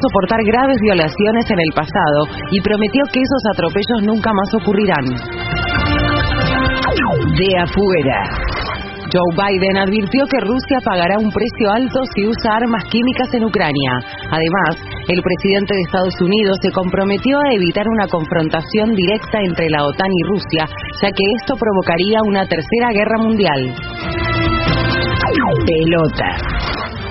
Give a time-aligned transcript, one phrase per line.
[0.00, 5.04] soportar graves violaciones en el pasado y prometió que esos atropellos nunca más ocurrirán.
[7.36, 8.50] De afuera.
[9.10, 13.92] Joe Biden advirtió que Rusia pagará un precio alto si usa armas químicas en Ucrania.
[14.30, 19.84] Además, el presidente de Estados Unidos se comprometió a evitar una confrontación directa entre la
[19.84, 20.64] OTAN y Rusia,
[21.02, 23.74] ya que esto provocaría una tercera guerra mundial.
[25.66, 26.59] Pelota.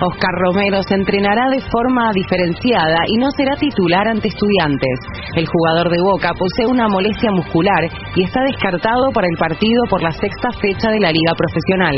[0.01, 4.97] Oscar Romero se entrenará de forma diferenciada y no será titular ante estudiantes.
[5.35, 7.83] El jugador de Boca posee una molestia muscular
[8.15, 11.95] y está descartado para el partido por la sexta fecha de la Liga Profesional.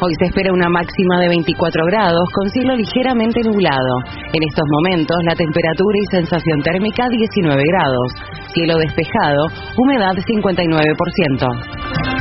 [0.00, 4.00] Hoy se espera una máxima de 24 grados con cielo ligeramente nublado.
[4.32, 8.14] En estos momentos la temperatura y sensación térmica 19 grados.
[8.54, 9.44] Cielo despejado,
[9.76, 12.17] humedad 59%.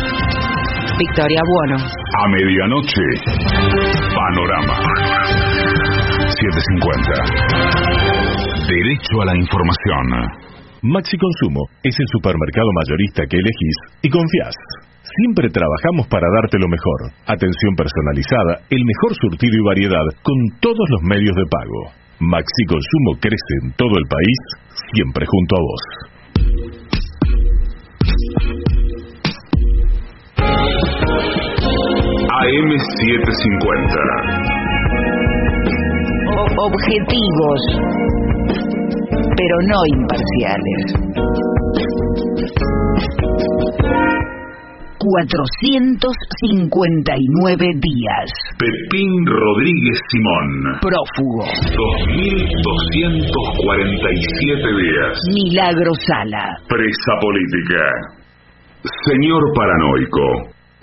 [0.97, 1.77] Victoria Bueno.
[1.77, 3.05] A medianoche,
[4.17, 4.81] Panorama.
[6.25, 8.65] 750.
[8.65, 10.25] Derecho a la información.
[10.81, 14.55] Maxi Consumo es el supermercado mayorista que elegís y confías.
[15.21, 17.11] Siempre trabajamos para darte lo mejor.
[17.27, 21.91] Atención personalizada, el mejor surtido y variedad con todos los medios de pago.
[22.25, 24.39] Maxi Consumo crece en todo el país,
[24.93, 25.81] siempre junto a vos.
[32.37, 33.97] AM750.
[36.59, 37.61] Objetivos,
[39.35, 40.93] pero no imparciales.
[44.99, 48.27] 459 días.
[48.59, 50.77] Pepín Rodríguez Simón.
[50.81, 51.45] Prófugo.
[52.61, 55.17] 2247 días.
[55.33, 56.57] Milagro Sala.
[56.67, 57.81] Presa política.
[59.05, 60.56] Señor paranoico.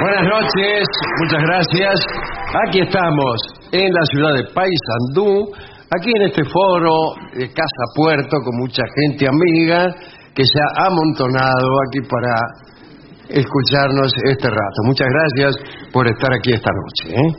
[0.00, 0.86] Buenas noches,
[1.20, 2.00] muchas gracias.
[2.66, 3.36] Aquí estamos
[3.72, 5.50] en la ciudad de Paysandú,
[5.96, 9.86] aquí en este foro de Casa Puerto con mucha gente amiga
[10.34, 12.36] que se ha amontonado aquí para
[13.28, 14.78] escucharnos este rato.
[14.84, 15.56] Muchas gracias
[15.92, 17.16] por estar aquí esta noche.
[17.16, 17.32] ¿eh?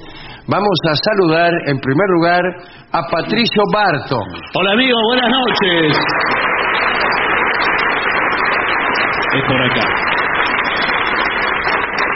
[0.47, 2.41] Vamos a saludar en primer lugar
[2.91, 4.27] a Patricio Barton.
[4.55, 5.97] Hola amigos, buenas noches.
[9.35, 10.08] Es por acá.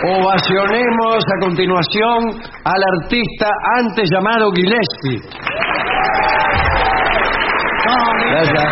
[0.05, 3.47] Ovacionemos a continuación al artista
[3.79, 5.21] antes llamado Gillespie.
[8.29, 8.63] Gracias.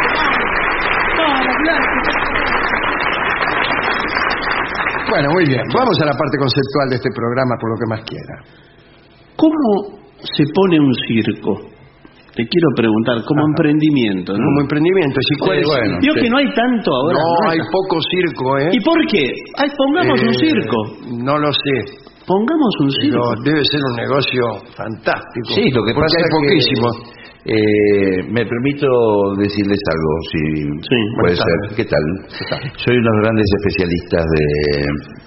[5.09, 5.61] Bueno, muy bien.
[5.73, 8.43] Vamos a la parte conceptual de este programa por lo que más quiera.
[9.37, 11.70] ¿Cómo se pone un circo?
[12.31, 14.39] Te quiero preguntar, como emprendimiento, ¿no?
[14.39, 15.97] Como emprendimiento, si cuál es- bueno.
[15.99, 17.19] Vio que no hay tanto ahora.
[17.19, 18.69] No, hay poco circo, ¿eh?
[18.71, 19.25] ¿Y por qué?
[19.59, 20.77] Ay, pongamos un Eh, circo.
[21.23, 21.77] No lo sé.
[22.25, 23.43] Pongamos un Pero circo.
[23.43, 24.43] debe ser un negocio
[24.77, 25.49] fantástico.
[25.55, 26.93] Sí, lo que Porque pasa hay es que, poquísimos.
[27.43, 28.87] Eh, me permito
[29.39, 30.41] decirles algo, si
[31.19, 31.75] puede ser.
[31.75, 32.03] ¿Qué tal?
[32.77, 34.45] Soy uno de los grandes especialistas de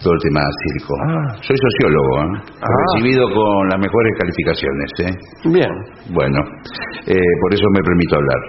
[0.02, 0.94] todo el tema circo.
[1.10, 1.36] Ah.
[1.42, 2.42] Soy sociólogo, ¿eh?
[2.62, 2.66] Ah.
[2.94, 4.90] recibido con las mejores calificaciones.
[5.00, 5.12] ¿eh?
[5.50, 6.14] Bien.
[6.14, 6.38] Bueno,
[7.06, 8.40] eh, por eso me permito hablar.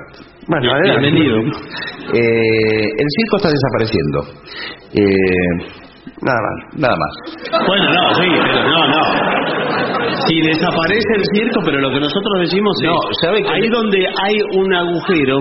[0.47, 1.01] Bueno, adelante.
[1.01, 1.37] Bienvenido.
[2.13, 4.19] Eh, el circo está desapareciendo.
[4.93, 5.85] Eh,
[6.21, 6.79] Nada más.
[6.79, 7.65] nada más.
[7.67, 9.34] Bueno, no, sí, pero no, no.
[10.27, 13.99] Si desaparece el circo, pero lo que nosotros decimos No, es, ¿sabe que- ahí donde
[14.23, 15.39] hay un agujero,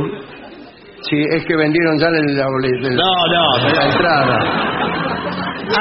[1.11, 4.39] Sí, es que vendieron ya el, la, el- no, no, la entrada.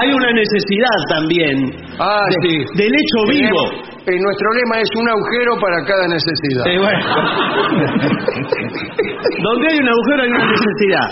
[0.01, 2.57] hay una necesidad también Ah, de- sí.
[2.75, 3.71] del hecho vivo.
[4.05, 6.67] Eh, nuestro lema es un agujero para cada necesidad.
[6.67, 7.05] Eh, bueno.
[9.43, 11.07] donde hay un agujero hay una necesidad.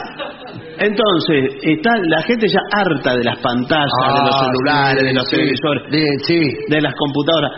[0.79, 5.13] Entonces, está la gente ya harta de las pantallas, de los Ah, celulares, sí, de
[5.13, 6.41] los televisores, De- sí.
[6.69, 7.51] de las computadoras.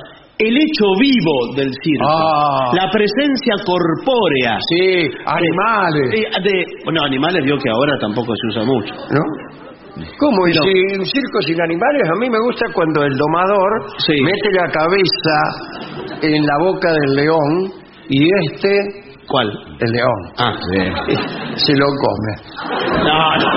[0.44, 2.72] El hecho vivo del circo, Ah.
[2.76, 4.58] la presencia corpórea.
[4.70, 6.14] Sí, animales.
[6.14, 8.94] Eh, de, bueno, animales vio que ahora tampoco se usa mucho.
[9.12, 9.24] ¿No?
[10.20, 10.48] ¿Cómo?
[10.48, 10.64] ¿Y No.
[10.64, 12.02] si un circo sin animales?
[12.10, 14.14] A mí me gusta cuando el domador Sí.
[14.22, 15.38] mete la cabeza
[16.24, 17.72] en la boca del león
[18.10, 19.48] y este, ¿Cuál?
[19.80, 20.52] el león, Ah,
[21.56, 22.32] se lo come.
[23.04, 23.50] no, no.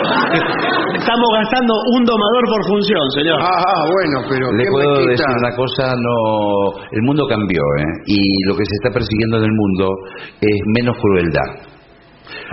[0.95, 3.39] Estamos gastando un domador por función, señor.
[3.41, 7.85] Ah, bueno, pero Le ¿qué puedo me decir una cosa, no, el mundo cambió, ¿eh?
[8.07, 8.19] Y
[8.49, 9.91] lo que se está persiguiendo en el mundo
[10.41, 11.51] es menos crueldad.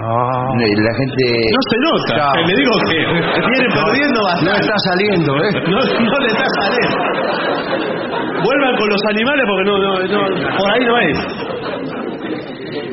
[0.02, 0.50] Ah.
[0.58, 1.24] La gente...
[1.54, 2.34] No se nota.
[2.40, 4.62] Eh, Le digo que viene perdiendo No bastante.
[4.62, 5.52] está saliendo, ¿eh?
[5.70, 6.98] No, no le está saliendo.
[8.44, 11.18] Vuelvan con los animales porque no, no, no, por ahí no es.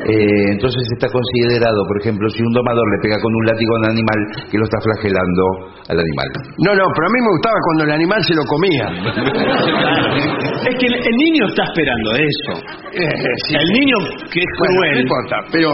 [0.07, 3.79] Eh, entonces está considerado, por ejemplo, si un domador le pega con un látigo a
[3.79, 4.19] un animal,
[4.49, 5.43] que lo está flagelando
[5.89, 6.27] al animal.
[6.65, 8.85] No, no, pero a mí me gustaba cuando el animal se lo comía.
[10.61, 12.53] Es que el, el niño está esperando eso.
[12.93, 13.07] Eh,
[13.47, 13.55] sí.
[13.55, 13.97] El niño
[14.31, 14.93] que es Bueno, cruel.
[14.93, 15.69] no importa, pero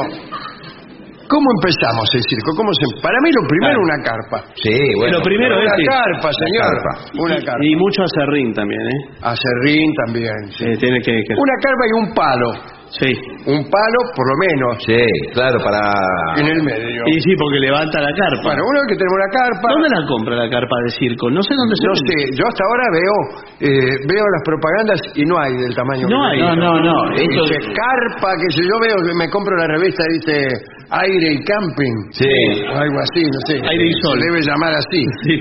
[1.28, 2.56] ¿cómo empezamos el circo?
[2.56, 2.86] ¿Cómo se...
[3.04, 3.84] Para mí lo primero Claro.
[3.84, 4.38] una carpa.
[4.56, 5.18] Sí, bueno.
[5.18, 6.72] Lo primero una es carpa, señor.
[6.72, 6.94] carpa.
[7.20, 7.60] Una carpa.
[7.68, 9.00] Y mucho acerrín también, ¿eh?
[9.22, 10.38] Acerrín también.
[10.56, 10.64] sí.
[10.66, 12.50] Eh, tiene que, que- Una carpa y un palo.
[12.90, 13.12] Sí.
[13.46, 14.96] Un palo, por lo menos, Sí,
[15.34, 15.92] claro, para...
[16.40, 17.04] en el medio.
[17.08, 18.44] Y sí, porque levanta la carpa.
[18.56, 19.68] Bueno, uno que tenemos una carpa.
[19.76, 21.30] ¿Dónde la compra la carpa de circo?
[21.30, 22.08] No sé dónde se No vende.
[22.08, 23.16] sé, yo hasta ahora veo
[23.60, 26.40] eh, veo las propagandas y no hay del tamaño No que hay.
[26.40, 26.96] No, no, no.
[27.16, 30.48] Dice carpa, que si yo veo me compro la revista dice
[30.90, 31.96] aire y camping.
[32.12, 32.32] Sí.
[32.72, 33.56] Algo así, no sé.
[33.68, 34.16] Aire y sol.
[34.20, 35.02] Se debe llamar así.
[35.28, 35.34] Sí.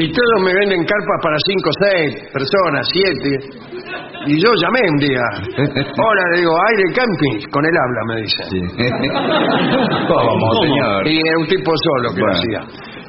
[0.00, 3.30] Y todos me venden carpas para cinco, seis personas, siete.
[4.26, 5.22] Y yo llamé un día.
[5.94, 7.50] Hola, le digo, aire y camping.
[7.50, 8.42] Con él habla, me dice.
[8.50, 8.60] Sí.
[10.08, 10.62] ¿Cómo, ¿Cómo?
[10.62, 11.06] señor?
[11.08, 12.38] Y era un tipo solo que lo Bueno.
[12.38, 12.60] hacía.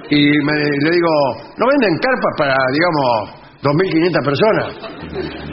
[0.09, 1.11] Y me, le digo,
[1.57, 3.07] ¿no venden carpas para, digamos,
[3.61, 4.69] 2.500 personas?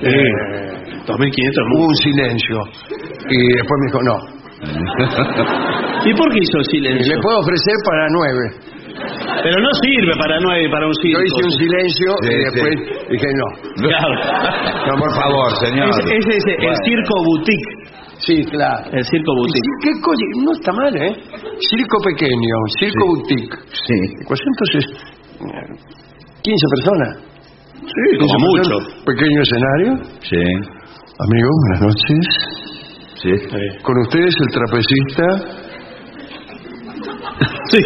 [0.03, 2.56] Eh, 2500 hubo un silencio.
[3.31, 4.17] Y después me dijo, no.
[6.05, 7.17] ¿Y por qué hizo silencio?
[7.17, 8.44] le puedo ofrecer para nueve.
[9.43, 11.19] Pero no sirve para nueve para un circo.
[11.19, 12.38] Yo hice un silencio Sí, y sí.
[12.44, 12.75] después
[13.11, 13.47] dije, no.
[13.89, 14.15] Claro.
[14.87, 15.89] No, por favor, señor.
[15.89, 16.77] Es, es ese, el Bueno.
[16.87, 17.72] circo boutique.
[18.27, 18.91] Sí, claro.
[18.93, 19.71] El circo boutique.
[19.83, 20.25] ¿Qué cosa?
[20.45, 21.13] No está mal, ¿eh?
[21.69, 23.57] Circo pequeño, circo boutique.
[23.69, 23.99] Sí.
[24.27, 24.87] ¿Cuántos es?
[26.43, 27.19] 15 personas.
[27.75, 28.71] Sí, 15 como mucho.
[28.71, 29.05] personas.
[29.05, 29.91] Pequeño escenario.
[30.23, 30.43] Sí.
[31.21, 32.25] Amigos, buenas noches.
[33.23, 33.31] Sí.
[33.83, 35.25] Con ustedes el trapecista.
[37.71, 37.81] Sí.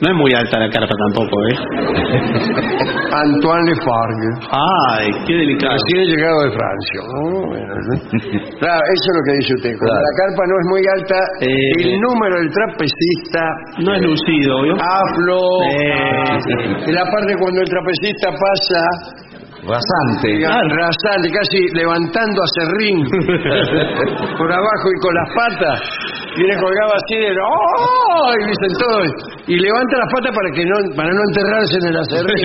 [0.00, 1.56] No es muy alta la carpa tampoco, ¿eh?
[3.12, 4.30] Antoine Lefargue.
[4.50, 5.74] Ay, qué delicado.
[5.76, 7.00] Recién llegado de Francia.
[8.60, 9.72] Claro, eso es lo que dice usted.
[9.76, 10.04] Cuando Claro.
[10.08, 11.72] la carpa no es muy alta, Eh.
[11.84, 13.42] el número del trapecista
[13.84, 14.74] No es lucido, ¿vio?
[14.76, 15.40] aflo.
[15.68, 18.80] Eh, Y la parte cuando el trapecista pasa
[19.60, 20.40] Rasante.
[20.40, 23.04] rasante, casi levantando a serrín
[24.38, 25.80] por abajo y con las patas.
[26.36, 28.32] Viene colgado así de ¡Oh!
[28.40, 29.08] Y dicen todos.
[29.46, 32.44] Y levanta las patas para que no, para no enterrarse en el acerrín.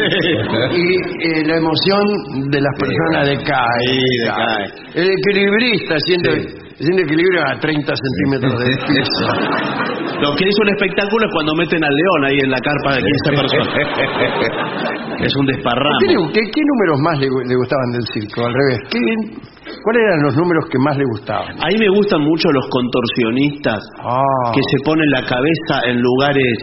[0.76, 0.86] y
[1.28, 2.04] eh, la emoción
[2.52, 3.88] de las personas decae.
[3.88, 4.66] Sí, decae.
[4.96, 9.26] El equilibrista siente, siente equilibrio a 30 centímetros de piso.
[10.22, 13.02] Lo que es un espectáculo es cuando meten al león ahí en la carpa de
[13.04, 13.70] 15 personas.
[15.22, 15.98] Es un desparramo.
[16.34, 18.46] ¿Qué, qué- números más le, le gustaban del circo?
[18.46, 18.80] Al revés.
[18.92, 19.00] ¿Qué,
[19.66, 21.52] ¿Cuáles eran los números que más le gustaban?
[21.58, 24.22] A mí me gustan mucho los contorsionistas Ah,
[24.54, 26.54] que se ponen la cabeza en lugares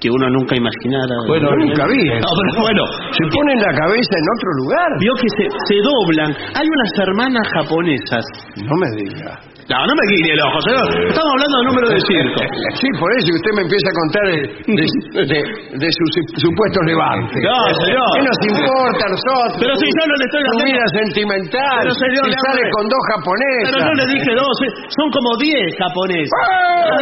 [0.00, 1.14] que uno nunca imaginara.
[1.28, 2.20] Bueno, nunca vi eso.
[2.22, 4.88] No, pero bueno, se ponen la cabeza en otro lugar.
[4.98, 6.30] vio que se, se doblan.
[6.54, 8.24] Hay unas hermanas japonesas.
[8.64, 9.38] No me diga.
[9.70, 11.06] No, no me guíe el ojo, señor.
[11.06, 12.40] Estamos hablando de número de circo.
[12.82, 14.38] Sí, por eso usted me empieza a contar de,
[14.74, 15.46] de-
[15.78, 16.10] de- sus
[16.42, 17.38] supuestos levantes.
[17.46, 18.10] No, señor.
[18.16, 19.54] ¿Qué nos importa a nosotros?
[19.62, 21.78] Pero si yo no le estoy haciendo- vida sentimental.
[21.78, 23.70] Pero, señor, si sale con dos japonesas.
[23.72, 26.30] Pero no le dije dos, eh, son como diez japoneses.
[26.36, 26.96] ¡Ah!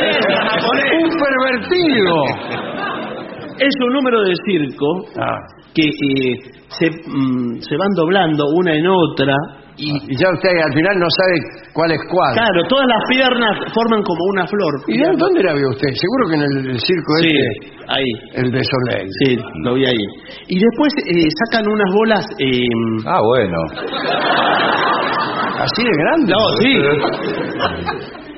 [1.03, 2.15] ¡Un pervertido!
[3.59, 4.87] Es un número de circo
[5.19, 5.37] Ah,
[5.75, 6.35] que eh,
[6.69, 9.35] se, mm, se van doblando una en otra
[9.77, 11.35] y, y ya usted al final no sabe
[11.75, 12.35] cuál es cuál.
[12.35, 14.75] claro, todas las piernas forman como una flor.
[14.89, 15.89] ¿Y de dónde la vio usted?
[15.93, 18.11] Seguro que en el, el circo Sí, este, ahí.
[18.35, 19.09] el de Soleil.
[19.25, 20.05] Sí, lo vi ahí.
[20.49, 22.25] Y después eh, sacan unas bolas.
[22.39, 23.59] eh, Ah, bueno.
[25.61, 26.33] ¿Así de grande?
[26.33, 26.73] no, sí.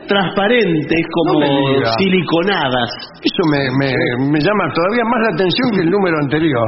[0.08, 1.46] Transparentes, como No me
[1.78, 1.92] diga.
[1.96, 2.90] siliconadas.
[3.22, 6.66] Eso me, me- me llama todavía más la atención que el número anterior.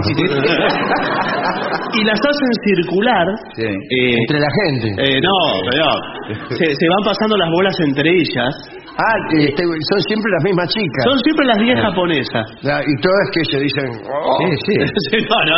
[1.95, 3.27] Y las hacen circular.
[3.57, 3.63] Sí.
[3.67, 4.87] eh, Entre la gente.
[5.03, 5.37] eh, no,
[5.71, 5.87] pero
[6.57, 8.55] se, se van pasando las bolas entre ellas.
[8.97, 11.03] Ah, que este- son siempre las mismas chicas.
[11.05, 12.45] Son siempre las 10 japonesas.
[12.63, 13.91] La- y todas que se dicen...
[14.07, 14.39] "Oh".
[14.39, 14.75] Sí, sí.
[15.29, 15.57] No, no,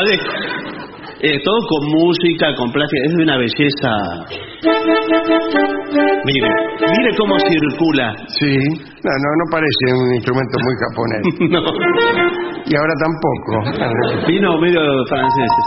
[1.20, 3.90] eh, todo con música, con plástica, es de una belleza.
[6.25, 6.49] Mire,
[6.80, 8.14] mire cómo circula.
[8.38, 8.56] Sí.
[9.04, 11.23] No, no, no parece un instrumento muy japonés.
[11.56, 11.62] No.
[12.68, 14.26] Y ahora tampoco.
[14.26, 15.66] Vino medio franceses.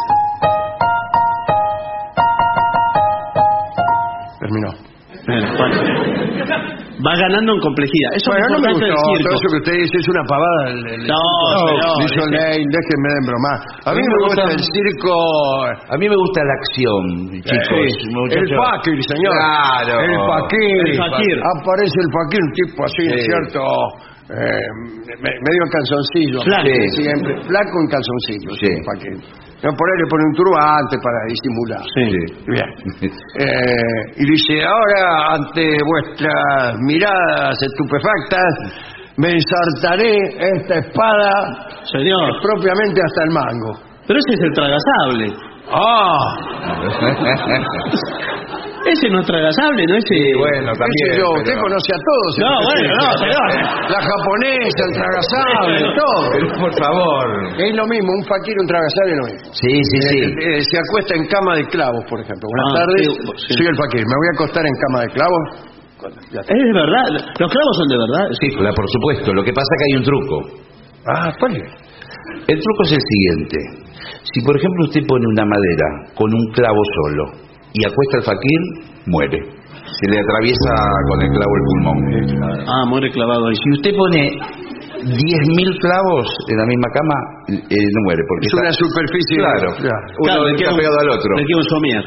[4.39, 4.71] Terminó.
[5.25, 6.78] Bueno, bueno.
[6.99, 8.11] Va ganando en complejidad.
[8.19, 8.91] Eso Bueno, es no me gustó.
[8.91, 9.31] Todo circo.
[9.39, 10.61] eso que usted dice es una pavada.
[10.67, 11.23] El, el- No,
[11.79, 13.53] no, es déjenme de broma.
[13.87, 15.13] A mí me gusta el circo...
[15.79, 17.03] A mí me gusta la acción,
[17.39, 17.87] chicos.
[17.95, 19.31] Sí, el fakir, señor.
[19.31, 19.95] Claro.
[20.03, 20.79] El fakir.
[20.91, 21.35] El fakir.
[21.39, 23.19] Aparece el fakir, un tipo así, Sí.
[23.31, 23.63] ¿cierto?
[24.29, 24.61] Eh,
[25.21, 26.39] me- medio en calzoncillo.
[26.43, 26.63] Flaco.
[26.69, 27.33] Sí, Siempre.
[27.49, 28.49] Flaco en calzoncillo.
[28.61, 28.67] Sí.
[28.69, 29.17] el fakir.
[29.63, 31.83] No, por ahí le pone un turbante para disimular.
[31.97, 32.07] Sí.
[32.47, 32.69] Bien.
[33.39, 38.53] Eh, y dice, ahora, ante vuestras miradas estupefactas,
[39.17, 40.15] me ensartaré
[40.57, 41.31] esta espada
[41.91, 43.71] Señor, propiamente hasta el mango.
[44.07, 45.33] pero ese es el tragasable.
[45.71, 46.35] ¡Ah!
[48.87, 49.95] Ese no es tragasable, ¿no?
[49.99, 50.15] Ese...
[50.39, 51.09] bueno, Qué también.
[51.19, 52.31] yo, usted pero- conoce a todos.
[52.39, 52.99] No, Usted bueno, sí.
[52.99, 53.47] no, señor.
[53.91, 56.19] La japonesa, el tragasable, todo.
[56.31, 57.25] Pero por favor.
[57.59, 59.43] Es lo mismo, un fakir un tragasable es lo mismo.
[59.53, 60.17] Sí, sí, sí.
[60.23, 62.45] Eh, eh, se acuesta en cama de clavos, por ejemplo.
[62.47, 63.53] Buenas Ah, tardes, sí, sí.
[63.59, 64.03] soy el fakir.
[64.07, 65.43] ¿Me voy a acostar en cama de clavos?
[65.99, 67.05] Es de verdad.
[67.35, 68.25] Los clavos son de verdad.
[68.39, 69.33] Sí, por supuesto.
[69.35, 70.35] Lo que pasa es que hay un truco.
[71.11, 71.67] Ah, ¿cuál es?
[72.47, 73.57] El truco es el siguiente.
[74.31, 77.23] Si por ejemplo usted pone una madera con un clavo solo
[77.73, 78.59] y acuesta al fakir,
[79.07, 79.39] muere.
[79.89, 80.71] Se le atraviesa
[81.09, 81.97] con el clavo el pulmón.
[82.67, 83.55] Ah, muere clavado ahí.
[83.55, 84.21] Si usted pone
[84.99, 87.15] 10.000 clavos en la misma cama,
[87.69, 88.21] eh, no muere.
[88.27, 89.37] Porque Es una está- superficie.
[89.37, 89.69] Claro.
[89.81, 89.97] Ya.
[90.19, 91.29] Uno Claro, le está un- pegado al otro.
[91.37, 92.03] Le queda un somier.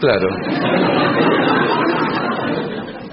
[0.00, 0.28] Claro.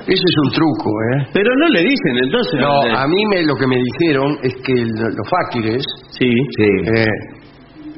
[0.10, 1.27] Ese es un truco, ¿eh?
[1.34, 2.60] Pero no le dicen, entonces.
[2.60, 5.84] No, Eh, a mí me, lo que me dijeron es que el- los fakires
[6.18, 6.32] Sí.
[6.58, 6.65] Sí.
[6.65, 7.06] eh,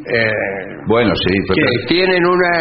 [0.07, 0.31] eh,
[0.87, 1.33] Bueno, sí.
[1.47, 2.53] pero- que tienen una,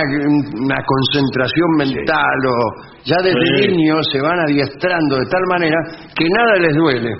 [0.61, 2.57] una concentración mental o
[3.05, 3.69] ya desde Sí.
[3.69, 5.77] niños se van adiestrando de tal manera
[6.17, 7.13] que nada les duele.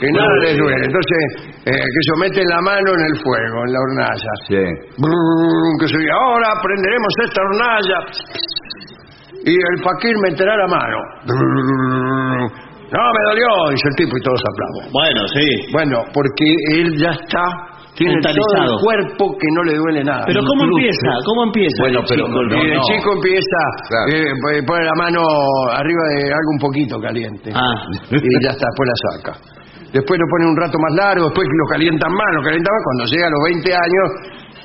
[0.00, 0.58] Que nada les sí.
[0.58, 0.84] duele.
[0.86, 1.22] Entonces,
[1.66, 4.32] eh, que se meten la mano en el fuego, en la hornalla.
[4.48, 4.62] Sí.
[5.00, 7.98] Brrr, que se diga, ahora prenderemos esta hornalla.
[9.44, 10.98] Y el fakir meterá la mano.
[11.26, 12.50] Brrr,
[12.92, 14.92] no, me dolió, dice el tipo y todos aplauden.
[14.92, 15.72] Bueno, sí.
[15.72, 16.44] Bueno, porque
[16.80, 17.44] él ya está,
[17.96, 20.24] tiene todo el cuerpo que no le duele nada.
[20.26, 21.10] Pero ¿cómo Incluso- empieza?
[21.24, 21.78] ¿Cómo empieza?
[21.82, 22.36] Bueno, el pero chico?
[22.36, 22.82] no, el no.
[22.86, 24.06] chico empieza, Claro.
[24.12, 25.20] eh, pone la mano
[25.72, 27.48] arriba de algo un poquito caliente.
[27.56, 27.74] Ah.
[28.12, 29.32] Y ya está, después la saca.
[29.96, 32.82] Después lo pone un rato más largo, después lo calientan más, lo calientan más.
[32.84, 34.06] Cuando llega a los 20 años,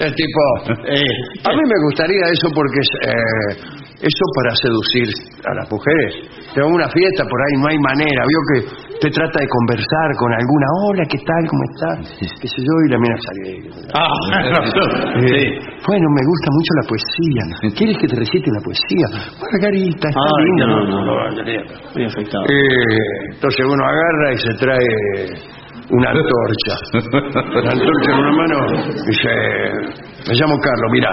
[0.02, 0.42] el tipo...
[0.92, 3.52] Eh, A mí me gustaría eso porque es, eh,
[4.02, 5.08] eso para seducir
[5.46, 6.12] a las mujeres.
[6.54, 8.22] Tengo una fiesta por ahí, no hay manera.
[8.26, 8.58] Vio que
[8.98, 11.42] te trata de conversar con alguna, hola, ¿qué tal?
[11.48, 12.18] ¿Cómo estás?
[12.42, 12.74] ¿Qué sé yo?
[12.86, 13.50] Y la mina sale.
[13.94, 14.10] Ah,
[15.22, 15.44] Eh, sí.
[15.86, 17.44] Bueno, me gusta mucho la poesía.
[17.78, 19.08] ¿Quieres que te recite la poesía?
[19.40, 20.66] Margarita, está Ay, linda.
[20.68, 21.16] no, no.
[21.16, 21.74] Margarita.
[21.96, 22.44] Muy afectado.
[22.50, 24.88] Eh, entonces uno agarra y se trae
[25.92, 26.74] una antorcha.
[27.62, 29.30] Una antorcha en una mano y dice,
[30.28, 31.10] me llamo Carlos, mira.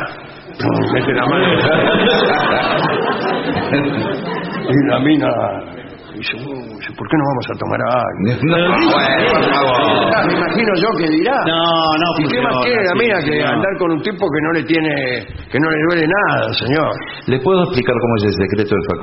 [0.92, 1.46] Mete la mano.
[4.68, 5.30] y la mina
[6.18, 8.42] Dice, "Uy, ¿por qué no vamos a tomar algo?
[8.42, 8.58] No,
[8.90, 10.10] bueno, por favor.
[10.18, 11.38] Ah, me imagino yo que dirá.
[11.46, 14.50] No, no ¿Y qué más queda, así, mira, que andar con un tipo que no
[14.58, 14.90] le tiene,
[15.46, 16.90] que no le duele nada, señor?
[17.28, 18.82] ¿Le puedo explicar cómo es el secreto del?
[18.88, 18.98] Por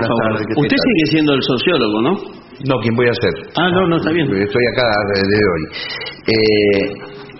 [0.00, 2.12] Buenas tardes, ¿qué Usted sigue siendo el sociólogo, ¿no?
[2.72, 3.34] No, ¿quién voy a ser?
[3.60, 4.24] Ah, no, no, está bien.
[4.24, 5.62] Estoy acá desde hoy.
[6.24, 6.88] Eh,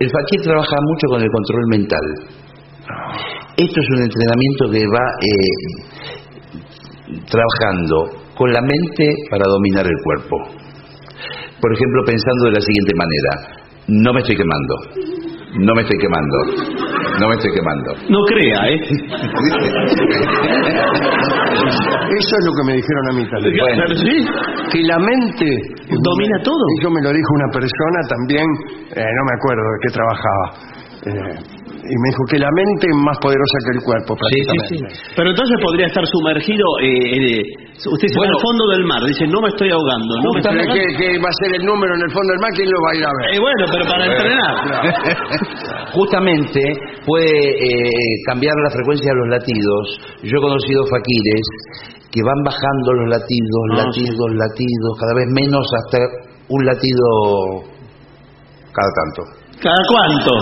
[0.05, 2.05] el fakir trabaja mucho con el control mental.
[3.57, 5.57] Esto es un entrenamiento que va eh,
[7.25, 10.37] trabajando con la mente para dominar el cuerpo.
[11.61, 13.57] Por ejemplo, pensando de la siguiente manera,
[13.89, 14.75] no me estoy quemando,
[15.65, 16.37] no me estoy quemando,
[17.19, 17.95] no me estoy quemando.
[18.11, 18.81] No crea, ¿eh?
[22.13, 23.57] Eso es lo que me dijeron a mí también.
[23.57, 23.89] Bueno.
[23.97, 24.27] Sí.
[24.71, 25.47] Que la mente...
[25.89, 26.61] ¿Domina todo?
[26.79, 28.45] Eso me lo dijo una persona también,
[28.97, 30.53] eh, no me acuerdo de qué trabajaba.
[31.07, 31.56] Eh,
[31.87, 34.99] y me dijo que la mente es más poderosa que el cuerpo, prácticamente.
[35.15, 36.67] Pero entonces podría estar sumergido.
[36.83, 37.43] Eh, eh,
[37.89, 38.37] usted se va Bueno.
[38.37, 39.01] al fondo del mar.
[39.07, 40.13] Dice, no me estoy ahogando.
[40.23, 40.75] No me estoy Pero ahogando.
[40.75, 42.51] ¿qué, qué va a ser el número en el fondo del mar?
[42.57, 43.27] ¿Quién lo va a ir a ver?
[43.35, 44.55] Eh, bueno, pero para entrenar.
[45.97, 46.61] Justamente
[47.07, 49.83] puede eh, cambiar la frecuencia de los latidos.
[50.23, 51.47] Yo he conocido faquires
[52.11, 55.99] que van bajando los latidos, Ah, latidos, latidos, cada vez menos hasta
[56.49, 57.05] un latido
[58.73, 59.21] cada tanto.
[59.61, 60.33] ¿Cada cuánto?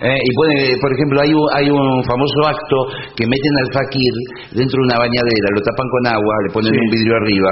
[0.00, 2.76] Eh, y puede, por ejemplo, hay un, hay un famoso acto
[3.18, 4.12] que meten al fakir
[4.54, 6.78] dentro de una bañadera, lo tapan con agua, le ponen Sí.
[6.78, 7.50] un vidrio arriba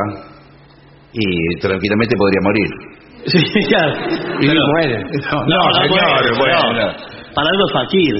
[1.13, 1.27] y
[1.61, 2.69] tranquilamente podría morir.
[3.27, 3.93] Sí, claro.
[4.41, 4.97] Y Pero- muere.
[5.33, 6.87] No, no, señor, bueno, bueno.
[6.87, 6.87] no.
[7.35, 8.15] Para algo es fakir.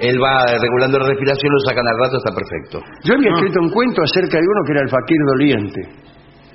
[0.00, 2.80] Él va regulando la respiración, lo sacan al rato, está perfecto.
[3.04, 3.36] Yo había Ah.
[3.36, 5.80] escrito un cuento acerca de uno que era el fakir doliente.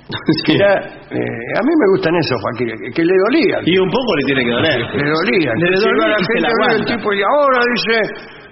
[0.46, 0.54] Sí.
[0.54, 3.62] Era, eh, a mí me gustan esos fakires, que, que le dolían.
[3.66, 4.78] Y un poco le tiene que doler.
[4.94, 5.54] Le dolían.
[5.58, 7.96] Le iba dolía la gente la el tipo y ahora dice,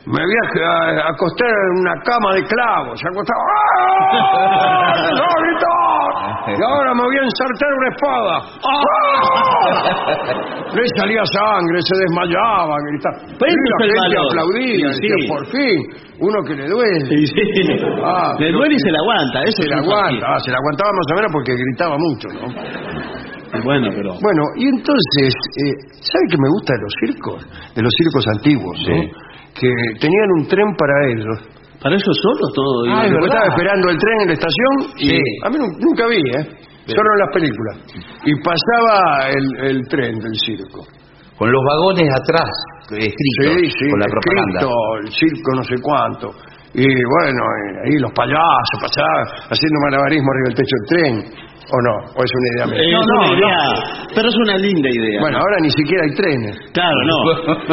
[0.07, 0.35] me voy
[0.65, 3.01] a, acostar en una cama de clavos.
[3.01, 5.11] Se acostaba, ¡ah!
[5.15, 5.84] ¡No!
[6.47, 8.35] Y ahora me voy a ensartar una espada.
[8.69, 9.85] ¡Ah!
[10.75, 13.17] Le salía sangre, se desmayaba, gritaba.
[13.25, 14.27] Y ese la gente valor.
[14.29, 15.29] aplaudía, Sí, decía, sí.
[15.29, 15.79] por fin,
[16.21, 17.07] uno que le duele.
[17.07, 17.25] Sí.
[18.05, 19.39] Ah, le pero- duele y se la aguanta.
[19.45, 19.85] Eso Se fakir.
[19.85, 22.47] aguanta, ah, se la aguantaba más o menos porque gritaba mucho, ¿no?
[23.65, 24.11] Bueno, pero.
[24.21, 27.39] Bueno, y entonces, eh, ¿sabe qué me gusta de los circos?
[27.77, 28.95] De los circos antiguos, ¿no?
[28.99, 29.11] Sí.
[29.61, 29.71] Que
[30.01, 31.39] tenían un tren para ellos.
[31.85, 32.77] Para eso solo todo.
[32.89, 34.73] Ah, iba- yo estaba esperando el tren en la estación
[35.05, 35.21] y Sí.
[35.45, 36.45] a mí nu- nunca vi, ¿eh?
[36.89, 37.75] Solo en las películas.
[38.25, 40.81] Y pasaba el, el tren del circo.
[41.37, 42.49] Con los vagones atrás
[42.93, 44.61] eh, escritos, Sí, sí, con la propaganda.
[44.61, 44.73] escrito,
[45.05, 46.27] el circo no sé cuánto.
[46.75, 51.15] Y bueno, eh, ahí los payasos pasaban haciendo malabarismo arriba del techo del tren.
[51.65, 51.95] ¿O no?
[52.13, 52.81] ¿O es una idea mía?
[52.85, 53.61] Eh, no, es no, una idea,
[54.15, 55.21] Pero es una linda idea.
[55.21, 56.55] Bueno, ahora ni siquiera hay trenes.
[56.75, 57.19] Claro, no.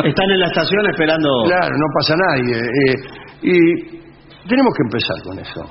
[0.08, 1.28] Están en la estación esperando.
[1.48, 2.56] Claro, no pasa nadie.
[2.56, 2.96] eh,
[3.44, 3.56] y
[4.48, 5.62] tenemos que empezar con eso.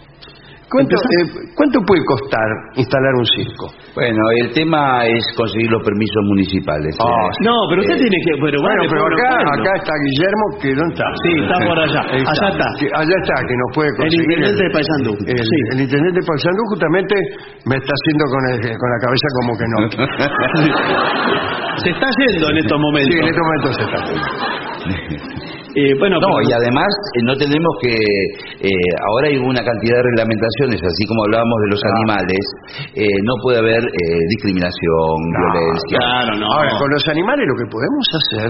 [0.70, 2.46] ¿Cuánto, eh, ¿Cuánto puede costar
[2.78, 3.74] instalar un circo?
[3.90, 6.94] Bueno, el tema es conseguir los permisos municipales.
[7.02, 8.32] Ah, Eh, No, pero usted eh, tiene que.
[8.38, 11.06] Pero, Bueno, pero acá, acá está Guillermo, que ¿dónde está?
[11.26, 12.02] Sí, está por allá.
[12.06, 12.66] Allá está.
[12.78, 14.30] Que allá está, que nos puede El conseguir.
[14.30, 15.12] intendente de Paysandú.
[15.26, 15.58] El, Sí.
[15.74, 17.14] el intendente de Paysandú justamente
[17.66, 19.78] me está haciendo con, el- con la cabeza como que no.
[21.82, 23.10] Se está yendo en estos momentos.
[23.10, 24.00] Sí, en este momento se está.
[25.76, 27.94] Eh, bueno, No, pero- y además eh, no tenemos que...
[27.94, 32.42] eh, ahora hay una cantidad de reglamentaciones, así como hablábamos de los animales,
[32.94, 35.98] eh, no puede haber eh, discriminación, violencia.
[35.98, 36.46] Claro, no.
[36.52, 38.48] Ahora, con los animales lo que podemos hacer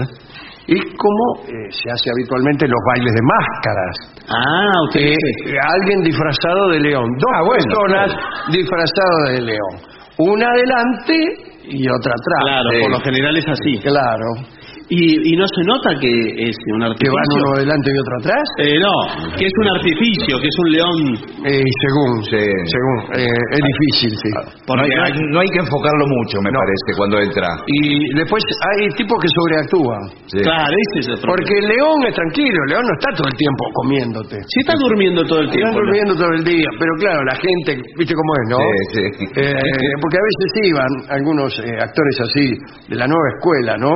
[0.67, 3.95] es como eh, se hace habitualmente en los bailes de máscaras.
[4.29, 4.81] Ah.
[4.95, 5.57] Eh, dice.
[5.61, 7.05] alguien disfrazado de león.
[7.17, 8.09] Dos Ah, bueno, personas
[8.51, 9.73] disfrazadas de león.
[10.17, 11.15] Una adelante
[11.65, 12.41] y otra atrás.
[12.43, 13.73] Claro, por lo general es así.
[13.81, 14.27] Claro.
[14.91, 17.15] Y, y no se nota que es un Que artificio.
[17.15, 18.45] van uno adelante y otro atrás.
[18.59, 18.95] Eh, no,
[19.39, 20.97] que es un artificio, que es un león.
[21.47, 22.43] Eh, según, Sí.
[22.67, 22.97] según.
[23.15, 24.29] eh, es difícil, sí.
[24.35, 26.59] No hay, Porque no hay- no hay que enfocarlo mucho, me No.
[26.59, 27.47] parece, cuando entra.
[27.71, 30.03] Y después hay tipos que sobreactúan.
[30.27, 30.39] Sí.
[30.43, 31.31] Claro, ese es el problema.
[31.39, 34.35] Porque el león es tranquilo, el león no está todo el tiempo comiéndote.
[34.43, 35.71] Si está durmiendo todo el tiempo.
[35.71, 35.85] ¿no?
[35.87, 38.57] durmiendo todo el día, pero claro, la gente, viste cómo es, ¿no?
[38.91, 39.25] Sí, sí.
[39.39, 42.45] Eh, porque a veces iban algunos eh, actores así
[42.89, 43.93] de la nueva escuela, ¿no?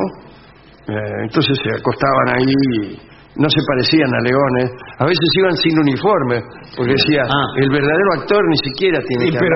[0.88, 0.93] Eh,
[1.24, 3.00] entonces se acostaban ahí, y
[3.41, 4.69] no se parecían a leones.
[5.00, 6.39] A veces iban sin uniforme,
[6.78, 7.48] porque decía, Ah.
[7.58, 9.56] el verdadero actor ni siquiera tiene Sí, que pero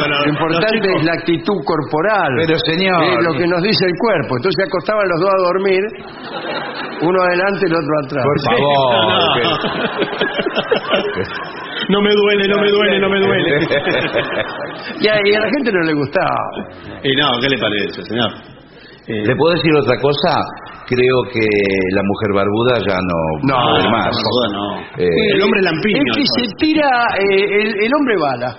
[0.00, 2.30] pero lo importante chicos- es la actitud corporal.
[2.46, 3.02] Pero, señor.
[3.04, 4.36] Es lo que nos dice el cuerpo.
[4.40, 5.82] Entonces se acostaban los dos a dormir,
[7.04, 8.24] uno adelante y el otro atrás.
[8.24, 10.04] Por favor.
[11.90, 13.66] No me duele, no me duele, no me duele.
[15.00, 16.38] Y a, y a la gente no le gustaba.
[17.02, 18.30] y no, ¿qué le parece, señor?
[19.06, 20.32] Eh, ¿Le puedo decir otra cosa?
[20.86, 21.44] Creo que
[21.92, 24.08] la mujer barbuda ya no, No, puede no, más.
[24.16, 24.80] barbuda no.
[24.98, 25.98] Eh, El hombre lampiño.
[25.98, 26.88] Es que se tira
[27.18, 28.56] eh, el, el hombre bala.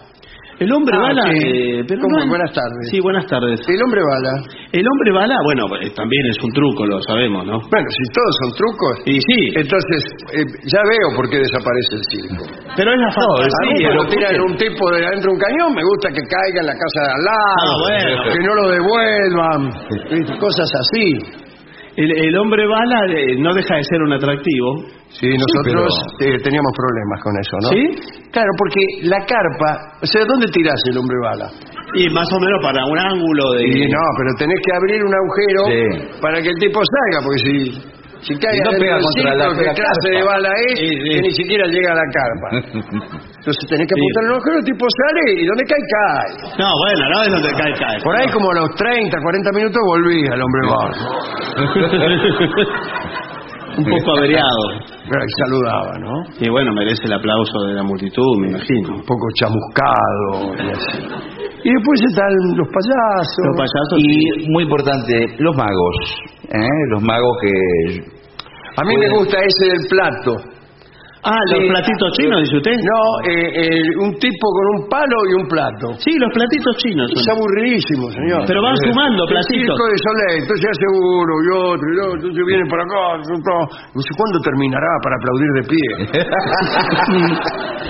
[0.57, 1.23] El hombre Ah, bala.
[1.35, 1.39] sí.
[1.43, 2.15] eh, pero ¿Cómo?
[2.23, 2.83] no- Buenas tardes.
[2.89, 3.59] Sí, buenas tardes.
[3.67, 4.33] El hombre bala.
[4.71, 7.59] El hombre bala, bueno, eh, también es un truco, lo sabemos, ¿no?
[7.59, 9.99] Bueno, si todos son trucos, Y sí, entonces
[10.31, 12.43] eh, ya veo por qué desaparece el circo.
[12.75, 13.87] pero es la A mí fantasía.
[13.91, 16.77] cuando tiran un tipo de adentro de un cañón, me gusta que caiga en la
[16.79, 18.15] casa de al lado, Ah, bueno.
[18.31, 19.59] que no lo devuelvan,
[20.39, 21.44] cosas así.
[21.97, 24.83] El, el hombre bala eh, no deja de ser un atractivo.
[25.09, 27.69] Sí, nosotros eh, teníamos problemas con eso, ¿no?
[27.69, 28.27] ¿Sí?
[28.31, 31.47] Claro, porque la carpa, o sea, ¿dónde tirás el hombre bala?
[31.95, 33.63] Y más o menos para un ángulo de...
[33.67, 36.19] Y no, pero tenés que abrir un agujero Sí.
[36.21, 37.79] para que el tipo salga, porque si,
[38.25, 40.17] si cae Y no pega contra la- ¿qué la clase carpa?
[40.17, 40.73] de bala es?
[40.81, 40.97] Sí, sí.
[41.13, 42.47] Que ni siquiera llega a la carpa.
[43.37, 44.01] Entonces tenés que Sí.
[44.01, 46.31] apuntar el agujero, el tipo sale y donde cae, cae.
[46.57, 48.01] No, bueno, no es donde cae, cae.
[48.01, 50.97] Por ahí como a los 30, 40 minutos volví al hombre bala.
[53.77, 54.65] un poco averiado.
[55.05, 56.23] Y saludaba, ¿no?
[56.39, 58.95] Y bueno, merece el aplauso de la multitud, me imagino.
[58.95, 60.97] Un poco chamuscado y así.
[61.63, 63.45] Y después están los payasos.
[63.45, 63.99] Los payasos.
[63.99, 65.95] Y muy importante, los magos.
[66.53, 66.67] ¿eh?
[66.91, 67.51] Los magos que...
[68.77, 70.35] A mí me gusta ese del plato.
[71.27, 71.67] Ah, los Sí.
[71.73, 72.77] platitos chinos, dice usted.
[72.85, 75.97] No, eh, eh, un tipo con un palo y un plato.
[75.97, 77.09] Sí, los platitos chinos.
[77.09, 77.33] Es son.
[77.41, 78.45] aburridísimo, señor.
[78.45, 79.73] Pero van sumando El platitos.
[79.73, 83.57] circo de Soleil, entonces hace uno y otro y otro, entonces vienen para acá, otro.
[83.89, 85.85] no sé cuándo terminará para aplaudir de pie.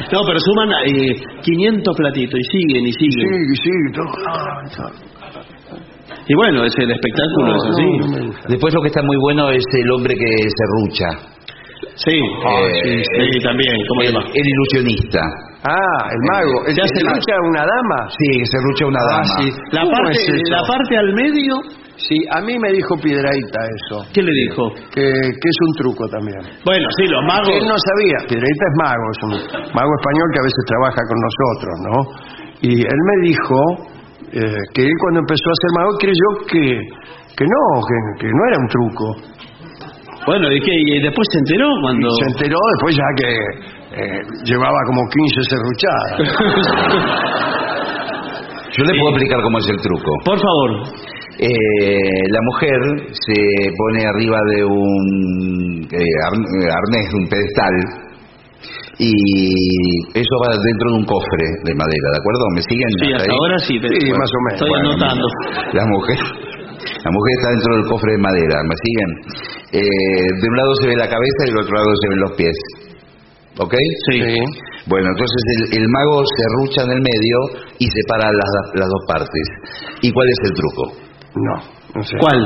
[0.16, 3.28] No, pero suman eh, 500 platitos y siguen y siguen.
[3.36, 4.12] Sigue, sigue, todo.
[4.32, 4.92] Ah, todo.
[6.28, 7.88] Y bueno, es el espectáculo, No, es así.
[8.00, 8.34] no, no.
[8.50, 11.08] Después lo que está muy bueno es el hombre que se rucha.
[11.96, 13.76] Sí, Ah, Eh, sí, también.
[13.88, 15.20] ¿Cómo el, el ilusionista.
[15.64, 16.66] Ah, el mago.
[16.68, 18.10] ¿El Se que hace se la- lucha una dama?
[18.10, 19.24] Sí, que se rucha una Ah, dama.
[19.40, 19.50] sí.
[19.72, 21.54] La ¿Cómo parte, es la parte al medio,
[21.98, 24.68] Sí, a mí me dijo Piedraíta eso, ¿qué le dijo?
[24.92, 26.42] que, que es un truco también.
[26.66, 27.48] Bueno, sí, los magos.
[27.48, 29.32] Él no sabía, Piedraíta es mago, es un
[29.74, 31.98] mago español que a veces trabaja con nosotros, ¿no?
[32.68, 33.58] Y él me dijo
[34.34, 36.66] eh, que él cuando empezó a ser mago creyó que,
[37.38, 39.16] que no, que, que no era un truco.
[40.28, 40.72] Bueno, ¿y qué?
[40.74, 42.08] ¿Y después se enteró cuando.?
[42.08, 43.30] Y se enteró después ya que
[44.02, 46.18] eh, llevaba como 15 serruchadas.
[48.78, 50.12] Yo le puedo explicar cómo es el truco.
[50.26, 50.72] Por favor.
[51.38, 52.80] Eh, la mujer
[53.12, 53.36] se
[53.78, 57.74] pone arriba de un eh, eh, arnés, un pedestal,
[58.98, 59.12] y
[60.16, 62.44] eso va dentro de un cofre de madera, ¿de acuerdo?
[62.56, 62.90] ¿Me siguen?
[63.02, 63.38] Sí, hasta ahí?
[63.38, 63.74] ahora sí.
[63.82, 64.56] pero- Sí, más o menos.
[64.56, 65.26] Estoy Bueno, anotando.
[65.74, 69.10] La mujer, la mujer está dentro del cofre de madera, ¿me siguen?
[69.84, 72.32] Eh, de un lado se ve la cabeza y del otro lado se ven los
[72.40, 72.58] pies.
[73.58, 73.74] ¿Ok?
[74.12, 74.20] Sí.
[74.88, 77.38] Bueno, entonces el, el mago se rucha en el medio
[77.80, 79.46] y separa las, las dos partes.
[80.02, 80.84] ¿Y cuál es el truco?
[81.36, 81.56] No,
[81.96, 82.16] no sé.
[82.20, 82.40] ¿Cuál?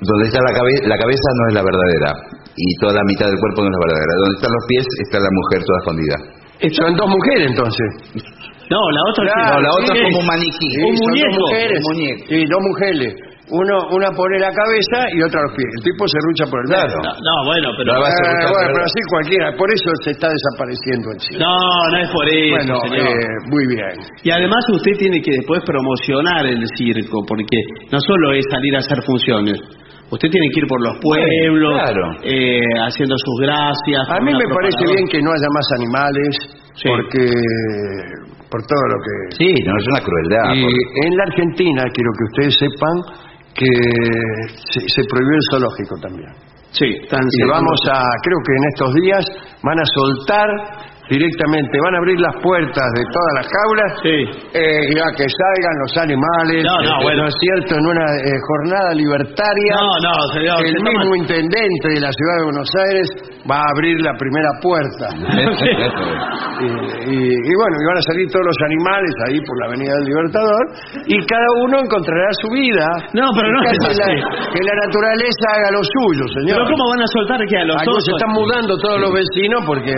[0.00, 2.12] Donde está la, cabe- la cabeza no es la verdadera
[2.56, 4.12] y toda la mitad del cuerpo no es la verdadera.
[4.16, 6.16] Donde están los pies está la mujer toda escondida.
[6.72, 7.88] Son dos mujeres entonces.
[8.72, 10.68] No, la otra Claro, no, la sí, otra es como un maniquí.
[10.74, 11.28] Sí, Un son muñeco.
[11.30, 11.78] Dos mujeres.
[12.26, 13.12] Sí, dos mujeres.
[13.46, 15.70] Uno, una pone la cabeza y otra los pies.
[15.78, 16.98] El tipo se rucha por el medio.
[16.98, 17.94] No, no, bueno, pero.
[17.94, 18.10] No, Eh,
[18.50, 19.46] bueno, pero así cualquiera.
[19.54, 21.38] Por eso se está desapareciendo el cine.
[21.46, 23.06] No, no es por eso, bueno, señor.
[23.06, 23.94] eh, muy bien.
[24.26, 27.58] Y además usted tiene que después promocionar el circo, porque
[27.92, 29.60] no solo es salir a hacer funciones.
[30.10, 32.04] Usted tiene que ir por los pueblos, claro.
[32.22, 34.02] eh, haciendo sus gracias.
[34.08, 36.30] A mí me parece bien que no haya más animales,
[36.74, 36.86] Sí.
[36.88, 37.26] porque
[38.50, 39.36] por todo lo que...
[39.36, 40.54] Sí, no es una crueldad.
[40.54, 42.96] Y porque- en la Argentina, quiero que ustedes sepan
[43.54, 43.72] que
[44.70, 46.30] se, se prohibió el zoológico también.
[46.70, 49.24] Sí, tan Y vamos a, creo que en estos días
[49.64, 50.48] van a soltar
[51.08, 54.16] directamente, van a abrir las puertas de todas las jaulas Sí.
[54.58, 57.22] eh, y a que salgan los animales, No, no, eh, bueno.
[57.22, 57.74] ¿no es cierto?
[57.78, 59.72] En una eh, jornada libertaria.
[59.76, 60.58] No, no, señor.
[60.66, 63.06] el se mismo intendente de la ciudad de Buenos Aires
[63.48, 65.06] va a abrir la primera puerta.
[66.56, 69.92] Y, y- y bueno, y van a salir todos los animales ahí por la Avenida
[70.00, 70.64] del Libertador
[71.06, 72.86] y cada uno encontrará su vida.
[73.12, 74.00] No, pero no que, es así.
[74.00, 74.08] la,
[74.56, 76.56] que la naturaleza haga lo suyo, señor.
[76.64, 79.60] Pero ¿cómo van a soltar que a los Aquí se están mudando todos los vecinos
[79.66, 79.94] porque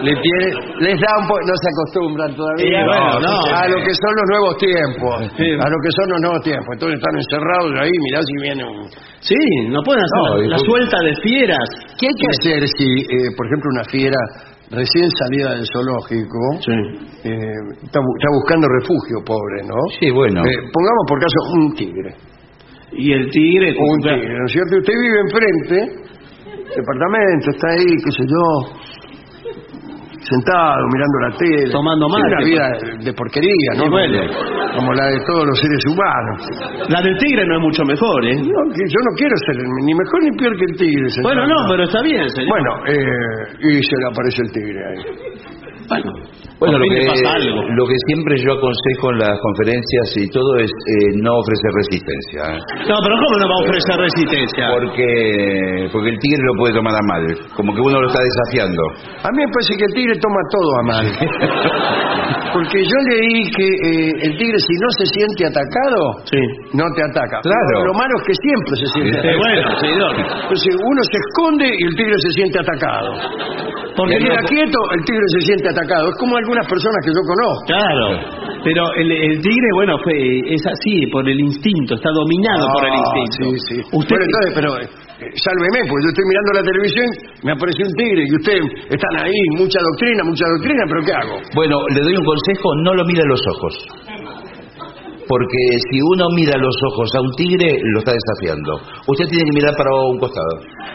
[0.00, 0.47] le tiene-
[0.80, 3.34] les da un poco, no se acostumbran todavía Sí, bueno, no.
[3.54, 5.48] a lo que son los nuevos tiempos, Sí.
[5.58, 6.70] a lo que son los nuevos tiempos.
[6.74, 8.78] Entonces están encerrados ahí, mirá si viene un...
[9.20, 11.66] Sí, no pueden hacer No, la, y la por- suelta de fieras.
[11.98, 14.20] ¿Qué hay que hacer si, eh, por ejemplo, una fiera
[14.70, 16.38] recién salida del zoológico
[17.24, 19.78] eh, está, bu- está buscando refugio, pobre, ¿no?
[19.98, 20.44] Sí, bueno.
[20.44, 22.10] Eh, pongamos por caso un tigre.
[22.92, 23.74] Y el tigre...
[23.78, 24.76] Un tigre, ¿no es cierto?
[24.76, 25.76] Usted vive enfrente,
[26.76, 28.44] departamento, está ahí, qué sé yo,
[30.20, 31.70] sentado, mirando la tele.
[31.70, 32.64] Tomando mate, Una vida
[33.04, 33.90] de porquería, ¿no?
[33.90, 34.22] Bueno.
[34.76, 36.88] Como la de todos los seres humanos.
[36.88, 38.36] La del tigre no es mucho mejor, ¿eh?
[38.36, 41.08] No, que yo no quiero ser ni mejor ni peor que el tigre.
[41.10, 41.34] señor.
[41.34, 42.48] Bueno, no, pero está bien, señor.
[42.48, 45.02] Bueno, eh, y se le aparece el tigre ahí.
[46.58, 47.62] Bueno, lo que, le pasa algo.
[47.70, 52.40] lo que siempre yo aconsejo en las conferencias y todo es eh, no ofrecer resistencia.
[52.50, 52.60] ¿eh?
[52.90, 54.64] No, pero ¿cómo no va a ofrecer resistencia?
[54.74, 57.24] Porque, porque el tigre lo puede tomar a mal,
[57.54, 58.82] como que uno lo está desafiando.
[59.22, 61.06] A mí me parece que el tigre toma todo a mal.
[62.52, 66.00] Porque yo leí que eh, el tigre si no se siente atacado,
[66.32, 66.40] Sí.
[66.72, 67.40] no te ataca.
[67.44, 67.84] Claro.
[67.86, 69.38] Lo malo es que siempre se siente atacado.
[69.38, 70.12] bueno, señor.
[70.42, 73.10] Entonces uno se esconde y el tigre se siente atacado.
[73.96, 75.77] Porque queda no- quieto, el tigre se siente atacado.
[75.82, 77.64] Es como algunas personas que yo conozco.
[77.66, 78.06] Claro,
[78.64, 80.14] pero el, el tigre, bueno, fue,
[80.54, 83.56] es así, por el instinto, está dominado por el Ah, instinto.
[83.56, 83.76] Sí, sí.
[83.92, 87.06] Usted, Bueno, entonces, pero eh, sálveme, porque yo estoy mirando la televisión,
[87.46, 91.36] me apareció un tigre y ustedes están ahí, mucha doctrina, mucha doctrina, pero ¿qué hago?
[91.54, 93.74] Bueno, le doy un consejo, no lo mire a los ojos.
[95.28, 95.60] Porque
[95.92, 98.80] si uno mira los ojos a un tigre, lo está desafiando.
[99.06, 100.52] Usted tiene que mirar para un costado.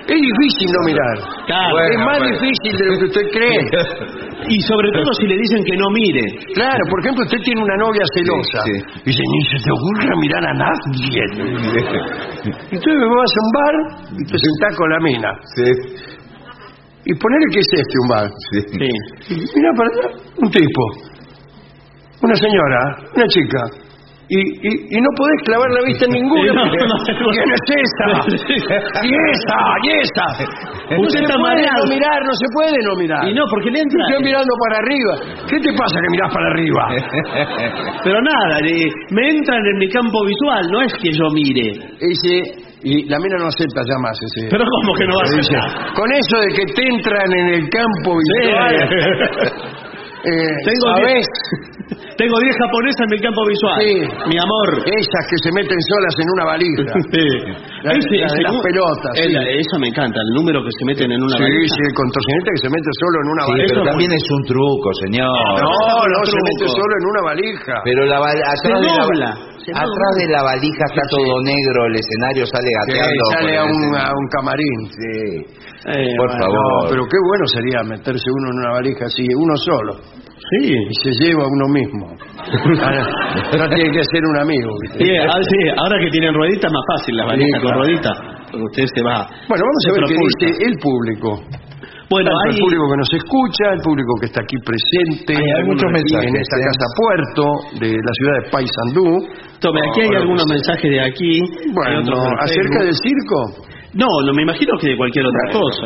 [0.10, 1.16] Es difícil no mirar.
[1.46, 1.78] Claro.
[1.86, 2.34] es más bueno.
[2.34, 3.62] difícil de lo que usted cree.
[4.50, 6.26] y sobre todo si le dicen que no mire.
[6.58, 8.60] Claro, por ejemplo, usted tiene una novia celosa.
[8.66, 11.22] Sí, Y dice, ni se te ocurra mirar a nadie.
[12.74, 13.76] Entonces me vas a un bar
[14.18, 15.30] y te sentás con la mina.
[15.56, 15.70] Sí,
[17.06, 18.28] Y ponele que es este un bar.
[18.50, 18.60] sí.
[19.30, 19.36] Sí.
[19.56, 20.08] Mira para allá,
[20.42, 20.84] un tipo,
[22.24, 22.80] una señora,
[23.16, 23.62] una chica.
[24.30, 26.42] Y, y, y no podés clavar la vista en ninguno.
[26.42, 27.30] Sí, no, no, no.
[27.36, 28.08] ¿Quién es esa?
[29.04, 30.28] y esa, y esa.
[30.96, 31.84] Usted se está puede mareado.
[31.84, 33.24] no mirar, no se puede no mirar.
[33.28, 34.00] Y no, porque le entra.
[34.08, 35.14] Estoy mirando para arriba.
[35.50, 36.84] ¿Qué te pasa que mirás para arriba?
[38.04, 38.58] Pero nada,
[39.12, 41.72] me entran en mi campo visual, no es que yo mire.
[42.00, 44.48] Dice, y la mina no acepta ya más ese.
[44.50, 45.94] Pero ¿cómo que no va a ser?
[45.96, 48.76] con eso de que te entran en el campo visual.
[50.26, 51.28] eh, Tengo ¿sabés?
[52.14, 53.78] 10 tengo 10 japonesas en mi campo visual.
[53.82, 53.94] Sí.
[54.30, 54.68] Mi amor.
[54.86, 56.94] Esas que se meten solas en una valija.
[57.14, 57.26] Sí.
[57.84, 59.60] La- Ese- la de ese las pelotas, el- sí.
[59.60, 61.74] Eso me encanta, el número que se meten en una Sí, valija.
[61.76, 63.68] sí, el contorsionista que se mete solo en una Sí, valija.
[63.68, 65.36] pero Eso- también es un truco, señor.
[65.60, 65.72] No,
[66.08, 67.76] no, se mete solo en una valija.
[67.84, 71.80] Pero la, val- atrás, de la, dobla, se atrás de la valija está todo negro,
[71.92, 73.24] el escenario sale gateando.
[73.36, 74.80] sale a un, a un camarín.
[74.96, 75.14] Sí.
[75.92, 76.64] Eh, Por bueno, favor.
[76.64, 79.92] No, pero qué bueno sería meterse uno en una valija así, uno solo.
[80.34, 80.74] Sí.
[80.74, 82.06] Y se lleva a uno mismo.
[82.84, 84.70] Ahora, tiene que ser un amigo.
[84.84, 85.06] ¿viste?
[85.06, 87.84] Sí, ah, sí, ahora que tienen rueditas más fácil las valijas Sí, con claro.
[87.84, 88.12] ruedita,
[88.52, 89.18] porque usted se va.
[89.48, 91.30] Bueno, vamos a ver qué dice el público.
[92.10, 95.64] Bueno, Tanto hay, el público que nos escucha, el público que está aquí presente Hay
[95.66, 96.66] muchos mensajes, en esta ¿eh?
[96.70, 97.44] casa puerto
[97.80, 99.08] de la ciudad de Paysandú.
[99.58, 101.40] tome, aquí hay algunos pues, mensajes de aquí.
[101.74, 103.66] Bueno, acerca del circo.
[103.96, 105.60] No, no, me imagino que de cualquier otra Bueno.
[105.62, 105.86] cosa.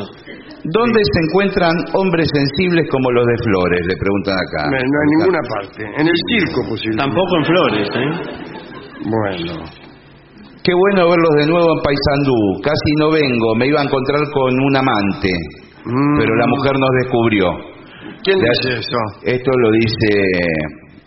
[0.74, 3.82] ¿Dónde se encuentran hombres sensibles como los de Flores?
[3.88, 4.62] Le preguntan acá.
[4.68, 5.82] No, no en ninguna parte.
[6.02, 7.04] En el circo, posiblemente.
[7.08, 8.12] Tampoco en flores, ¿eh?
[9.06, 9.54] Bueno.
[10.64, 12.40] Qué bueno verlos de nuevo en Paysandú.
[12.62, 15.32] Casi no vengo, me iba a encontrar con un amante,
[15.86, 16.20] Mm.
[16.20, 17.48] pero la mujer nos descubrió.
[18.24, 19.00] ¿Quién dice eso?
[19.24, 20.10] Esto lo dice...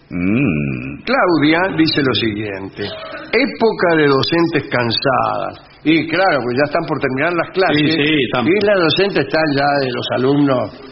[0.08, 2.84] mm, Claudia dice lo siguiente.
[2.84, 5.69] Época de docentes cansadas.
[5.84, 7.78] Y claro, pues ya están por terminar las clases.
[7.78, 8.46] Sí, sí, están.
[8.46, 10.89] Y las docentes están ya de los alumnos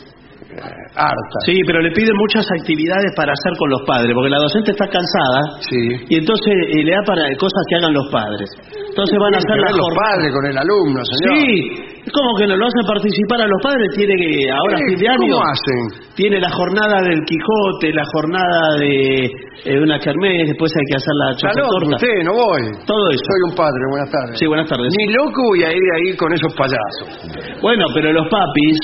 [0.59, 1.40] eh, hartas.
[1.47, 4.87] Sí, pero le piden muchas actividades para hacer con los padres, porque la docente está
[4.90, 5.81] cansada Sí.
[6.11, 8.49] y entonces eh, le da para cosas que hagan los padres.
[8.90, 11.31] Entonces van a hacer Tienen la que ver los padres con el alumno, señor.
[11.38, 11.51] Sí,
[12.09, 14.99] es como que no lo hacen participar a los padres, tiene que ahora Eh, fin
[14.99, 15.81] de año ¿Cómo hacen?
[16.18, 19.31] tiene la jornada del Quijote, la jornada de
[19.64, 21.97] eh, una kermés, después hay que hacer la Está loco torta.
[21.99, 22.62] usted, no voy.
[22.87, 23.23] Todo eso.
[23.27, 24.35] Soy un padre, buenas tardes.
[24.38, 24.88] Sí, buenas tardes.
[24.99, 27.07] Ni loco voy a ir ahí con esos payasos.
[27.62, 28.77] Bueno, pero los papis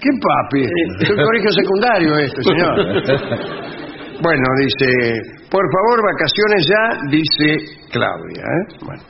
[0.00, 0.62] ¿Qué papi?
[1.00, 3.76] Es un colegio secundario este, señor.
[4.18, 4.88] Bueno, dice,
[5.50, 7.56] por favor, vacaciones ya, dice
[7.92, 8.44] Claudia.
[8.44, 8.76] ¿eh?
[8.80, 9.02] Bueno.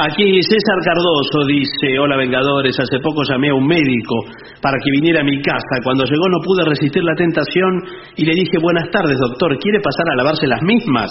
[0.00, 4.14] Aquí César Cardoso dice, hola Vengadores, hace poco llamé a un médico
[4.62, 5.82] para que viniera a mi casa.
[5.82, 7.82] Cuando llegó no pude resistir la tentación
[8.14, 11.10] y le dije, buenas tardes doctor, ¿quiere pasar a lavarse las mismas?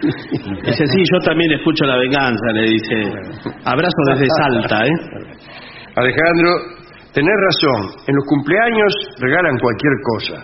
[0.64, 2.94] Dice, sí, yo también escucho la venganza, le dice.
[3.64, 4.90] Abrazo desde Salta, ¿eh?
[5.96, 6.50] Alejandro,
[7.12, 10.36] tenés razón, en los cumpleaños regalan cualquier cosa.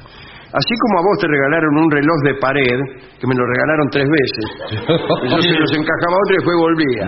[0.46, 2.78] Así como a vos te regalaron un reloj de pared,
[3.20, 4.44] que me lo regalaron tres veces.
[5.30, 7.04] Yo se los encajaba otro y después volvía.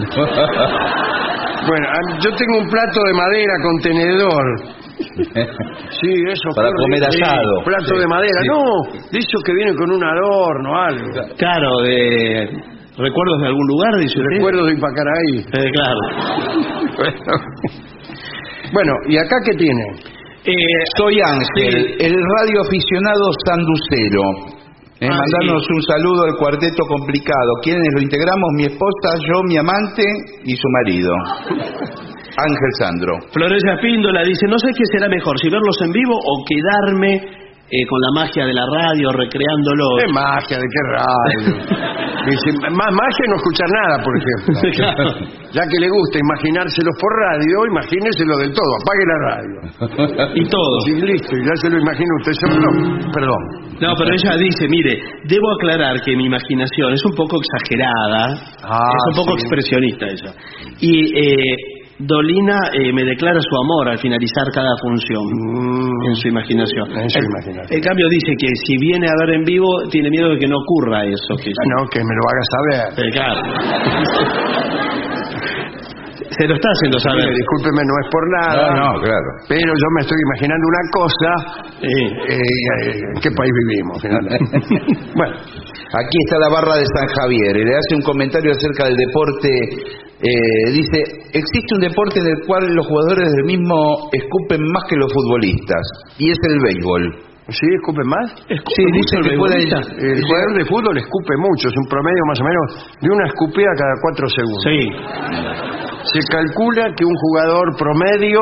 [1.68, 1.86] Bueno,
[2.20, 4.44] yo tengo un plato de madera con tenedor.
[6.00, 6.48] Sí, eso.
[6.56, 7.62] Para comer asado.
[7.64, 8.40] Plato Sí, de madera.
[8.42, 8.48] sí.
[8.48, 8.62] No,
[9.12, 11.06] de esos que vienen con un adorno, algo.
[11.36, 12.48] Claro, de
[12.96, 14.36] recuerdos de algún lugar, dice usted.
[14.36, 15.38] Recuerdo de Ipacaraí.
[15.38, 16.00] Eh, claro.
[16.98, 17.16] Bueno.
[18.72, 19.82] Bueno, ¿y acá qué tiene?
[20.44, 20.54] Eh,
[20.96, 24.22] Soy Ángel, el radio aficionado sanducero.
[25.00, 25.72] Eh, Ah, mandarnos sí.
[25.74, 27.50] un saludo al cuarteto complicado.
[27.62, 28.50] ¿Quiénes lo integramos?
[28.56, 30.02] Mi esposa, yo, mi amante
[30.44, 31.12] y su marido.
[32.38, 33.12] Ángel Sandro.
[33.32, 37.20] Florencia Píndola dice, no sé qué será mejor, si verlos en vivo o quedarme
[37.70, 39.84] eh, con la magia de la radio, recreándolo.
[40.00, 40.56] ¿Qué magia?
[40.58, 41.88] ¿De qué radio?
[42.28, 44.60] Dice, más magia no escuchar nada, por ejemplo.
[44.78, 45.10] Claro.
[45.52, 49.58] Ya que le gusta imaginárselo por radio, imagíneselo del todo, apague la radio.
[50.34, 50.80] Y todo.
[50.84, 52.68] Sí, listo, ya se lo imagina usted solo.
[53.12, 53.42] Perdón.
[53.80, 58.90] No, pero ella dice, mire, debo aclarar que mi imaginación es un poco exagerada, Ah,
[58.92, 59.44] es un poco sí.
[59.46, 60.32] expresionista ella.
[60.80, 61.56] Y eh,
[61.98, 65.22] Dolina eh, me declara su amor al finalizar cada función.
[65.26, 66.86] Mm, En su imaginación.
[66.94, 67.76] En su En- imaginación.
[67.76, 70.56] En cambio dice que si viene a ver en vivo tiene miedo de que no
[70.58, 71.34] ocurra eso.
[71.42, 72.86] Que ah, no, que me lo haga saber.
[73.02, 73.40] Eh, claro.
[76.38, 77.24] Se lo está haciendo saber.
[77.24, 78.70] Mire, discúlpeme, no es por nada.
[78.76, 79.28] No, no, claro.
[79.48, 81.30] Pero yo me estoy imaginando una cosa.
[81.80, 81.86] Sí.
[81.88, 83.98] eh, eh, ¿En qué país vivimos?
[84.02, 84.54] finalmente?
[85.18, 85.34] bueno,
[85.88, 87.56] Aquí está la barra de San Javier.
[87.56, 89.48] y Le hace un comentario acerca del deporte.
[90.20, 90.98] eh, dice,
[91.32, 95.82] existe un deporte en el cual los jugadores del mismo escupen más que los futbolistas.
[96.18, 97.24] Y es el béisbol.
[97.48, 98.28] ¿sí escupe más?
[98.50, 100.04] Escupe Sí, dice el que puede- beisbolista.
[100.04, 102.66] El jugador de fútbol escupe mucho, es un promedio más o menos
[103.00, 104.64] de una escupida cada cuatro segundos.
[104.68, 104.80] Sí.
[106.12, 108.40] Se calcula que un jugador promedio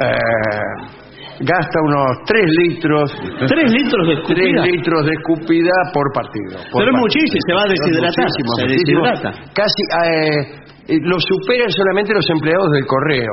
[0.00, 0.95] eh,
[1.40, 3.10] gasta unos 3 litros,
[3.48, 4.64] Tres litros de tres escupida.
[4.66, 6.56] litros de escupida por partido.
[6.72, 9.30] por Pero es muchísimo, se va a deshidratar, se deshidrata.
[9.52, 13.32] Casi eh, eh, lo superan solamente los empleados del correo.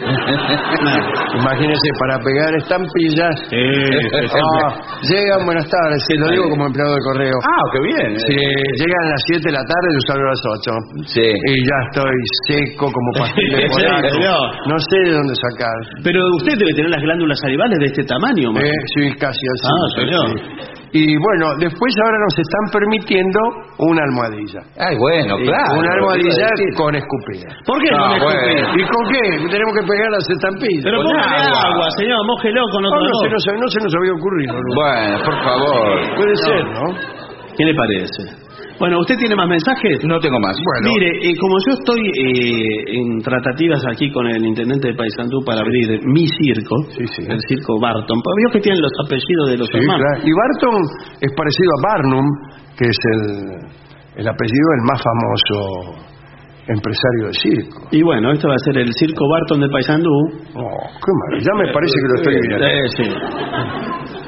[1.40, 3.34] Imagínense, para pegar estampillas.
[3.48, 4.36] Sí, sí, sí.
[4.36, 4.76] Ah,
[5.08, 7.36] llegan, buenas tardes, lo digo como empleado del correo.
[7.40, 8.18] Ah, qué bien.
[8.20, 10.70] Sí, llegan a las 7 de la tarde y salgo a las 8.
[11.06, 11.24] Sí.
[11.24, 14.44] Y ya estoy seco como pastilla de señor.
[14.68, 15.76] No sé de dónde sacar.
[16.04, 18.64] Pero usted debe tener las glándulas salivales de este tamaño, más.
[18.64, 19.68] Eh, sí, casi así.
[19.72, 20.79] Ah, señor.
[20.92, 23.38] Y bueno, después ahora nos están permitiendo
[23.78, 24.60] una almohadilla.
[24.74, 25.78] Ay, bueno, Sí, claro.
[25.78, 27.46] una almohadilla con escupida.
[27.64, 28.18] ¿Por qué no, bueno.
[28.18, 28.82] escupí?
[28.82, 29.22] ¿Y con qué?
[29.54, 30.82] Tenemos que pegar las estampillas.
[30.82, 31.62] Pero Con póngale agua.
[31.70, 31.86] agua.
[31.96, 34.52] señor, mójelo con No, otra no, se nos, no se nos había ocurrido.
[34.54, 34.70] ¿no?
[34.74, 36.16] Bueno, por favor.
[36.18, 36.86] Puede ser, ¿no?
[37.56, 38.22] ¿Qué le parece?
[38.80, 40.00] Bueno, ¿usted tiene más mensajes?
[40.08, 40.56] No tengo más.
[40.56, 45.44] Bueno, Mire, eh, como yo estoy eh, en tratativas aquí con el intendente de Paysandú
[45.44, 47.22] para abrir mi circo, Sí, sí.
[47.28, 50.00] el circo Barton, vio que tienen los apellidos de los sí, hermanos.
[50.00, 50.26] claro.
[50.26, 50.80] Y Barton
[51.20, 52.26] es parecido a Barnum,
[52.80, 53.22] que es el,
[54.24, 56.00] el apellido del más famoso
[56.66, 57.88] empresario de circo.
[57.90, 60.10] Y bueno, esto va a ser el circo Barton de Paysandú.
[60.56, 61.52] Oh, qué maravilla.
[61.52, 62.66] Ya me parece que lo estoy viendo.
[62.66, 64.19] Eh, sí.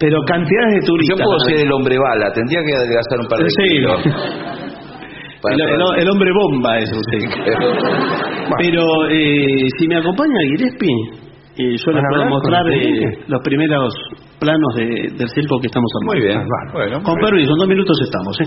[0.00, 1.26] Pero cantidades de Yo turistas.
[1.26, 3.62] puedo ser el hombre bala, tendría que adelgazar un par de Sí.
[3.68, 4.00] kilos.
[5.52, 7.20] El, el- el hombre bomba es usted.
[8.58, 10.90] Pero eh, si me acompaña Gillespie,
[11.58, 13.94] eh, yo les ¿Van a puedo mostrar eh, los primeros
[14.40, 16.12] planos de- del circo que estamos armando.
[16.20, 16.44] Muy bien.
[16.72, 18.46] Bueno, Con permiso, en dos minutos estamos, ¿eh?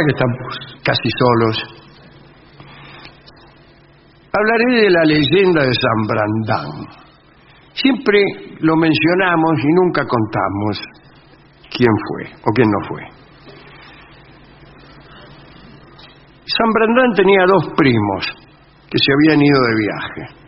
[0.00, 1.56] Que estamos casi solos,
[4.32, 6.88] hablaré de la leyenda de San Brandán.
[7.74, 8.18] Siempre
[8.60, 10.80] lo mencionamos y nunca contamos
[11.68, 13.02] quién fue o quién no fue.
[16.46, 18.24] San Brandán tenía dos primos
[18.88, 20.40] que se habían ido de viaje.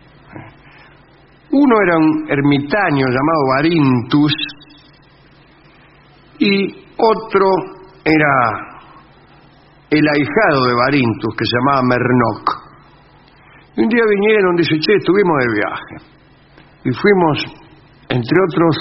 [1.50, 4.32] Uno era un ermitaño llamado Barintus
[6.38, 7.46] y otro
[8.02, 8.71] era
[9.92, 12.44] el ahijado de Barintus, que se llamaba Mernoc.
[13.76, 15.94] Y un día vinieron, dice, che, estuvimos de viaje.
[16.84, 17.36] Y fuimos,
[18.08, 18.74] entre otros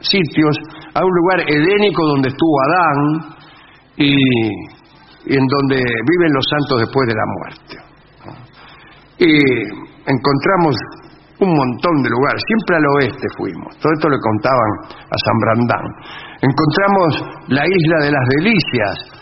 [0.00, 0.54] sitios,
[0.94, 2.98] a un lugar edénico donde estuvo Adán
[3.96, 4.14] y,
[5.26, 7.74] y en donde viven los santos después de la muerte.
[9.18, 9.30] Y
[10.06, 10.76] encontramos
[11.40, 14.70] un montón de lugares, siempre al oeste fuimos, todo esto le contaban
[15.10, 15.86] a San Brandán.
[16.38, 17.10] Encontramos
[17.48, 19.21] la isla de las delicias,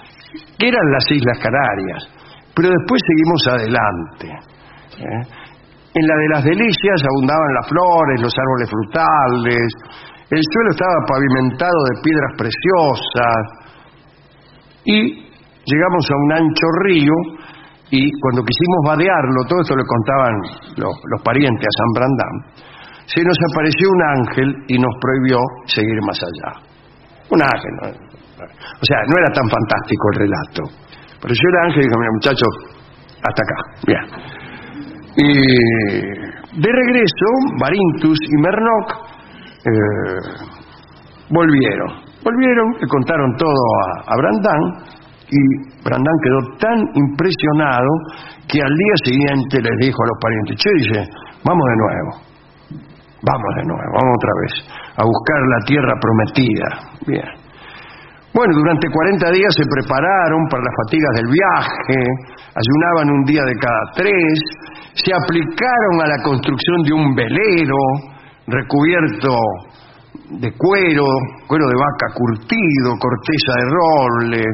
[0.59, 2.09] que eran las Islas Canarias,
[2.55, 4.27] pero después seguimos adelante.
[4.99, 5.23] ¿eh?
[5.95, 9.69] En la de las delicias abundaban las flores, los árboles frutales,
[10.31, 13.43] el suelo estaba pavimentado de piedras preciosas
[14.85, 14.99] y
[15.67, 17.15] llegamos a un ancho río
[17.91, 20.35] y cuando quisimos vadearlo, todo esto le contaban
[20.77, 22.35] los, los parientes a San Brandán,
[23.07, 26.63] se nos apareció un ángel y nos prohibió seguir más allá.
[27.31, 27.73] Un ángel.
[27.83, 28.10] ¿no?
[28.47, 30.63] O sea, no era tan fantástico el relato.
[31.21, 32.53] Pero yo era ángel y dije, mira muchachos,
[33.21, 33.59] hasta acá.
[33.87, 34.05] Bien.
[35.17, 37.29] Y de regreso,
[37.61, 38.87] Barintus y Mernoc
[39.65, 40.21] eh,
[41.31, 42.09] volvieron.
[42.23, 45.41] Volvieron, le contaron todo a, a Brandán y
[45.85, 47.89] Brandán quedó tan impresionado
[48.49, 51.01] que al día siguiente les dijo a los parientes, che, dice,
[51.45, 52.11] vamos de nuevo,
[53.23, 54.53] vamos de nuevo, vamos otra vez
[54.97, 56.69] a buscar la tierra prometida.
[57.07, 57.40] Bien.
[58.33, 61.99] Bueno, durante 40 días se prepararon para las fatigas del viaje,
[62.55, 64.39] ayunaban un día de cada tres,
[64.95, 67.83] se aplicaron a la construcción de un velero
[68.47, 69.35] recubierto
[70.31, 71.07] de cuero,
[71.49, 74.45] cuero de vaca curtido, corteza de roble,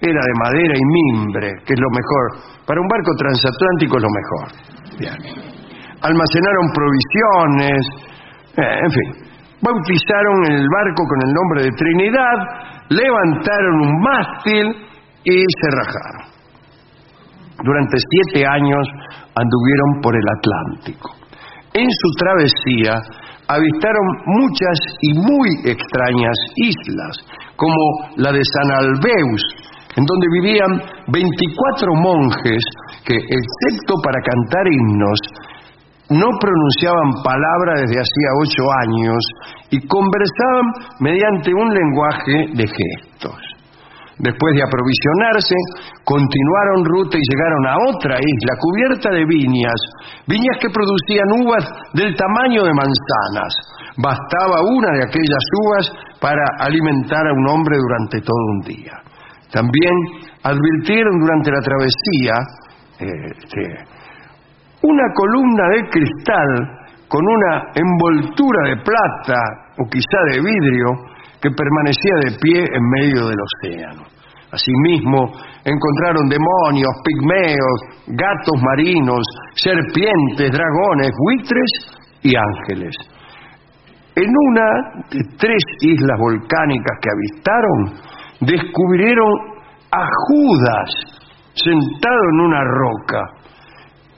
[0.00, 2.44] era de madera y mimbre, que es lo mejor.
[2.66, 4.46] Para un barco transatlántico es lo mejor.
[5.00, 5.16] Bien.
[6.04, 7.80] Almacenaron provisiones,
[8.56, 9.08] eh, en fin.
[9.62, 14.66] Bautizaron el barco con el nombre de Trinidad, levantaron un mástil
[15.24, 16.34] y se rajaron.
[17.62, 18.86] Durante siete años
[19.34, 21.10] anduvieron por el Atlántico.
[21.72, 22.94] En su travesía
[23.48, 27.16] avistaron muchas y muy extrañas islas,
[27.56, 29.42] como la de San Albeus,
[29.96, 30.72] en donde vivían
[31.08, 32.62] 24 monjes
[33.04, 35.20] que, excepto para cantar himnos,
[36.10, 39.22] no pronunciaban palabra desde hacía ocho años
[39.74, 40.66] y conversaban
[41.00, 43.42] mediante un lenguaje de gestos.
[44.18, 45.56] Después de aprovisionarse,
[46.04, 49.74] continuaron ruta y llegaron a otra isla cubierta de viñas,
[50.28, 53.52] viñas que producían uvas del tamaño de manzanas.
[53.98, 58.94] Bastaba una de aquellas uvas para alimentar a un hombre durante todo un día.
[59.50, 59.94] También
[60.44, 62.34] advirtieron durante la travesía
[62.98, 63.62] este,
[64.82, 70.88] una columna de cristal con una envoltura de plata o quizá de vidrio
[71.40, 74.02] que permanecía de pie en medio del océano.
[74.50, 75.32] Asimismo,
[75.64, 79.22] encontraron demonios, pigmeos, gatos marinos,
[79.56, 81.70] serpientes, dragones, buitres
[82.22, 82.94] y ángeles.
[84.14, 84.66] En una
[85.10, 87.78] de tres islas volcánicas que avistaron,
[88.40, 89.32] descubrieron
[89.90, 90.90] a Judas
[91.54, 93.20] sentado en una roca.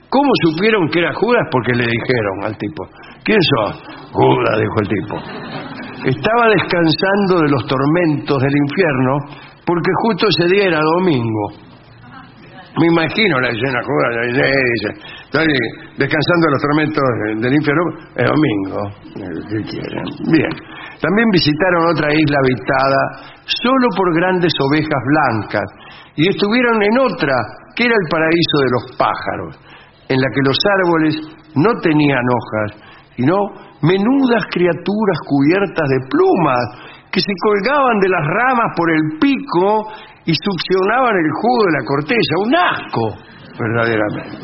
[0.09, 1.43] ¿Cómo supieron que era Judas?
[1.51, 2.87] Porque le dijeron al tipo,
[3.27, 3.83] ¿quién sos?
[4.15, 5.15] Judas, dijo el tipo.
[6.07, 9.13] Estaba descansando de los tormentos del infierno
[9.67, 11.67] porque justo ese día era domingo.
[12.79, 15.59] Me imagino la escena Judas, dice,
[15.97, 17.03] descansando de los tormentos
[17.41, 17.83] del infierno,
[18.15, 18.79] es domingo.
[19.49, 20.05] ¿Qué quieren?
[20.31, 20.53] Bien.
[21.01, 23.01] También visitaron otra isla habitada
[23.45, 25.67] solo por grandes ovejas blancas
[26.15, 27.35] y estuvieron en otra
[27.75, 29.59] que era el paraíso de los pájaros,
[30.09, 31.13] en la que los árboles
[31.55, 32.86] no tenían hojas,
[33.17, 33.33] sino
[33.81, 36.63] menudas criaturas cubiertas de plumas
[37.09, 39.89] que se colgaban de las ramas por el pico
[40.23, 43.05] y succionaban el jugo de la corteza, un asco,
[43.57, 44.37] verdaderamente.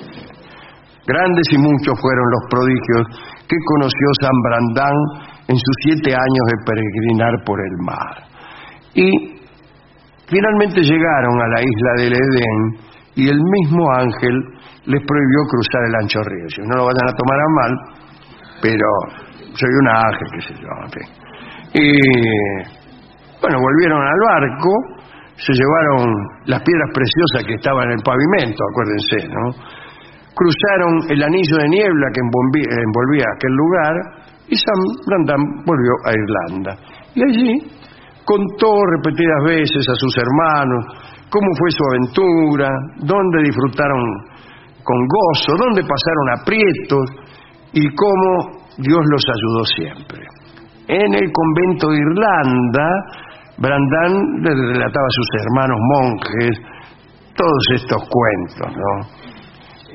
[1.05, 3.03] Grandes y muchos fueron los prodigios
[3.45, 4.97] que conoció San Brandán
[5.49, 8.15] en sus siete años de peregrinar por el mar.
[8.95, 9.09] Y
[10.25, 12.59] finalmente llegaron a la isla del Edén
[13.15, 14.33] y el mismo ángel
[14.85, 16.47] les prohibió cruzar el ancho río.
[16.49, 18.02] Si no lo vayan a tomar a mal,
[18.63, 18.87] pero
[19.59, 20.71] soy un ángel, qué sé yo.
[21.75, 21.91] Y
[23.41, 24.71] bueno, volvieron al barco,
[25.35, 26.07] se llevaron
[26.45, 29.51] las piedras preciosas que estaban en el pavimento, acuérdense, ¿no?
[30.33, 33.93] Cruzaron el anillo de niebla que envolvía, aquel lugar
[34.47, 36.71] y San Brandán volvió a Irlanda.
[37.13, 37.51] Y allí
[38.23, 40.85] contó repetidas veces a sus hermanos
[41.29, 42.69] cómo fue su aventura,
[43.03, 44.01] dónde disfrutaron
[44.83, 47.22] con gozo, dónde pasaron aprietos
[47.73, 50.27] y cómo Dios los ayudó siempre.
[50.87, 52.87] En el convento de Irlanda,
[53.57, 56.57] Brandán le relataba a sus hermanos monjes
[57.35, 59.23] todos estos cuentos, ¿no?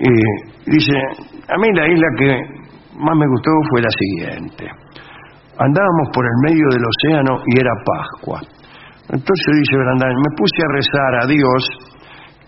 [0.00, 0.94] Y dice,
[1.48, 2.58] a mí la isla que
[2.98, 4.64] más me gustó fue la siguiente.
[5.58, 8.40] Andábamos por el medio del océano y era Pascua.
[9.10, 11.60] Entonces dice Brandán, me puse a rezar a Dios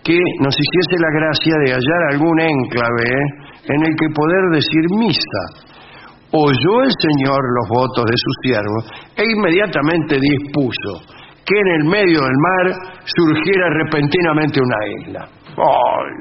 [0.03, 5.43] que nos hiciese la gracia de hallar algún enclave en el que poder decir misa.
[6.33, 8.83] Oyó el Señor los votos de sus siervos
[9.17, 11.03] e inmediatamente dispuso
[11.45, 12.71] que en el medio del mar
[13.03, 15.27] surgiera repentinamente una isla.
[15.57, 16.11] ¡Ay!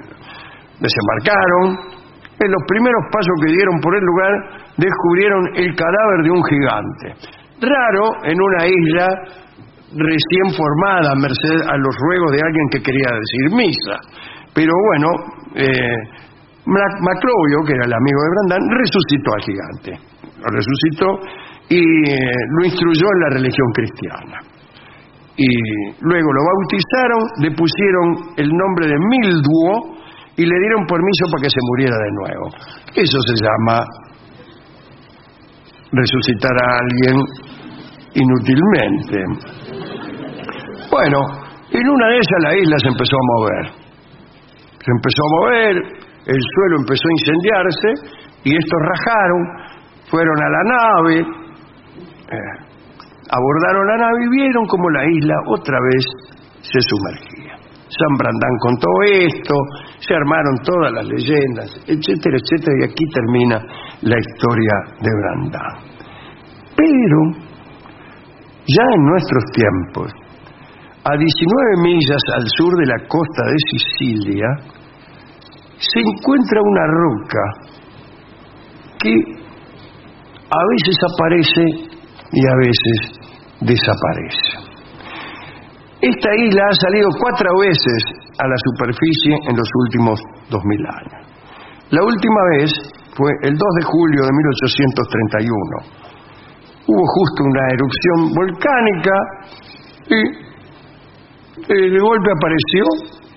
[0.81, 2.01] Desembarcaron.
[2.41, 4.33] En los primeros pasos que dieron por el lugar,
[4.79, 7.07] descubrieron el cadáver de un gigante.
[7.61, 9.09] Raro en una isla
[9.93, 13.97] recién formada, merced a los ruegos de alguien que quería decir misa.
[14.55, 15.09] Pero bueno,
[15.55, 15.97] eh,
[16.71, 19.91] Maclovio, que era el amigo de Brandán, resucitó al gigante.
[20.39, 21.09] Lo resucitó
[21.69, 24.39] y eh, lo instruyó en la religión cristiana.
[25.37, 25.49] y
[26.01, 30.01] luego lo bautizaron, le pusieron el nombre de Milduo
[30.37, 32.47] y le dieron permiso para que se muriera de nuevo.
[32.95, 33.85] Eso se llama
[35.93, 37.17] resucitar a alguien
[38.15, 39.17] inútilmente.
[40.91, 41.19] Bueno,
[41.71, 43.65] en una de esas la isla se empezó a mover.
[44.81, 46.00] Se empezó a mover,
[46.31, 47.89] el suelo empezó a incendiarse
[48.45, 49.43] y estos rajaron,
[50.09, 52.71] fueron a la nave, eh,
[53.31, 56.05] abordaron la nave y vieron como la isla otra vez
[56.63, 57.59] se sumergía.
[57.91, 59.55] San Brandán contó esto,
[59.99, 63.59] se armaron todas las leyendas, etcétera, etcétera, y aquí termina
[64.03, 65.75] la historia de Brandán.
[66.77, 67.19] Pero,
[68.67, 70.13] ya en nuestros tiempos,
[71.03, 74.47] a 19 millas al sur de la costa de Sicilia,
[75.81, 77.45] se encuentra una roca
[79.01, 79.15] que
[80.53, 81.65] a veces aparece
[82.33, 82.97] y a veces
[83.61, 84.71] desaparece.
[86.03, 88.01] Esta isla ha salido cuatro veces
[88.39, 90.21] a la superficie en los últimos
[90.51, 91.21] 2000 años.
[91.91, 92.73] La última vez
[93.17, 96.01] fue el 2 de julio de 1831.
[96.89, 99.17] Hubo justo una erupción volcánica
[100.09, 100.51] y
[101.69, 102.85] de golpe apareció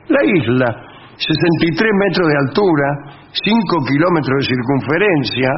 [0.07, 0.92] la isla,
[1.23, 2.87] 63 metros de altura,
[3.31, 5.49] 5 kilómetros de circunferencia,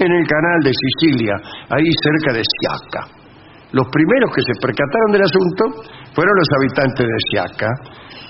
[0.00, 1.36] en el canal de Sicilia,
[1.68, 3.02] ahí cerca de Siaca.
[3.72, 5.62] Los primeros que se percataron del asunto
[6.16, 7.70] fueron los habitantes de Siaca,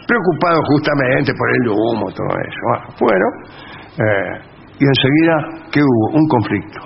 [0.04, 2.94] preocupados justamente por el humo, todo eso.
[2.98, 3.26] Bueno,
[4.02, 4.50] eh,
[4.80, 6.18] y enseguida, ¿qué hubo?
[6.18, 6.80] Un conflicto.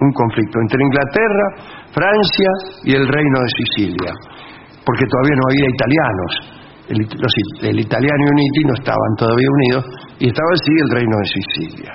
[0.00, 1.44] Un conflicto entre Inglaterra,
[1.90, 2.50] Francia
[2.84, 4.12] y el reino de Sicilia.
[4.84, 6.57] Porque todavía no había italianos.
[6.88, 9.84] El, italiano y Uniti no estaban todavía unidos
[10.20, 11.92] y estaba así el reino de Sicilia.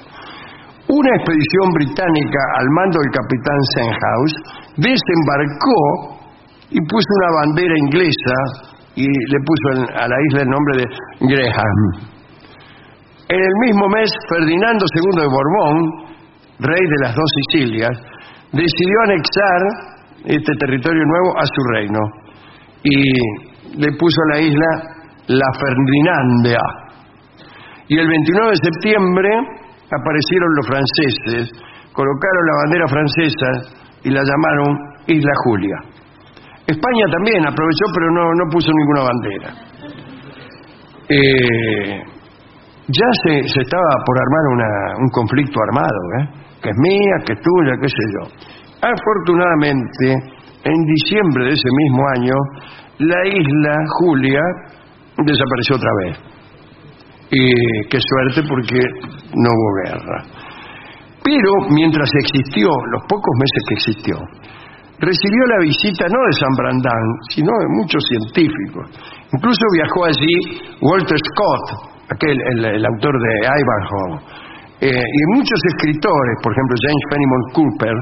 [0.87, 4.35] Una expedición británica al mando del capitán Senhouse
[4.77, 5.81] desembarcó
[6.69, 8.37] y puso una bandera inglesa
[8.95, 9.65] y le puso
[9.97, 10.85] a la isla el nombre de
[11.25, 12.13] Graham.
[13.29, 15.77] En el mismo mes, Ferdinando II de Borbón,
[16.59, 17.97] rey de las dos Sicilias,
[18.51, 19.61] decidió anexar
[20.25, 21.99] este territorio nuevo a su reino
[22.83, 24.69] y le puso a la isla
[25.27, 26.59] la Ferdinandia.
[27.87, 29.29] Y el 29 de septiembre
[29.91, 31.51] aparecieron los franceses,
[31.93, 33.49] colocaron la bandera francesa
[34.03, 35.77] y la llamaron Isla Julia.
[36.65, 39.49] España también aprovechó, pero no, no puso ninguna bandera.
[41.09, 42.01] Eh,
[42.87, 46.43] ya se, se, estaba por armar una, un conflicto armado, ¿eh?
[46.61, 48.23] que es mía, que es tuya, qué sé yo.
[48.81, 52.33] Afortunadamente, en diciembre de ese mismo año,
[52.99, 54.41] la isla Julia
[55.17, 56.17] desapareció otra vez.
[57.31, 58.79] Y qué suerte porque
[59.33, 60.43] no hubo guerra.
[61.23, 64.15] Pero mientras existió, los pocos meses que existió,
[64.99, 68.85] recibió la visita no de San Brandán, sino de muchos científicos.
[69.31, 70.35] Incluso viajó allí
[70.81, 71.65] Walter Scott,
[72.11, 74.43] aquel, el, autor de Ivanhoe,
[74.81, 77.95] eh, y muchos escritores, por ejemplo James Fenimore Cooper,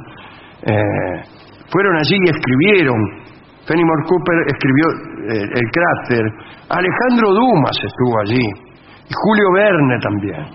[0.66, 3.31] eh, fueron allí y escribieron.
[3.66, 4.86] Fenimore Cooper escribió
[5.30, 6.24] eh, El cráter.
[6.70, 8.42] Alejandro Dumas estuvo allí.
[8.42, 10.46] Y Julio Verne también.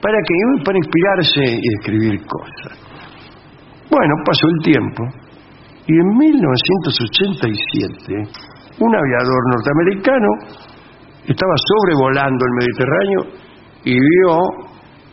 [0.00, 0.34] ¿Para que
[0.64, 2.78] Para inspirarse y escribir cosas.
[3.90, 5.02] Bueno, pasó el tiempo
[5.86, 8.14] y en 1987
[8.78, 10.28] un aviador norteamericano
[11.26, 13.20] estaba sobrevolando el Mediterráneo
[13.84, 14.38] y vio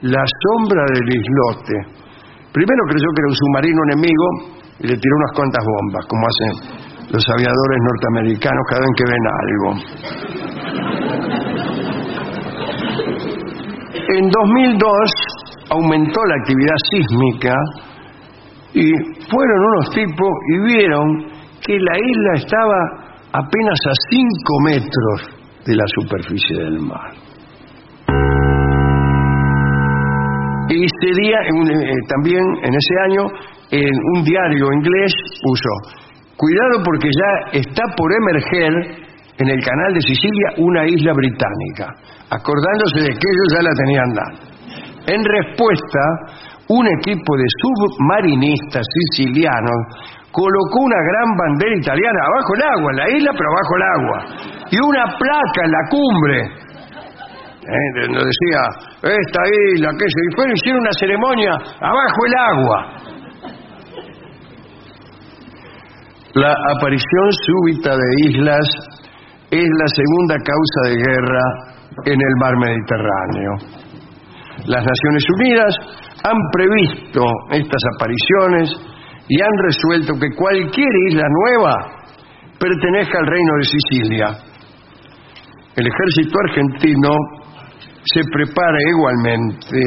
[0.02, 1.74] la sombra del islote.
[2.54, 4.28] Primero creyó que era un submarino enemigo
[4.80, 6.52] y le tiró unas cuantas bombas, como hacen
[7.10, 9.70] los aviadores norteamericanos cada vez que ven algo.
[14.10, 15.12] En 2002
[15.70, 17.54] aumentó la actividad sísmica
[18.74, 18.92] y
[19.30, 21.08] fueron unos tipos y vieron
[21.66, 25.22] que la isla estaba apenas a 5 metros
[25.66, 27.12] de la superficie del mar.
[30.70, 33.24] Y ese día, eh, también en ese año,
[33.72, 35.70] en un diario inglés puso,
[36.38, 39.08] cuidado porque ya está por emerger
[39.38, 41.86] en el canal de Sicilia una isla británica,
[42.30, 44.48] acordándose de que ellos ya la tenían dada.
[45.08, 46.02] En respuesta,
[46.70, 49.82] un equipo de submarinistas sicilianos
[50.32, 54.20] colocó una gran bandera italiana abajo el agua, la isla, pero abajo el agua,
[54.70, 56.68] y una placa en la cumbre,
[57.68, 57.90] ¿eh?
[58.02, 58.62] donde decía,
[59.02, 59.42] esta
[59.74, 63.07] isla, que se y hicieron una ceremonia abajo el agua.
[66.38, 68.68] La aparición súbita de islas
[69.50, 71.42] es la segunda causa de guerra
[72.06, 73.52] en el mar Mediterráneo.
[74.68, 75.76] Las Naciones Unidas
[76.24, 78.70] han previsto estas apariciones
[79.28, 81.74] y han resuelto que cualquier isla nueva
[82.60, 84.28] pertenezca al reino de Sicilia.
[85.76, 87.10] El ejército argentino
[88.14, 89.82] se prepara igualmente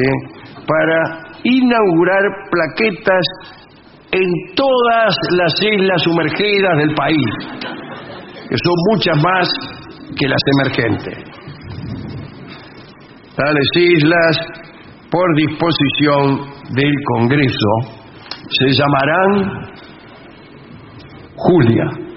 [0.67, 3.60] para inaugurar plaquetas
[4.11, 7.29] en todas las islas sumergidas del país,
[8.49, 9.49] que son muchas más
[10.17, 11.17] que las emergentes.
[13.35, 14.37] Tales islas,
[15.09, 16.41] por disposición
[16.75, 18.01] del Congreso,
[18.49, 19.71] se llamarán
[21.35, 22.10] Julia.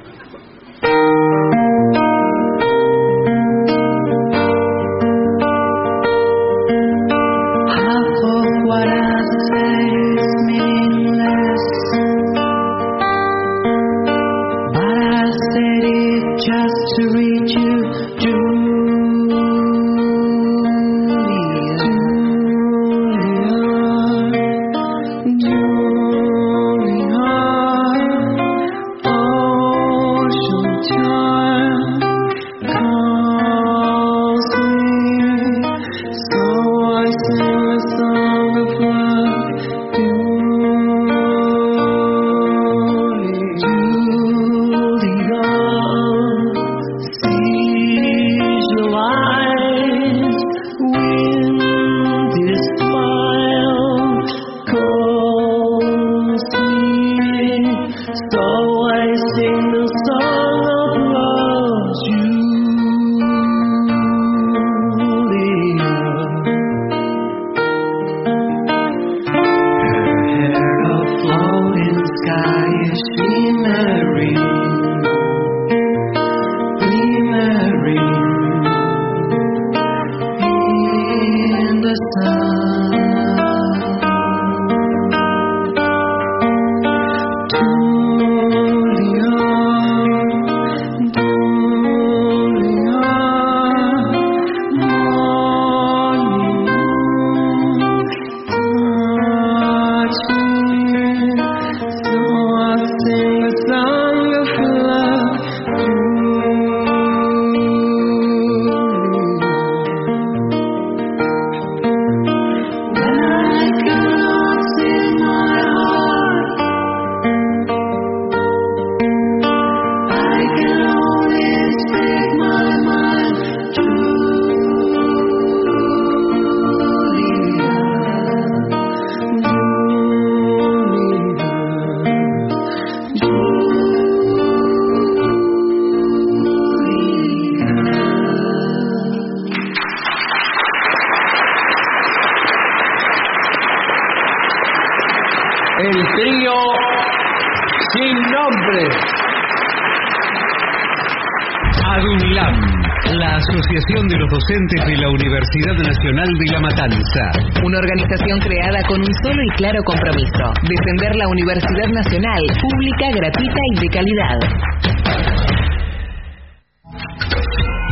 [154.54, 157.24] Docentes de la Universidad Nacional de La Matanza.
[157.66, 163.60] Una organización creada con un solo y claro compromiso, defender la Universidad Nacional, pública, gratuita
[163.72, 164.38] y de calidad.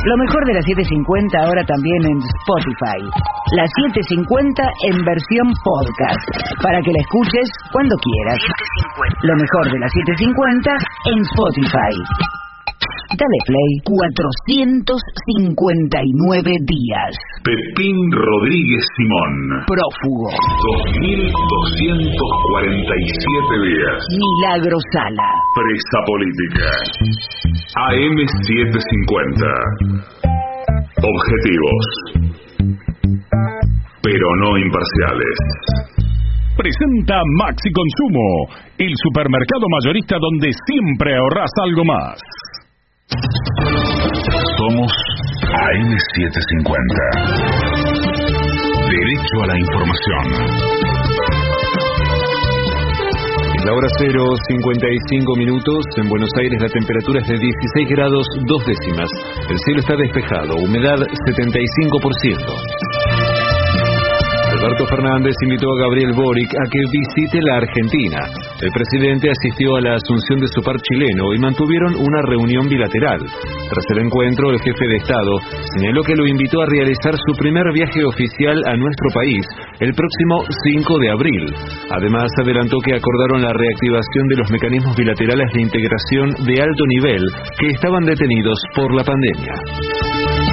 [0.06, 3.10] Lo mejor de la 750 ahora también en Spotify.
[3.58, 6.30] La 750 en versión podcast,
[6.62, 8.38] para que la escuches cuando quieras.
[9.26, 10.70] Lo mejor de la 750
[11.10, 11.94] en Spotify.
[13.12, 13.72] Dale play
[15.24, 17.14] 459 días.
[17.44, 19.62] Pepín Rodríguez Simón.
[19.66, 20.30] Prófugo.
[21.70, 24.02] 2247 días.
[24.18, 25.30] Milagro Sala.
[25.54, 26.66] Presa política.
[27.86, 29.46] AM750.
[30.98, 31.86] Objetivos.
[34.02, 35.38] Pero no imparciales.
[36.56, 42.18] Presenta Maxi Consumo, el supermercado mayorista donde siempre ahorras algo más.
[44.58, 44.92] Somos
[45.52, 46.72] AM750.
[48.88, 50.24] Derecho a la información.
[53.54, 55.84] Es la hora 0, 55 minutos.
[55.98, 59.10] En Buenos Aires la temperatura es de 16 grados 2 décimas.
[59.50, 62.91] El cielo está despejado, humedad 75%.
[64.62, 68.30] Alberto Fernández invitó a Gabriel Boric a que visite la Argentina.
[68.62, 73.18] El presidente asistió a la asunción de su par chileno y mantuvieron una reunión bilateral.
[73.26, 75.34] Tras el encuentro, el jefe de Estado
[75.74, 79.42] señaló que lo invitó a realizar su primer viaje oficial a nuestro país
[79.80, 81.54] el próximo 5 de abril.
[81.90, 87.22] Además, adelantó que acordaron la reactivación de los mecanismos bilaterales de integración de alto nivel
[87.58, 90.51] que estaban detenidos por la pandemia.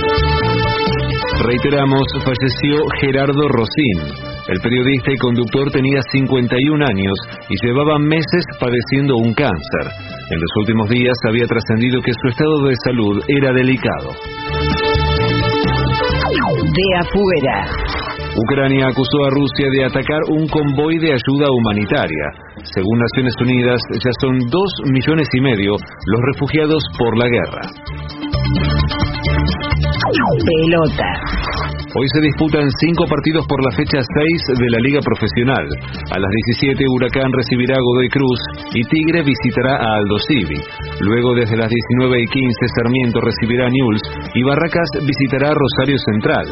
[1.41, 4.11] Reiteramos, falleció Gerardo Rosín.
[4.49, 7.17] El periodista y conductor tenía 51 años
[7.47, 9.85] y llevaba meses padeciendo un cáncer.
[10.31, 14.11] En los últimos días había trascendido que su estado de salud era delicado.
[16.59, 17.67] De afuera.
[18.35, 22.25] Ucrania acusó a Rusia de atacar un convoy de ayuda humanitaria.
[22.63, 27.61] Según Naciones Unidas, ya son dos millones y medio los refugiados por la guerra.
[30.09, 31.09] Pelota.
[31.95, 35.65] Hoy se disputan cinco partidos por la fecha 6 de la Liga Profesional.
[36.11, 36.31] A las
[36.61, 38.39] 17 Huracán recibirá a Godoy Cruz
[38.73, 40.61] y Tigre visitará a Aldo Civi.
[41.01, 45.97] Luego desde las 19 y 15 Sarmiento recibirá a Newell's y Barracas visitará a Rosario
[45.97, 46.47] Central.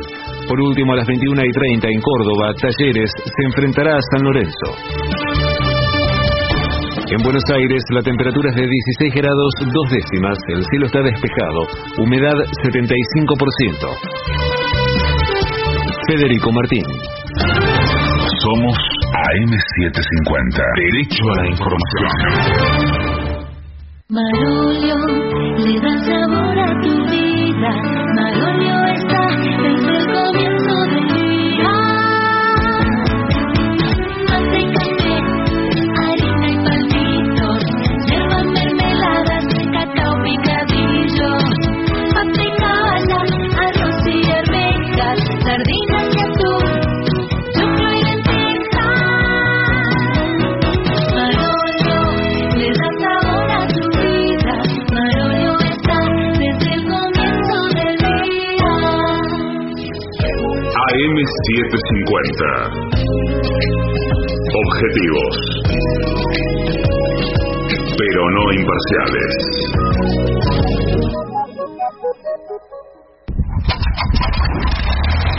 [0.47, 5.66] Por último a las 21 y 30 en Córdoba, Talleres se enfrentará a San Lorenzo.
[7.09, 11.65] En Buenos Aires la temperatura es de 16 grados dos décimas, el cielo está despejado,
[11.99, 14.27] humedad 75%.
[16.09, 16.83] Federico Martín.
[18.43, 18.77] Somos
[19.31, 20.59] AM750.
[20.75, 22.11] Derecho a la información.
[24.09, 24.97] Marolio,
[25.57, 27.71] le da sabor a tu vida.
[28.15, 28.66] Marolio
[61.27, 62.39] AM750.
[64.63, 65.35] Objetivos.
[67.97, 69.33] Pero no imparciales.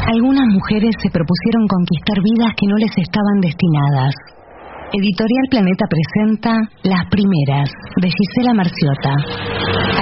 [0.09, 4.14] Algunas mujeres se propusieron conquistar vidas que no les estaban destinadas.
[4.93, 7.70] Editorial Planeta presenta Las Primeras,
[8.01, 9.14] de Gisela Marciota.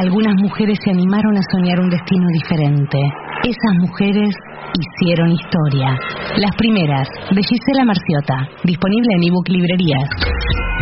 [0.01, 2.99] Algunas mujeres se animaron a soñar un destino diferente.
[3.43, 4.35] Esas mujeres
[4.77, 5.97] hicieron historia.
[6.37, 10.09] Las Primeras, de Gisela Marciota, disponible en ebook librerías.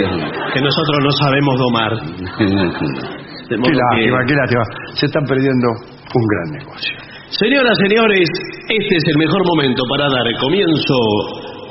[0.52, 1.92] que nosotros no sabemos domar.
[1.94, 4.64] De modo Qué lástima, que- qué lástima.
[4.94, 6.92] Se están perdiendo un gran negocio.
[7.30, 8.28] Señoras, señores,
[8.68, 10.94] este es el mejor momento para dar comienzo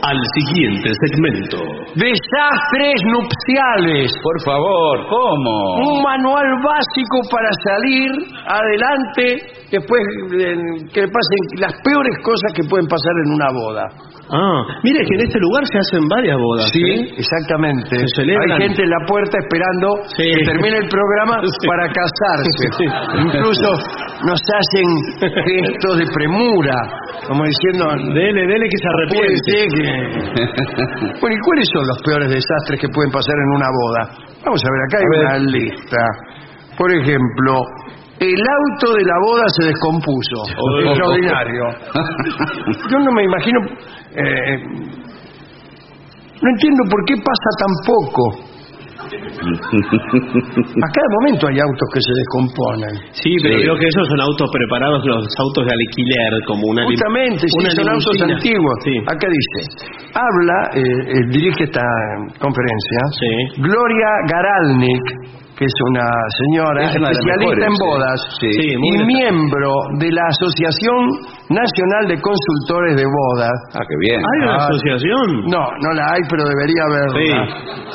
[0.04, 1.58] al siguiente segmento.
[1.96, 4.12] Desastres nupciales.
[4.22, 5.76] Por favor, ¿cómo?
[5.92, 8.12] Un manual básico para salir
[8.46, 10.02] adelante después
[10.32, 10.48] de
[10.94, 13.84] que le pasen las peores cosas que pueden pasar en una boda.
[14.30, 16.68] Ah, mire que en este lugar se hacen varias bodas.
[16.72, 17.16] Sí, ¿eh?
[17.16, 17.96] exactamente.
[17.96, 18.52] Se celebran.
[18.52, 19.88] Hay gente en la puerta esperando
[20.18, 20.24] Sí.
[20.36, 21.68] que termine el programa Sí.
[21.68, 22.66] para casarse.
[22.78, 22.86] Sí.
[23.24, 23.70] Incluso
[24.28, 24.88] nos hacen
[25.22, 26.76] gestos de premura,
[27.28, 29.52] como diciendo, Dele, dele que se arrepiente.
[29.74, 30.48] que...
[31.22, 34.02] Bueno, ¿y cuáles son los peores desastres que pueden pasar en una boda?
[34.46, 36.04] Vamos a ver, acá hay una lista.
[36.78, 37.54] Por ejemplo,
[38.20, 40.38] el auto de la boda se descompuso.
[40.58, 40.80] Oh.
[40.82, 41.64] Extraordinario.
[42.92, 43.60] Yo no me imagino...
[44.16, 44.58] eh,
[46.42, 48.48] no entiendo por qué pasa tan poco.
[49.48, 52.94] A cada momento hay autos que se descomponen.
[53.12, 56.92] Sí, pero creo que esos son autos preparados, los autos de alquiler, como una lim-
[56.92, 58.36] Justamente, sí, una son autos limusina.
[58.36, 58.76] antiguos.
[58.84, 58.96] Sí.
[59.08, 59.60] Acá dice,
[60.14, 61.86] habla, eh, eh, dirige esta
[62.40, 63.62] conferencia, Sí.
[63.62, 65.06] Gloria Garalnik,
[65.58, 66.06] que es una
[66.46, 68.50] señora Es una especialista mejores, en bodas Sí.
[68.62, 71.02] Sí, muy y miembro de la Asociación
[71.50, 73.58] Nacional de Consultores de Bodas.
[73.74, 74.22] Ah, qué bien.
[74.22, 74.68] ¿Hay una Ah.
[74.70, 75.26] asociación?
[75.50, 77.18] No, no la hay, pero debería haberla.
[77.18, 77.30] Sí,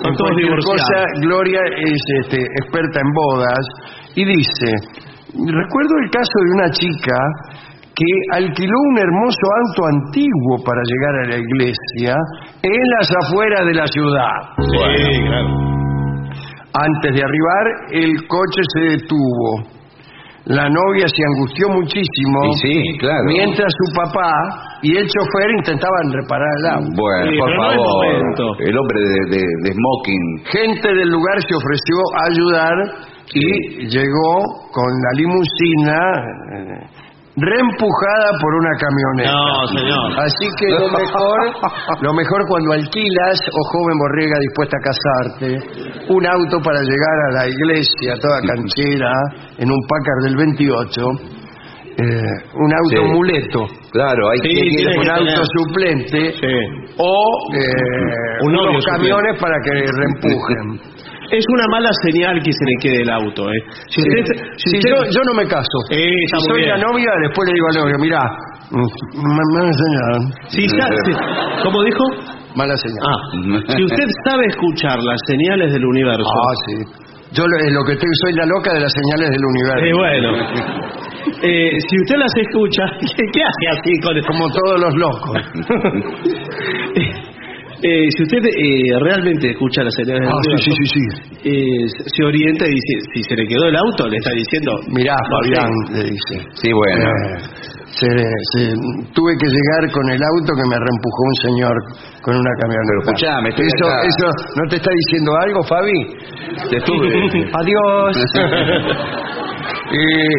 [0.03, 0.83] son En todos divorciados.
[0.83, 3.65] cosa, Gloria es este, experta en bodas
[4.17, 4.69] y dice,
[5.39, 7.17] recuerdo el caso de una chica
[7.95, 8.11] que
[8.43, 12.17] alquiló un hermoso auto antiguo para llegar a la iglesia
[12.63, 14.35] en las afueras de la ciudad.
[14.59, 15.92] Sí, claro.
[16.75, 19.81] Antes de arribar, el coche se detuvo.
[20.47, 23.23] La novia se angustió muchísimo Y sí, claro.
[23.27, 24.33] mientras su papá
[24.83, 26.91] y el chofer intentaban reparar el auto.
[26.97, 28.07] Bueno, Sí, por pero no es favor.
[28.07, 28.45] momento.
[28.59, 30.25] el hombre de, de- de smoking.
[30.51, 32.75] Gente del lugar se ofreció a ayudar
[33.35, 34.35] y llegó
[34.73, 35.99] con la limusina
[36.57, 36.87] eh,
[37.37, 39.33] reempujada por una camioneta.
[39.33, 40.21] No, señor.
[40.21, 41.39] Así que lo mejor,
[42.03, 45.49] lo mejor cuando alquilas, o joven borrega dispuesta a casarte,
[46.13, 49.13] un auto para llegar a la iglesia toda canchera,
[49.59, 51.03] en un Packard del 28,
[51.99, 52.05] eh,
[52.55, 53.13] un auto Sí.
[53.13, 55.47] muleto, Claro, hay Sí, que tiene un que auto tener.
[55.59, 56.93] suplente, Sí.
[56.97, 57.61] o eh,
[58.45, 58.91] Un unos suplente.
[58.91, 60.81] camiones para que reempujen.
[61.33, 63.61] Es una mala señal que se le quede el auto, ¿eh?
[63.89, 64.21] Si usted,
[64.57, 65.77] si Si usted- yo, yo no me caso.
[65.89, 65.97] Sí,
[66.29, 66.77] está si soy bien.
[66.77, 68.21] la novia, después le digo al novio, mira,
[69.17, 70.15] mala señal.
[70.77, 72.05] ya, si- ¿Cómo dijo?
[72.55, 73.01] Mala señal.
[73.09, 73.17] Ah,
[73.77, 76.21] si usted sabe escuchar las señales del universo.
[76.29, 76.75] Ah, sí.
[77.33, 79.85] Yo lo, que estoy, soy la loca de las señales del universo.
[79.87, 80.29] Eh, bueno.
[81.41, 82.85] Eh, si usted las escucha,
[83.17, 85.39] ¿qué, qué hace así con Como todos los locos.
[87.83, 91.05] Eh, si usted eh, realmente escucha las señales del Ah, sí, sí, sí, sí.
[91.51, 94.71] eh, se orienta y dice, si se le quedó el auto, le está diciendo...
[94.95, 95.93] Mirá, no Fabián, sé.
[95.99, 96.35] le dice.
[96.63, 97.11] Sí, bueno.
[97.11, 97.39] Eh,
[97.93, 98.75] se- se-
[99.13, 101.75] tuve que llegar con el auto que me reempujó un señor
[102.23, 102.89] con una camioneta.
[102.89, 104.07] Pero escuchame, estoy eso, acá.
[104.07, 104.27] eso,
[104.57, 105.99] ¿no te está diciendo algo, Fabi?
[106.71, 107.51] Te estuve.
[107.61, 108.17] Adiós.
[109.93, 110.35] Eh,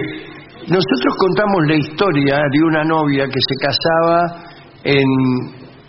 [0.67, 4.43] nosotros contamos la historia de una novia que se casaba
[4.83, 5.07] en,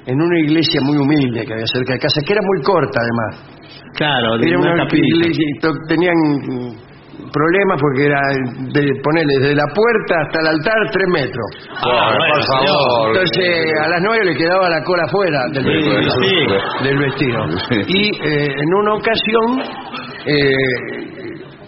[0.06, 3.64] en una iglesia muy humilde que había cerca de casa, que era muy corta además.
[3.94, 6.16] Claro, de Era una iglesia y tenían
[7.32, 8.20] problemas porque era
[8.72, 11.46] de ponerle desde la puerta hasta el altar tres metros.
[11.82, 13.08] Ah, bueno, por favor.
[13.08, 17.46] Entonces a las nueve le quedaba la cola afuera del, Sí, del vestido.
[17.68, 17.80] Sí.
[17.86, 19.62] Y eh, en una ocasión
[20.26, 20.54] eh,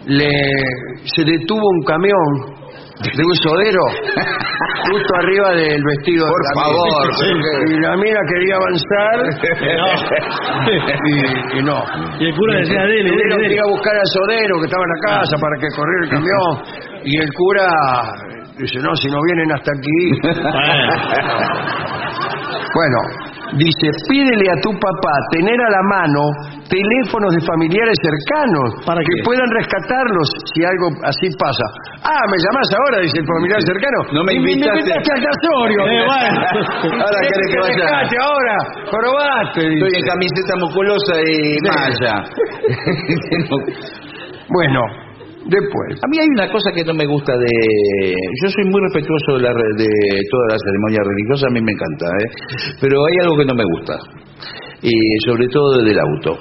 [0.06, 0.30] le,
[1.04, 2.55] se detuvo un camión
[3.02, 3.84] de un sodero.
[4.86, 7.04] Justo arriba del vestido Por de la favor,
[7.68, 9.16] y la mina quería avanzar.
[10.66, 11.78] Y, y no.
[12.18, 13.58] Y el cura decía, dele, dele, dele.
[13.58, 16.52] a buscar al sodero que estaba en la casa para que corriera el camión.
[17.04, 17.66] Y el cura
[18.58, 20.00] dice no si no vienen hasta aquí
[22.74, 22.98] bueno
[23.54, 26.22] dice pídele a tu papá tener a la mano
[26.66, 29.22] teléfonos de familiares cercanos ¿Para que qué?
[29.22, 31.62] puedan rescatarlos si algo así pasa
[32.02, 34.92] ah me llamás ahora dice el familiar cercano No me Y invitaste.
[34.92, 36.38] al casorio Eh, bueno.
[37.06, 37.76] Ahora querés que vaya.
[37.76, 38.56] rescate ahora
[38.90, 42.14] probaste Estoy en camiseta musculosa y malla.
[44.48, 44.80] bueno
[45.48, 47.50] después A mí hay una cosa que no me gusta de...
[48.42, 49.88] Yo soy muy respetuoso de, la re- de
[50.30, 52.28] toda la ceremonia religiosa, a mí me encanta, ¿eh?
[52.80, 53.94] Pero hay algo que no me gusta.
[54.82, 54.92] Y
[55.26, 56.36] sobre todo del auto.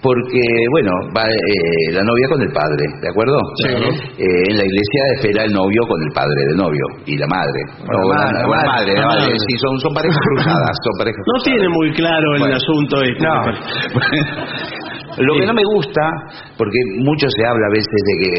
[0.00, 0.38] Porque,
[0.70, 3.34] bueno, va eh, la novia con el padre, ¿de acuerdo?
[3.58, 3.66] Sí.
[4.22, 7.60] Eh, en la iglesia espera el novio con el padre del novio y la madre.
[7.82, 9.22] la O madre, la, la madre, madre, la la madre.
[9.26, 9.38] madre.
[9.42, 11.44] Sí, son, son parejas cruzadas, son parejas No cruzadas.
[11.50, 12.56] tiene muy claro el Bueno.
[12.62, 13.26] asunto este.
[13.26, 13.42] No.
[15.18, 16.02] Lo que no me gusta,
[16.56, 18.30] porque mucho se habla a veces de que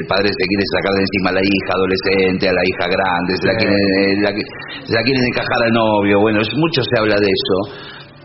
[0.00, 3.30] el padre se quiere sacar de encima a la hija adolescente, a la hija grande,
[3.36, 4.30] se la quieren, eh, la
[4.86, 7.56] se la quieren encajar al novio, bueno, mucho se habla de eso.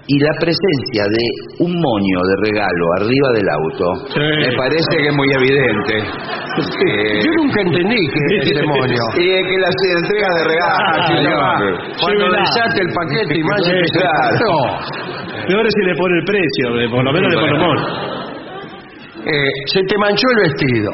[0.07, 1.23] Y la presencia de
[1.67, 4.23] un moño de regalo arriba del auto Sí.
[4.39, 5.93] me parece que es muy evidente.
[5.99, 8.95] Eh, Yo nunca entendí que es demonio.
[9.19, 11.75] y es que las entregas de regalo, Ah, señor.
[11.99, 13.61] Cuando el paquete y más
[13.99, 14.51] claro.
[15.47, 17.81] Peor es si le pone el precio, eh, por lo menos le pone.
[19.25, 20.91] Eh, se te manchó el vestido.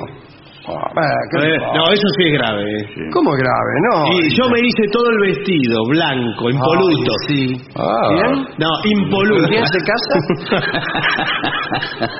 [0.66, 0.96] Ah,
[1.30, 2.64] ¿qué Eh, no, eso sí es grave.
[2.80, 2.86] eh.
[3.12, 3.72] ¿Cómo es grave?
[3.92, 3.96] No.
[4.14, 7.12] Y yo me hice todo el vestido blanco, impoluto.
[7.12, 7.62] Ay, sí.
[7.76, 8.10] Ah.
[8.14, 8.46] ¿Bien?
[8.58, 9.48] No, impoluto.
[9.50, 10.16] ¿Quién se casa?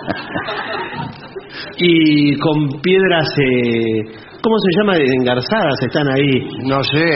[1.78, 4.02] y con piedras, eh,
[4.44, 4.94] ¿cómo se llama?
[5.00, 6.34] Engarzadas están ahí.
[6.68, 7.08] No sé.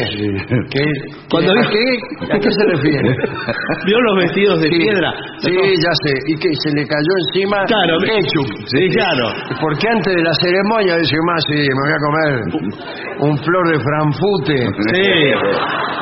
[0.72, 0.84] ¿Qué,
[1.30, 3.10] Cuando ¿A vi- qué, ¿A qué se refiere?
[3.86, 4.78] ¿Vio los vestidos de Sí.
[4.80, 5.12] piedra?
[5.40, 6.14] Sí, ya sé.
[6.28, 8.48] ¿Y que se le cayó encima Claro, me- ketchup?
[8.66, 9.26] Sí, claro.
[9.62, 12.34] Porque antes de la ceremonia dice más, sí, me voy a comer
[13.20, 14.58] un flor de franfute
[14.94, 15.08] Sí,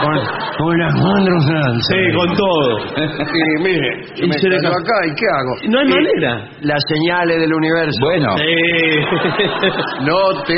[0.04, 0.16] con,
[0.58, 1.46] con las manos
[1.90, 2.78] sí, con todo.
[3.00, 5.72] Y mire, Y me se le cayó ca- acá y ¿qué hago?
[5.72, 6.50] No hay Y manera.
[6.62, 8.00] Las señales del universo.
[8.02, 8.56] Bueno, Sí.
[10.06, 10.54] No te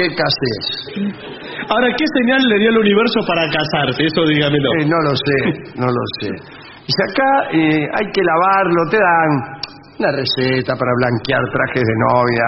[1.70, 4.04] Ahora, ¿qué señal le dio el universo para casarse?
[4.06, 4.70] Eso dígamelo.
[4.80, 5.38] Eh, no lo sé,
[5.76, 6.30] no lo sé.
[6.88, 9.32] Dice acá eh, hay que lavarlo, te dan
[10.00, 12.46] una receta para blanquear trajes de novia.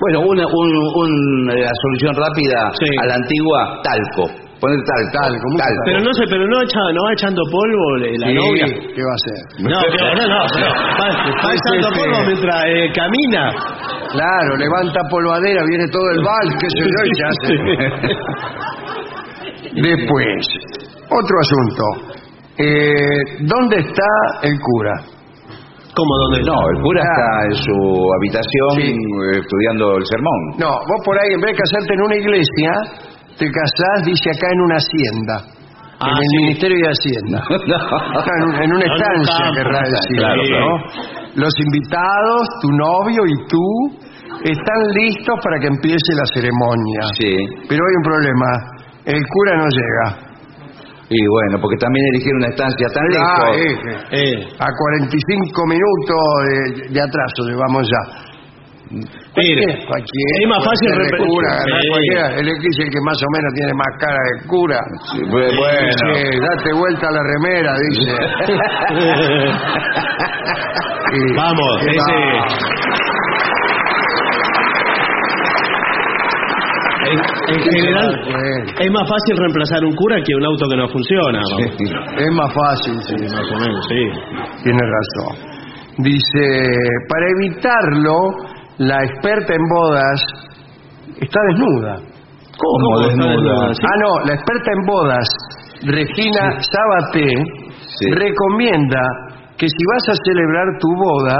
[0.00, 2.90] bueno una, un- un, eh, la solución rápida Sí.
[3.00, 4.47] a la antigua, talco.
[4.60, 5.74] Poner tal, tal, como tal.
[5.86, 8.66] Pero no sé, pero no, echa, no va echando polvo la Sí, novia.
[8.66, 9.38] ¿Qué va a hacer?
[9.62, 10.66] No, pero, no, no, pero
[10.98, 11.06] va,
[11.46, 13.44] va echando polvo mientras eh, camina.
[14.10, 17.52] Claro, levanta polvadera, viene todo el vals, qué sé yo, y se hace.
[19.82, 20.46] Después,
[21.10, 21.84] otro asunto.
[22.58, 24.10] Eh, ¿Dónde está
[24.42, 24.94] el cura?
[25.94, 28.90] ¿Cómo dónde No, el cura está en su habitación Sí.
[28.90, 30.40] eh, estudiando el sermón.
[30.58, 32.72] No, vos por ahí, en vez de casarte en una iglesia,
[33.38, 35.36] te casás, dice acá, en una hacienda.
[36.00, 36.36] Ah, en el sí.
[36.46, 37.38] Ministerio de Hacienda.
[37.50, 40.20] en, en una estancia, querrá decir.
[41.34, 43.66] Los invitados, tu novio y tú,
[44.44, 47.02] están listos para que empiece la ceremonia.
[47.18, 47.34] Sí.
[47.68, 48.46] Pero hay un problema.
[49.06, 50.28] El cura no llega.
[51.10, 53.56] Y bueno, porque también eligieron una estancia tan Ah, lejos.
[54.12, 58.27] eh, Eh, a 45 minutos de, de atraso llevamos ya.
[58.90, 61.88] Mire, Cualquiera, es más fácil cura, Sí.
[61.90, 62.26] cualquiera.
[62.40, 64.80] El X es el que más o menos tiene más cara de cura.
[65.12, 65.48] Sí, bueno.
[65.52, 68.12] Dice, date vuelta a la remera, dice.
[71.10, 72.16] Y- Vamos, y ese.
[77.08, 77.18] En,
[77.54, 81.40] en general, Bueno, es más fácil reemplazar un cura que un auto que no funciona.
[82.18, 83.16] es más fácil, sí.
[83.34, 84.02] Más o menos, sí.
[84.64, 85.36] Tiene razón.
[85.98, 86.44] Dice,
[87.08, 88.18] para evitarlo,
[88.78, 90.22] la experta en bodas
[91.20, 91.96] está desnuda.
[92.58, 93.70] ¿Cómo desnuda?
[93.70, 95.28] Ah, no, la experta en bodas,
[95.82, 97.28] Regina Sabaté,
[98.00, 98.10] Sí.
[98.10, 99.00] recomienda
[99.56, 101.36] que si vas a celebrar tu boda,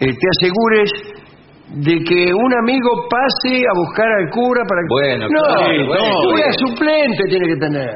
[0.00, 0.90] eh, te asegures
[1.82, 4.88] de que un amigo pase a buscar al cura para que...
[4.88, 7.90] Bueno, no, claro, el bueno, cura suplente tiene que tener.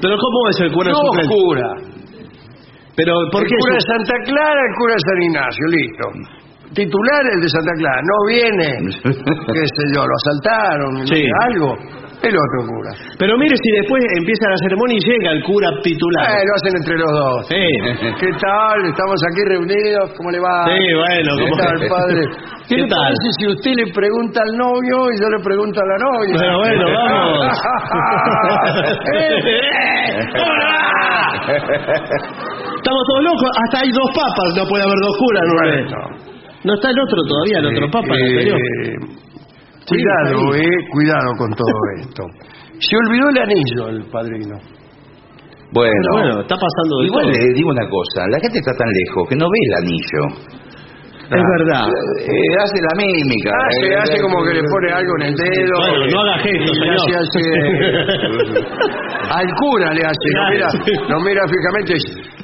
[0.00, 1.34] Pero ¿cómo es el cura no suplente?
[1.34, 1.68] cura.
[2.96, 6.37] Pero ¿por el qué cura de Santa Clara, el cura de San Ignacio, listo.
[6.74, 8.68] Titular el de Santa Clara, no viene,
[9.52, 11.24] qué sé yo, lo asaltaron, Sí.
[11.48, 11.74] algo,
[12.22, 12.90] el otro cura.
[13.18, 16.28] Pero mire si después empieza la ceremonia y llega el cura titular.
[16.28, 17.46] Eh, lo hacen entre los dos.
[17.48, 17.64] Sí.
[18.20, 18.78] ¿Qué tal?
[18.84, 20.66] Estamos aquí reunidos, ¿cómo le va?
[20.66, 22.20] Sí, bueno, ¿Qué ¿cómo- tal, padre?
[22.68, 23.00] ¿Qué, ¿Qué tal?
[23.00, 26.34] parece si usted le pregunta al novio y yo le pregunto a la novia?
[26.38, 27.48] Pero bueno, vamos.
[31.58, 33.50] Estamos todos locos.
[33.64, 35.44] Hasta hay dos papas, no puede haber dos curas.
[35.48, 36.27] ¿no?
[36.64, 38.58] No está el otro todavía, el otro papa, el anterior.
[38.58, 38.94] Eh,
[39.86, 42.22] cuidado, eh, cuidado con todo esto.
[42.80, 44.56] Se olvidó el anillo el padrino.
[45.72, 47.32] Bueno, bueno, está pasando de igual todo.
[47.32, 50.22] le digo una cosa, la gente está tan lejos que no ve el anillo.
[51.28, 51.84] Es verdad.
[52.24, 53.50] Eh, hace la mímica.
[53.52, 55.76] Hace, Eh, hace eh, como que le pone algo en el dedo.
[55.76, 57.20] Bueno, no haga gestos, señor.
[57.20, 57.42] hace.
[59.36, 60.68] Al cura le hace, lo mira,
[61.06, 61.92] lo mira fijamente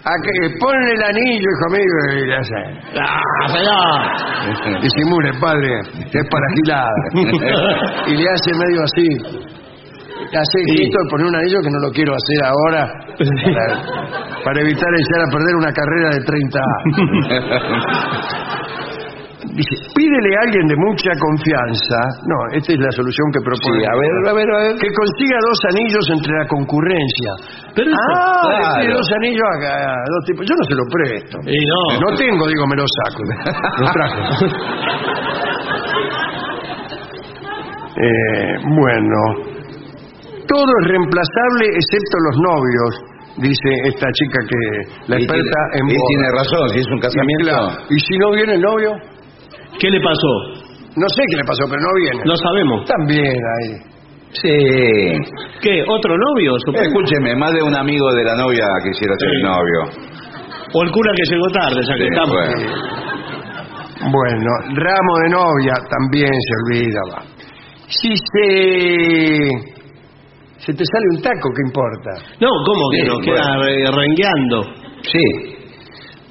[0.05, 2.59] "A que- ponle el anillo, hijo mío, y le hace.
[3.01, 4.81] ¡Ah, señor!
[4.83, 5.81] Disimule, padre,
[6.13, 7.01] que es para gilada.
[8.09, 9.09] y le hace medio así.
[10.31, 12.83] Le hace gesto de poner un anillo que no lo quiero hacer ahora
[13.17, 13.65] para,
[14.45, 16.99] para evitar echar a perder una carrera de 30 años.
[19.45, 21.99] Dice, pídele a alguien de mucha confianza.
[22.25, 23.81] No, esta es la solución que propone.
[23.81, 24.73] Sí, a ver, a ver, a ver.
[24.81, 27.31] Que consiga dos anillos entre la concurrencia.
[27.77, 28.95] Pero eso- ah, claro.
[28.97, 30.43] dos anillos a, a dos tipos.
[30.49, 31.37] Yo no se lo presto.
[31.45, 31.81] Y no.
[32.01, 33.21] No tengo, digo, me lo saco.
[33.85, 34.21] Lo traje.
[37.97, 39.19] Eh, bueno,
[40.49, 42.91] todo es reemplazable excepto los novios,
[43.39, 44.61] dice esta chica que
[45.07, 46.09] la Y experta tiene- en y bodas.
[46.09, 47.45] tiene razón, si es un casamiento.
[47.45, 48.91] Y, claro, ¿y si no viene el novio?
[49.79, 50.33] ¿Qué le pasó?
[50.97, 52.23] No sé qué le pasó, pero no viene.
[52.25, 52.85] No sabemos.
[52.87, 53.71] También ahí.
[54.31, 54.57] Sí.
[55.61, 55.83] ¿Qué?
[55.89, 56.55] ¿Otro novio?
[56.65, 56.85] supongo?
[56.85, 59.37] Escúcheme, más de un amigo de la novia quisiera ser Sí.
[59.37, 59.81] el novio.
[60.75, 62.35] O el cura que llegó tarde, ya que Sí, estamos.
[62.35, 62.75] bueno.
[64.11, 67.01] Bueno, ramo de novia también se olvida.
[67.13, 67.23] va.
[67.89, 69.49] Si se
[70.59, 72.11] se te sale un taco, ¿qué importa?
[72.41, 73.63] No, ¿cómo que Sí, nos queda bueno.
[73.65, 74.63] re- rengueando?
[75.03, 75.54] Sí.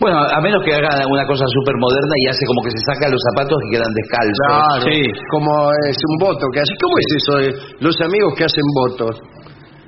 [0.04, 3.08] Bueno, a menos que haga una cosa súper moderna y hace como que se saca
[3.08, 4.48] los zapatos y quedan descalzos.
[4.52, 5.00] Claro, sí.
[5.32, 5.52] como
[5.88, 6.74] es un voto que hace.
[6.84, 7.50] ¿Cómo es eso de
[7.80, 9.16] los amigos que hacen votos?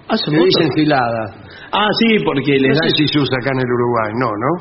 [0.07, 0.47] ¿Hace Que mucho?
[0.55, 1.23] dicen gilada.
[1.75, 2.89] Ah, sí, porque les No dan...
[2.89, 4.51] sé si se usa acá en el Uruguay, no, ¿no?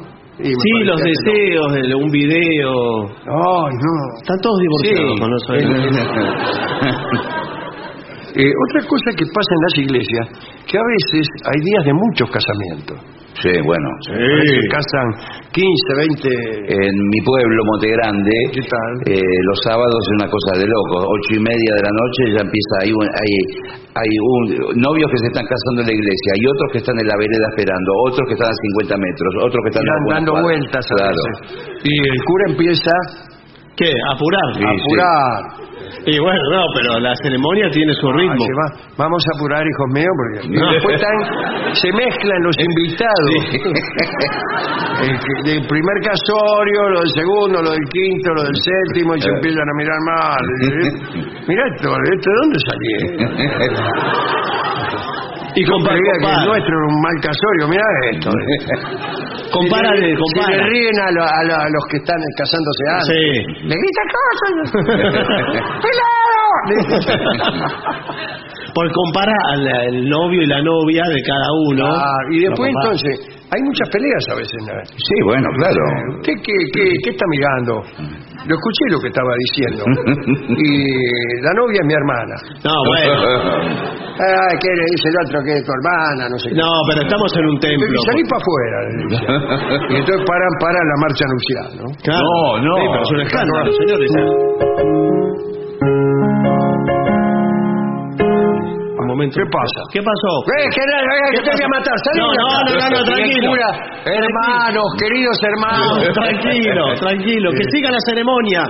[0.43, 1.07] Sí, los no.
[1.07, 3.07] deseos, de un video...
[3.07, 3.95] Ay, no.
[4.19, 5.21] Están todos divorciados, Sí.
[5.21, 5.43] con los
[8.37, 10.27] Eh, otra cosa que pasa en las iglesias,
[10.67, 12.99] que a veces hay días de muchos casamientos.
[13.45, 13.89] Sí, bueno.
[14.09, 15.07] Se casan
[15.53, 15.61] 15,
[16.17, 16.81] 20...
[16.81, 18.93] En mi pueblo, Monte Grande, ¿Qué tal?
[19.05, 21.05] eh, los sábados es una cosa de locos.
[21.05, 23.33] Ocho y media de la noche ya empieza, hay, un- hay,
[24.01, 27.07] hay un- novios que se están casando en la iglesia, hay otros que están en
[27.07, 30.85] la vereda esperando, otros que están a 50 metros, otros que están una dando vueltas
[30.89, 31.13] a Claro.
[31.13, 31.85] veces.
[31.85, 32.93] Y el cura empieza
[33.77, 33.91] ¿Qué?
[34.15, 34.49] ¿Apurar?
[34.55, 35.43] Apurar.
[36.07, 38.45] Y bueno, no, pero la ceremonia tiene su ritmo.
[38.45, 38.73] Ah, va-
[39.05, 40.71] Vamos a apurar, hijos míos, porque No.
[40.73, 41.19] después están,
[41.75, 43.31] se mezclan los invitados.
[45.03, 49.21] El, que- del primer casorio, lo del segundo, lo del quinto, lo del séptimo, y
[49.21, 50.45] se empiezan a mirar mal.
[51.49, 54.05] Mira esto, ¿esto de dónde salió?
[55.57, 58.29] Y Yo compara, creía que el nuestro era un mal casorio, mira esto.
[59.53, 60.51] Compárale, Se le- compara.
[60.57, 63.07] Se ríen a, lo- a lo- a los que están casándose antes.
[63.07, 63.23] Sí.
[63.69, 64.51] Le grita cosas.
[68.75, 71.87] Por compara al el novio y la novia de cada uno.
[71.87, 73.21] Ah, y después entonces,
[73.53, 74.57] hay muchas peleas a veces.
[74.67, 74.73] ¿no?
[74.85, 75.79] Sí, bueno, claro.
[76.19, 77.83] ¿Usted qué, qué, qué está mirando?
[78.47, 79.85] Lo escuché lo que estaba diciendo.
[80.55, 82.35] Y la novia es mi hermana.
[82.65, 83.13] No, bueno.
[84.15, 86.29] Ay, ¿qué le dice el otro que es tu hermana?
[86.31, 86.55] No sé qué.
[86.55, 87.87] No, pero estamos en un templo.
[87.91, 88.77] Y salí para afuera.
[88.87, 89.17] le.
[89.95, 91.87] Y entonces paran para la marcha nupcial, ¿no?
[92.03, 92.23] Claro.
[92.23, 92.75] No, no.
[92.77, 94.11] Sí, pero es un escándalo, señores.
[99.15, 99.35] Momento.
[99.39, 99.81] ¿Qué pasa?
[99.95, 100.31] ¿Qué pasó?
[100.59, 101.97] ¡Eh, que, eh, que te voy a matar!
[102.03, 103.49] ¡Salí No, no, no, no, tranquilo.
[103.51, 103.71] cura,
[104.05, 105.95] hermanos, queridos hermanos.
[106.15, 107.49] Tranquilo, tranquilo.
[107.55, 108.63] Que siga la ceremonia.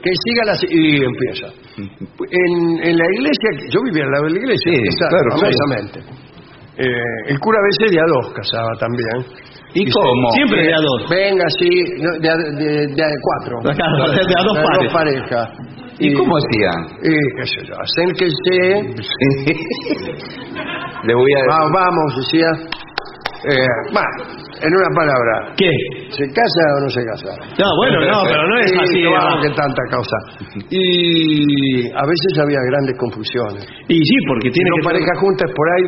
[0.00, 0.54] Que siga la...
[0.70, 1.46] Y empieza.
[1.76, 2.52] En,
[2.88, 5.28] en la iglesia, yo vivía al lado de la iglesia, Sí, claro.
[6.78, 6.86] Eh,
[7.28, 9.26] el cura a veces de a dos casaba también.
[9.74, 10.30] ¿Y cómo?
[10.32, 11.08] Siempre de a dos.
[11.10, 13.58] Venga, sí, de, a, de- de a cuatro.
[13.76, 14.92] Claro, de a dos pares.
[14.92, 15.48] parejas.
[16.00, 16.98] ¿Y cómo hacían?
[17.02, 18.60] Y qué sé yo, acérquense.
[21.04, 22.48] Le voy a Va- vamos, decía.
[23.42, 23.56] Eh,
[23.96, 24.04] va,
[24.60, 25.70] en una palabra, ¿Qué?
[26.10, 27.32] ¿se casa o no se casa?
[27.58, 29.02] No, bueno, no, pero no es Sí, así.
[29.02, 29.40] no, ¿no?
[29.40, 30.16] que tanta causa.
[30.68, 33.64] Y a veces había grandes confusiones.
[33.88, 35.84] Y sí, porque tiene Tiene que parejas juntas por ahí,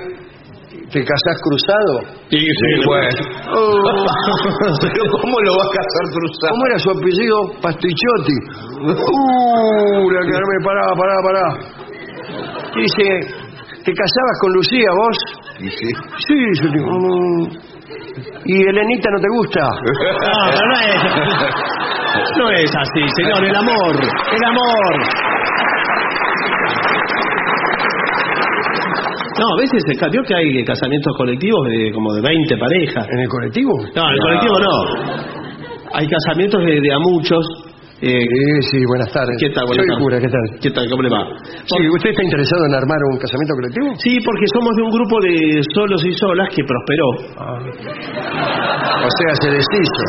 [0.92, 1.92] te casás cruzado.
[2.30, 3.20] Sí, sí, bueno.
[3.54, 3.82] Oh,
[4.82, 6.50] Pero ¿cómo lo va a casar cruzado?
[6.52, 7.36] ¿Cómo era su apellido?
[7.60, 8.36] Pastichotti.
[8.80, 11.52] Uh, la que no me paraba, paraba, paraba.
[12.74, 13.04] Dice,
[13.84, 15.18] ¿te casabas con Lucía vos?
[15.60, 15.88] Y sí.
[16.26, 17.72] Sí, yo digo, "Mm".
[18.44, 19.60] ¿Y Elenita no te gusta?
[20.22, 23.44] No, pero no es, no es así, señor.
[23.44, 24.92] El amor, el amor.
[29.42, 33.06] No, a veces se cambió que hay casamientos colectivos de como de 20 parejas.
[33.10, 33.72] ¿En el colectivo?
[33.96, 34.72] No, en el colectivo no.
[35.94, 37.44] Hay casamientos de, de a muchos.
[38.00, 39.34] eh, Sí, sí, buenas tardes.
[39.40, 39.66] ¿Qué tal?
[39.66, 40.02] Buenas Soy tardes.
[40.04, 40.46] cura, ¿qué tal?
[40.62, 40.88] ¿Qué tal?
[40.90, 41.26] ¿Cómo le va?
[41.66, 43.86] Sí, ¿usted está interesado en armar un casamiento colectivo?
[43.98, 47.08] Sí, porque somos de un grupo de solos y solas que prosperó.
[49.02, 50.02] O sea, se deshizo.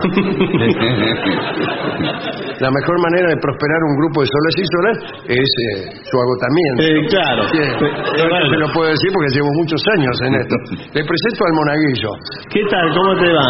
[2.64, 4.98] La mejor manera de prosperar un grupo de solas y solas
[5.28, 6.80] es eh, su agotamiento.
[6.80, 7.42] Eh, claro.
[7.52, 8.48] Sí, Eh, bueno.
[8.48, 10.56] se lo puedo decir porque llevo muchos años en esto.
[10.96, 12.10] Le presento al monaguillo.
[12.48, 12.88] ¿Qué tal?
[12.96, 13.50] ¿Cómo te va?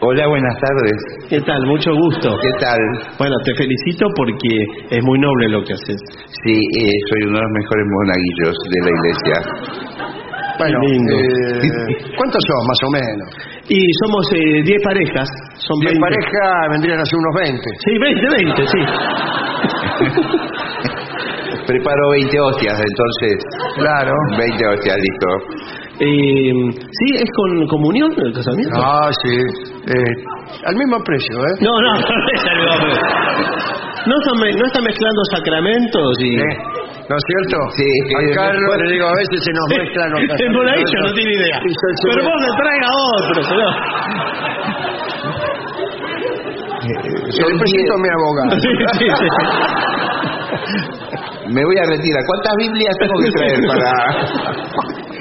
[0.00, 0.96] Hola, buenas tardes.
[1.28, 1.60] ¿Qué tal?
[1.66, 2.28] Mucho gusto.
[2.40, 2.80] ¿Qué tal?
[3.18, 4.52] Bueno, te felicito porque
[4.96, 5.96] es muy noble lo que haces.
[6.44, 9.36] Sí, eh, soy uno de los mejores monaguillos de la iglesia.
[10.58, 10.86] Bueno, eh,
[12.16, 13.28] ¿cuántos son más o menos?
[13.68, 15.28] Y somos eh, 10 parejas.
[15.58, 16.00] Son Diez 20.
[16.00, 17.70] parejas vendrían a ser unos 20.
[17.84, 18.80] Sí, 20, 20, sí.
[21.66, 23.42] Preparo 20 hostias, entonces.
[23.76, 24.12] Claro.
[24.38, 25.26] 20 hostias, listo.
[25.98, 28.76] Eh, sí, es con comunión el casamiento.
[28.78, 29.34] Ah, sí.
[29.34, 30.14] Eh,
[30.66, 31.54] al mismo precio, ¿eh?
[31.60, 32.92] No, no, no es el nombre.
[34.06, 36.36] No está, me- no está mezclando sacramentos y...
[36.38, 36.44] ¿Eh?
[37.08, 37.56] ¿No es cierto?
[37.76, 37.86] Sí.
[38.16, 41.56] A Carlos le digo, a veces se nos mezclan los monaguillo no tiene idea.
[41.62, 43.72] Pero vos le traiga otro, señor.
[46.86, 48.50] A mi abogado.
[48.60, 49.26] Sí, sí, sí.
[51.54, 52.22] Me voy a retirar.
[52.26, 53.92] ¿Cuántas Biblias tengo que traer para.?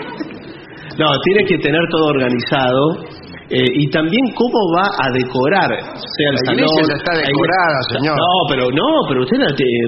[0.97, 3.03] No, tiene que tener todo organizado.
[3.49, 6.55] eh, y también cómo va a decorar, sea el La salón.
[6.63, 8.15] iglesia ya está decorada, señor.
[8.15, 9.37] No, pero no, pero usted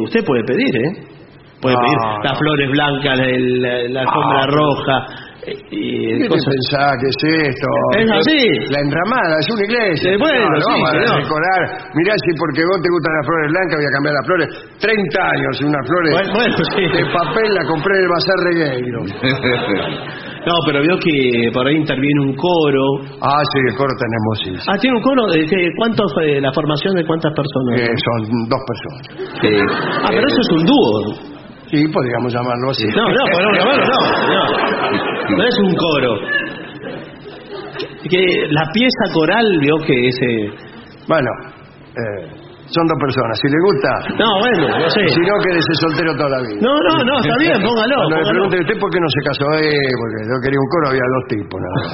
[0.04, 1.17] usted puede pedir, ¿eh?
[1.62, 2.24] Puede No, pedir no.
[2.24, 4.98] las flores blancas, la, la alfombra Ah, roja
[5.48, 6.44] eh, y ¿Qué cosas.
[6.54, 7.68] pensás que es esto?
[7.98, 8.40] Es así.
[8.70, 10.12] La enramada, es una iglesia.
[10.12, 11.62] Sí, bueno, no, sí, vamos a decorar.
[11.96, 14.48] Mirá si porque vos te gustan las flores blancas voy a cambiar las flores.
[14.78, 16.84] 30 años y unas flores Bueno, bueno, sí.
[16.94, 19.00] de papel la compré en el Bazar Regueiro.
[20.48, 22.80] No, pero veo que por ahí interviene un coro.
[23.20, 24.52] Ah, sí, el coro tenemos, sí.
[24.56, 24.68] sí.
[24.72, 25.28] Ah, tiene un coro.
[25.36, 25.44] eh,
[25.76, 27.82] ¿Cuántos, eh, la formación de cuántas personas?
[27.82, 29.04] Eh, son dos personas.
[29.42, 29.50] Sí.
[30.04, 31.37] Ah, pero eso es un dúo.
[31.70, 32.86] Sí, podríamos llamarlo así.
[32.96, 33.88] No, no, pero no, no,
[34.28, 35.44] no, no.
[35.48, 36.16] Es un coro.
[38.10, 40.50] Que la pieza coral vio que ese.
[41.08, 41.30] Bueno,
[41.96, 42.30] eh,
[42.68, 43.34] son dos personas.
[43.40, 43.90] Si le gusta,
[44.20, 45.02] No, bueno, no sé.
[45.08, 46.60] si no, quédese soltero toda la vida.
[46.62, 47.96] No, no, no, está bien, póngalo.
[47.96, 48.32] Cuando le póngalo.
[48.32, 51.24] pregunte usted por qué no se casó, eh, porque yo quería un coro, había dos
[51.32, 51.58] tipos.
[51.64, 51.92] nada más.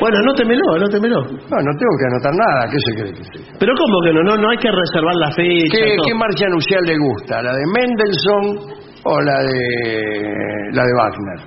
[0.00, 1.18] Bueno, anótemelo, anótemelo.
[1.48, 3.22] No, no tengo que anotar nada, ¿qué se cree que?
[3.58, 4.20] Pero ¿cómo que no?
[4.24, 5.72] No, no hay que reservar la fecha.
[5.78, 6.06] ¿Qué, todo.
[6.06, 7.42] qué marcha nupcial le gusta?
[7.42, 8.46] ¿La de Mendelssohn
[9.04, 9.56] o la de
[10.72, 11.38] la de Wagner?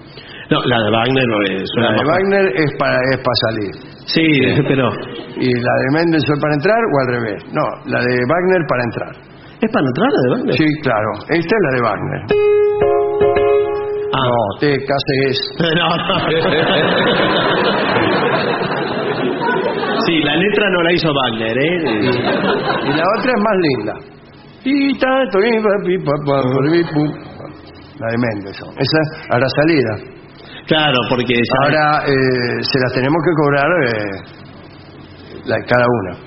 [0.50, 1.64] No, la de Wagner no es.
[1.78, 3.74] La de Wagner es para es para salir.
[4.06, 4.28] Sí,
[4.68, 4.90] pero...
[5.38, 7.44] ¿Y la de Mendelssohn para entrar o al revés?
[7.52, 9.12] No, la de Wagner para entrar.
[9.62, 10.56] ¿Es para entrar la de Wagner?
[10.56, 11.10] Sí, claro.
[11.30, 12.22] Esta es la de Wagner.
[14.14, 14.28] Ah.
[14.30, 15.38] No, te cases.
[15.76, 16.06] No, no.
[20.06, 21.82] Sí, la letra no la hizo Wagner, ¿eh?
[22.84, 23.94] Y la otra es más linda.
[24.64, 25.40] Y tanto.
[28.00, 28.74] La de Mendelssohn.
[28.78, 29.00] Esa
[29.36, 30.16] a la salida.
[30.68, 36.18] Claro, porque ya- Ahora eh, se las tenemos que cobrar eh, la, cada una.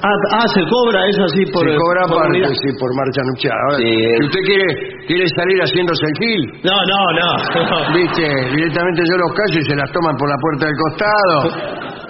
[0.00, 2.50] Ah, ah, se cobra eso así por se cobra por aparte, unidad.
[2.54, 3.58] sí, por marcha nupcial.
[3.66, 3.90] Ahora, Sí.
[3.90, 4.66] Si usted quiere,
[5.08, 7.28] quiere salir haciéndose el gil, No, no, no.
[7.34, 7.94] no.
[7.98, 8.22] viste,
[8.54, 11.34] directamente yo los callo y se las toman por la puerta del costado.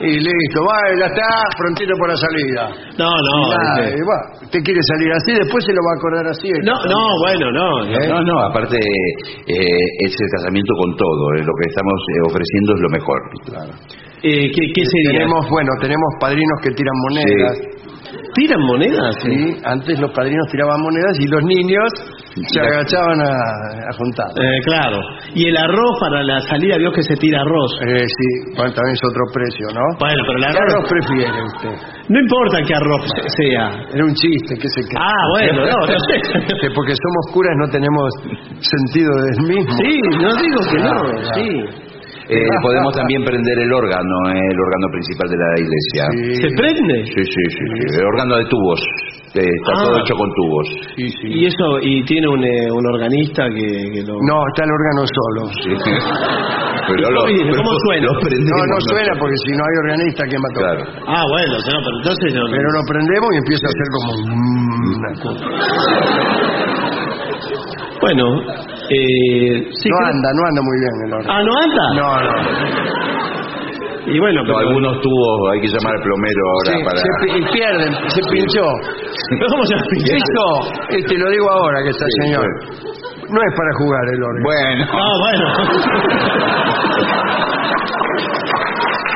[0.00, 2.62] Y listo, va, ya está, prontito por la salida.
[2.98, 3.34] No, no.
[3.50, 6.50] Nada, y va, usted quiere salir así, después se lo va a acordar así.
[6.62, 7.68] No, no, bueno, no.
[7.84, 11.34] No, no, aparte eh, es el casamiento con todo.
[11.34, 13.18] eh, lo que estamos eh, ofreciendo es lo mejor.
[14.22, 15.18] Eh, ¿qué, qué sería?
[15.22, 17.58] Tenemos, bueno, tenemos padrinos que tiran monedas.
[18.34, 19.16] ¿Tiran monedas?
[19.22, 21.88] Sí, antes los padrinos tiraban monedas y los niños
[22.34, 24.26] se agachaban a, a juntar.
[24.38, 24.98] Eh, claro.
[25.34, 27.70] Y el arroz para la salida, vio que se tira arroz.
[27.82, 29.82] Eh, sí, bueno, también es otro precio, ¿no?
[29.98, 30.74] Bueno, pero el ¿Qué arroz...
[30.74, 31.74] arroz prefiere usted?
[32.08, 33.02] No importa qué arroz
[33.36, 33.64] sea.
[33.94, 34.98] Era un chiste, ¿qué se cree?
[35.00, 36.16] Ah, bueno, no, no sé.
[36.60, 38.10] Que porque somos curas no tenemos
[38.60, 39.72] sentido del mismo.
[39.78, 41.34] Sí, no digo que no, Claro, claro.
[41.34, 41.87] sí.
[42.28, 46.02] Eh, podemos también prender el órgano, eh, el órgano principal de la iglesia.
[46.12, 46.42] Sí.
[46.44, 46.96] ¿Se prende?
[47.08, 48.80] Sí, sí, sí, sí, El órgano de tubos.
[49.32, 49.82] Eh, está Ah.
[49.84, 50.66] todo hecho con tubos.
[50.96, 51.26] Sí, sí.
[51.32, 54.12] Y eso, y tiene un, eh, un organista que, que lo...
[54.28, 55.40] No, está el órgano solo.
[55.64, 55.72] Sí.
[56.88, 58.06] Pero lo- ¿Cómo- pero suena?
[58.08, 60.76] lo No, no suena porque si no hay organista, ¿quién va a tocar?
[60.76, 61.04] Claro.
[61.06, 62.28] Ah, bueno, no, pero entonces...
[62.32, 64.08] no- Pero lo prendemos y empieza a hacer como...
[68.00, 68.24] Bueno,
[68.90, 71.32] eh, sí no creo- anda, no anda muy bien el órgano.
[71.32, 71.84] Ah, ¿no anda?
[71.94, 72.32] No, no.
[74.08, 74.58] Y bueno, No, pero...
[74.68, 76.96] algunos tubos hay que llamar al plomero ahora Sí, para.
[76.96, 78.64] se, pi- y pierden, se pinchó.
[79.52, 79.84] ¿Cómo se llama?
[79.92, 80.46] Eso,
[80.96, 82.46] eh, te lo digo ahora que está Sí, señor.
[83.28, 84.44] No es para jugar el órgano.
[84.48, 84.82] Bueno.
[84.96, 85.44] Ah, bueno.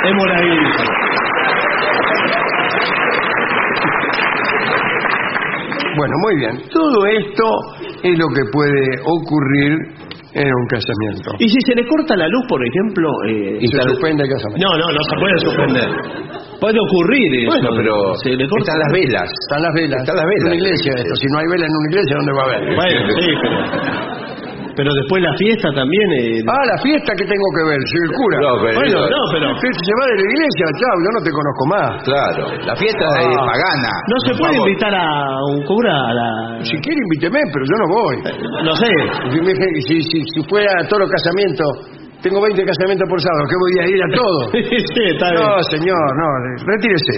[0.05, 0.85] es maravilloso.
[5.97, 6.63] Bueno, muy bien.
[6.73, 7.45] Todo esto
[8.03, 9.73] es lo que puede ocurrir
[10.35, 11.29] en un casamiento.
[11.39, 13.07] Y si se le corta la luz, por ejemplo...
[13.29, 14.65] Eh, Y se suspende el casamiento.
[14.65, 15.89] No, no, no se puede suspender.
[16.59, 17.53] Puede ocurrir eso.
[17.53, 19.29] Bueno, pero Se le corta- están las velas.
[19.29, 20.01] Están las velas.
[20.01, 20.41] Están las velas.
[20.41, 21.15] En una iglesia esto.
[21.21, 22.63] Si no hay vela en una iglesia, ¿dónde va a haber?
[22.77, 24.12] Bueno, sí, pero...
[24.75, 26.07] Pero después la fiesta también...
[26.17, 28.37] eh, Ah, la fiesta que tengo que ver, soy el cura.
[28.41, 29.45] No, pero- bueno, no, pero...
[29.53, 31.89] Usted se va de la iglesia, chao, yo no te conozco más.
[32.09, 32.43] Claro.
[32.65, 33.45] La fiesta es Ah.
[33.53, 33.93] pagana.
[34.09, 34.69] No se Por puede favor.
[34.69, 35.07] invitar a
[35.53, 36.29] un cura a la...
[36.65, 38.17] Si quiere, invíteme, pero yo no voy.
[38.65, 38.91] No sé.
[39.29, 41.69] Si, me- si, si, si fuera a todos los casamientos,
[42.25, 44.43] tengo 20 casamientos por sábado, ¿qué voy a ir a todos?
[44.57, 45.43] sí, está bien.
[45.43, 46.29] No, señor, no,
[46.65, 47.17] retírese.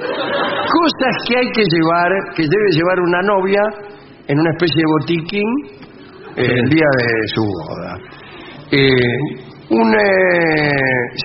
[0.00, 3.62] Cosas que hay que llevar, que debe llevar una novia
[4.26, 5.89] en una especie de botiquín eh,
[6.44, 7.98] el día de su boda.
[8.72, 9.16] Eh,
[9.70, 10.04] una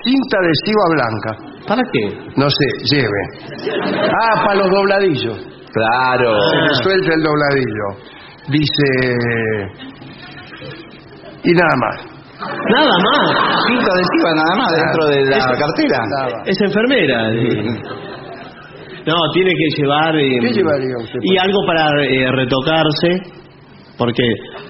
[0.04, 1.30] cinta adhesiva blanca,
[1.66, 2.04] ¿Para qué?
[2.36, 3.22] no sé, lleve.
[4.22, 5.46] Ah, para los dobladillos.
[5.72, 6.38] Claro.
[6.82, 7.88] Suelta el dobladillo.
[8.48, 8.88] Dice...
[11.44, 11.96] Y nada más.
[12.70, 13.64] Nada más.
[13.66, 15.98] Cinta adhesiva nada más dentro de la cartera.
[16.18, 16.42] Nada.
[16.46, 17.30] Es enfermera.
[19.06, 20.16] No, tiene que llevar...
[20.16, 21.18] eh, ¿Qué llevaría usted?
[21.22, 23.08] Y algo para eh, retocarse,
[23.98, 24.22] porque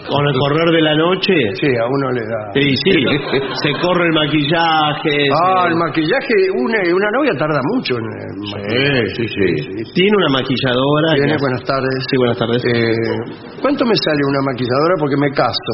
[0.09, 1.35] con el correr de la noche...
[1.61, 2.41] Sí, a uno le da...
[2.55, 2.95] Sí, sí,
[3.63, 5.15] se corre el maquillaje.
[5.35, 9.07] Ah, se- el maquillaje, una, una novia tarda mucho en el maquillaje.
[9.17, 9.93] Sí, sí.
[9.95, 11.09] Tiene una maquilladora.
[11.15, 11.95] Viene, que- buenas tardes.
[12.11, 12.63] Sí, buenas tardes.
[12.65, 14.95] Eh, ¿Cuánto me sale una maquilladora?
[15.01, 15.73] Porque me caso.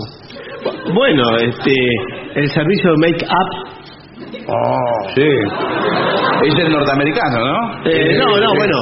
[0.94, 1.74] Bueno, este,
[2.36, 3.50] el servicio de make-up...
[4.48, 5.08] Oh.
[5.14, 5.28] Sí.
[6.48, 7.84] Es el norteamericano, ¿no?
[7.84, 8.78] eh, no, no, eh, bueno.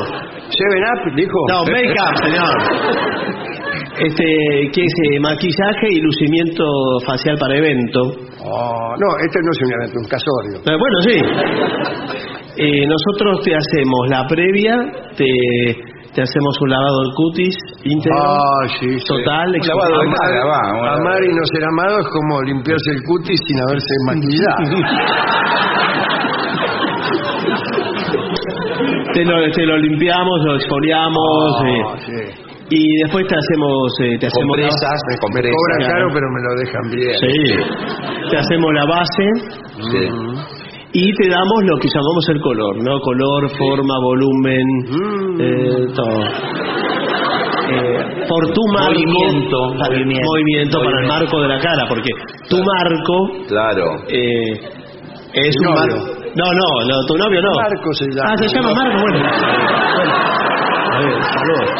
[0.49, 1.39] Seven Up, dijo.
[1.49, 3.50] No, make-up, señor.
[3.99, 4.25] Este,
[4.73, 6.65] que es eh, maquillaje y lucimiento
[7.07, 8.01] facial para evento.
[8.45, 10.57] Oh, no, este no es un evento, un casorio.
[10.65, 11.17] Eh, bueno, sí.
[12.63, 14.77] Eh, nosotros te hacemos la previa,
[15.17, 15.25] te,
[16.13, 19.07] te hacemos un lavado del cutis íntegro, Ah, sí, sí.
[19.07, 20.17] total, Un lavado de exfoliante.
[20.21, 20.61] cara, va.
[20.69, 21.01] un lavado.
[21.01, 24.77] Amar y no ser amado es como limpiarse el cutis sin haberse maquillado.
[29.15, 32.50] te, lo, te lo limpiamos, lo exfoliamos Ah, eh, sí.
[32.71, 37.15] Y después te hacemos te hacemos Compresas, cobran caro, pero me lo dejan bien.
[37.21, 39.25] sí, te hacemos la base
[39.91, 40.09] Sí.
[40.11, 40.35] Mm.
[40.93, 43.01] y te damos lo que llamamos el color, ¿no?
[43.01, 45.41] Color, forma, volumen, Mm.
[45.41, 46.21] eh, todo.
[47.73, 50.29] Eh, por tu marco, Movimiento, movimiento.
[50.29, 52.11] movimiento para el marco de la cara, porque
[52.49, 53.85] tu marco Claro.
[54.09, 54.53] eh,
[55.35, 55.97] es un marco.
[56.35, 57.51] No, no, no, tu novio no.
[57.61, 58.31] Marco se llama.
[58.33, 59.19] Ah, se llama Marco, bueno.
[59.97, 60.15] Bueno.
[60.93, 61.71] A ver, saludos.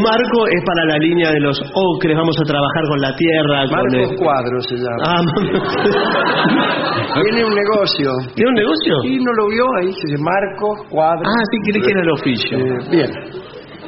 [0.00, 3.76] Marco es para la línea de los ocres, vamos a trabajar con la tierra, con
[3.76, 4.16] Marcos el...
[4.16, 5.02] Cuadro se llama.
[5.04, 5.20] Ah,
[7.22, 8.10] Tiene un negocio.
[8.34, 8.94] ¿Tiene un negocio?
[9.04, 9.92] ¿Y no lo vio ahí?
[9.92, 11.22] Se dice Marcos Cuadro.
[11.24, 12.58] Ah, sí, creí que era el oficio.
[12.58, 13.10] Eh, bien.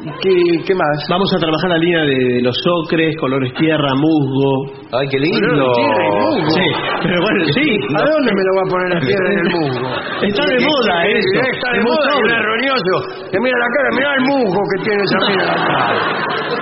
[0.03, 0.35] ¿Qué,
[0.67, 0.99] ¿Qué más?
[1.09, 4.75] Vamos a trabajar la línea de los ocres, colores tierra, musgo.
[4.91, 5.39] Ay, qué lindo.
[5.39, 6.51] Color tierra y musgo.
[6.59, 6.67] Sí,
[7.07, 7.67] pero bueno, sí.
[7.95, 9.87] ¿A dónde me lo va a poner la tierra en el musgo?
[10.27, 11.39] Está de moda eso.
[11.39, 12.95] Está de moda un roñoso.
[13.31, 15.95] Te mira la cara, mira el musgo que tiene esa mira la cara.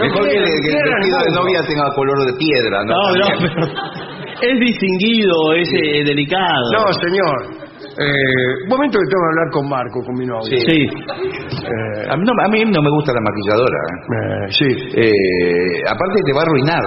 [0.04, 2.92] Mejor que, que el vestido de novia tenga color de piedra, ¿no?
[2.92, 3.60] No, no, pero
[4.40, 6.64] es distinguido, es eh, delicado.
[6.76, 7.59] No, señor.
[7.98, 10.56] Eh, un momento que tengo que hablar con Marco, con mi novio.
[10.68, 10.78] Sí.
[10.86, 13.80] Eh, A mí, no, a mí no me gusta la maquilladora.
[13.82, 13.96] ¿eh?
[14.14, 14.70] eh, sí.
[14.94, 16.84] Eh, aparte te va a arruinar,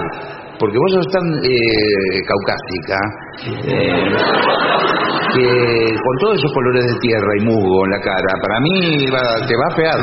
[0.58, 2.98] porque vos sos tan eh, caucásica,
[3.68, 4.16] eh,
[5.34, 9.46] que con todos esos colores de tierra y musgo en la cara, para mí va-
[9.46, 10.00] te va a fear.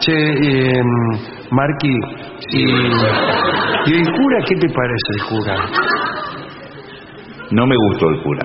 [0.00, 0.82] Che, eh,
[1.50, 1.94] Marqui,
[2.52, 5.56] y, ¿y el cura qué te parece el cura?
[7.50, 8.42] No me gustó el cura.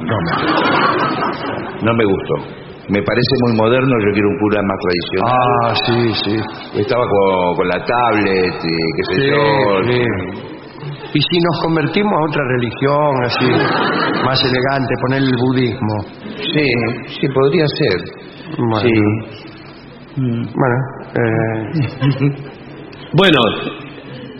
[1.81, 2.35] No me gustó.
[2.89, 5.31] Me parece muy moderno, yo quiero un cura más tradicional.
[5.63, 6.35] Ah, sí, sí.
[6.81, 9.37] Estaba con, con la tablet, y qué sé Sí, yo.
[9.87, 9.99] sí.
[11.15, 13.49] Y si nos convertimos a otra religión, así,
[14.25, 15.95] más elegante, poner el budismo.
[16.53, 16.67] Sí,
[17.19, 17.99] sí, podría ser.
[18.57, 18.93] Bueno, Sí.
[20.53, 20.75] bueno
[21.15, 21.61] eh,
[23.13, 23.39] Bueno,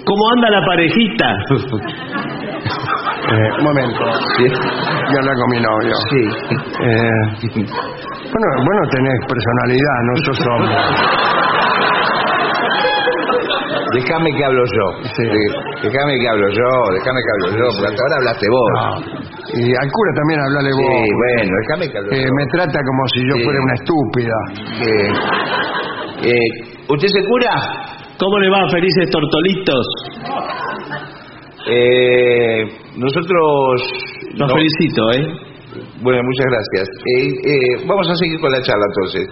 [0.06, 1.28] ¿cómo anda la parejita?
[3.34, 4.04] eh, un momento.
[4.38, 4.46] Sí.
[4.46, 5.96] Yo hablar con mi novio.
[6.10, 6.22] Sí.
[6.84, 7.60] Eh,
[8.32, 10.76] bueno, bueno, tenés personalidad, no sos hombre.
[13.94, 15.04] Déjame que hablo yo.
[15.16, 15.24] Sí.
[15.24, 18.70] De- Déjame que hablo yo, déjame que hablo yo, porque hasta ahora hablaste vos.
[18.74, 18.88] No.
[19.60, 21.10] Y al cura también hablale Sí, vos.
[21.20, 22.34] bueno, déjame que hablo Eh, yo.
[22.34, 23.44] me trata como si yo Sí.
[23.44, 24.38] fuera una estúpida.
[24.80, 26.50] Eh, eh,
[26.90, 27.52] ¿Usted se cura?
[28.18, 29.86] ¿Cómo le va, felices tortolitos?
[31.68, 32.64] Eh,
[32.98, 33.82] nosotros...
[34.36, 35.54] Los no- felicito, ¿eh?
[36.02, 36.86] Bueno, muchas gracias.
[37.18, 39.26] Eh, eh, vamos a seguir con la charla entonces.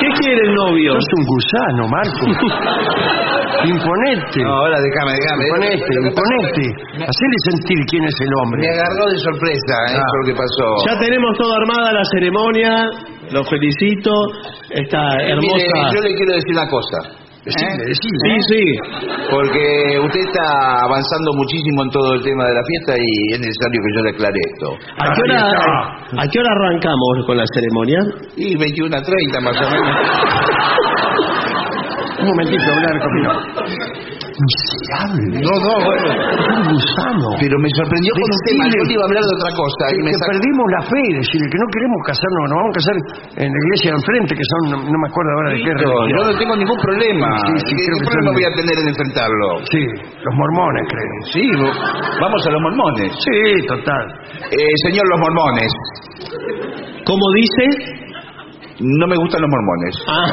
[0.00, 0.92] ¿Qué quiere el novio?
[0.94, 2.26] Sos un gusano, Marco.
[3.64, 4.42] imponete.
[4.42, 5.44] No, ahora déjame, déjame.
[5.46, 6.66] Imponete, imponete.
[6.94, 8.60] es Hacele sentir quién es el hombre.
[8.62, 9.94] Me agarró de sorpresa, ¿eh?
[9.94, 10.02] Ah.
[10.02, 10.66] Eso es lo que pasó.
[10.86, 12.72] Ya tenemos toda armada la ceremonia,
[13.30, 14.10] los felicito,
[14.70, 15.94] esta mire, hermosa...
[15.94, 16.98] yo le quiero decir una cosa.
[17.48, 17.74] ¿Eh?
[17.86, 18.18] decile.
[18.24, 18.62] Sí, sí.
[19.30, 23.78] Porque usted está avanzando muchísimo en todo el tema de la fiesta y es necesario
[23.80, 24.68] que yo le aclare esto.
[24.98, 25.40] ¿A qué hora,
[26.12, 28.00] a qué hora arrancamos con la ceremonia?
[28.36, 29.96] Y 21 a 30 más o menos.
[32.20, 33.97] Un momentito, hablar con mi novio.
[34.38, 35.42] Miserable.
[35.42, 36.08] No, no, bueno.
[36.14, 37.26] Un gusano.
[37.42, 38.62] Pero me sorprendió con un tema.
[38.70, 39.82] Yo iba a hablar de otra cosa.
[39.90, 42.70] que, Y me que sacó- perdimos la fe, decirle que no queremos casarnos, nos vamos
[42.70, 42.96] a casar
[43.42, 46.06] en la iglesia de enfrente, que son, no, no me acuerdo ahora de qué religión.
[46.06, 47.28] yo no tengo ningún problema.
[47.34, 49.46] Sí, sí, ¿Qué, creo qué que problema son- voy a tener en enfrentarlo?
[49.74, 49.82] Sí,
[50.22, 51.14] los mormones, creo.
[51.34, 51.44] Sí,
[52.22, 53.10] vamos a los mormones.
[53.18, 54.04] Sí, total.
[54.54, 55.70] Eh, señor, los mormones.
[57.04, 57.64] ¿Cómo dice?
[58.80, 59.94] No me gustan los mormones.
[60.06, 60.30] Ah.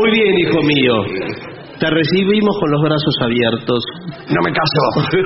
[0.00, 0.94] Muy bien, hijo mío.
[1.78, 3.82] Te recibimos con los brazos abiertos.
[4.30, 4.82] No me caso.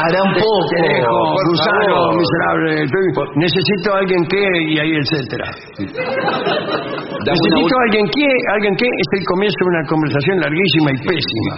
[0.00, 0.64] Para un poco.
[0.72, 2.16] Te dejo, por gusano, favor.
[2.16, 2.70] miserable.
[2.88, 5.44] Estoy- necesito a alguien que, y ahí etcétera.
[5.76, 11.52] Necesito a alguien que, alguien que es el comienzo de una conversación larguísima y pésima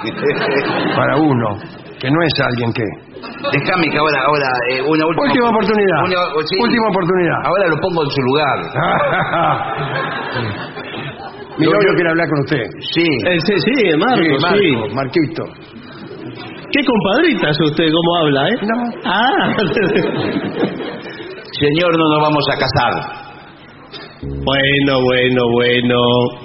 [0.97, 1.49] para uno,
[2.01, 2.83] que no es alguien que.
[3.55, 5.99] Déjame que ahora, ahora, eh, una última, Última oportunidad.
[6.05, 6.57] Una- sí.
[6.61, 7.39] Última oportunidad.
[7.47, 8.59] Ahora lo pongo en su lugar.
[11.59, 12.65] Mi novio quiere hablar con usted.
[12.93, 13.07] Sí.
[13.27, 14.73] Eh, sí, sí, Marco, Sí, sí.
[14.73, 15.45] Marco, Marquito.
[16.73, 18.57] Qué compadrita es usted, cómo habla, ¿eh?
[18.63, 18.79] No.
[19.05, 19.55] Ah.
[21.61, 22.93] Señor, no nos vamos a casar.
[24.23, 25.97] bueno, bueno, bueno.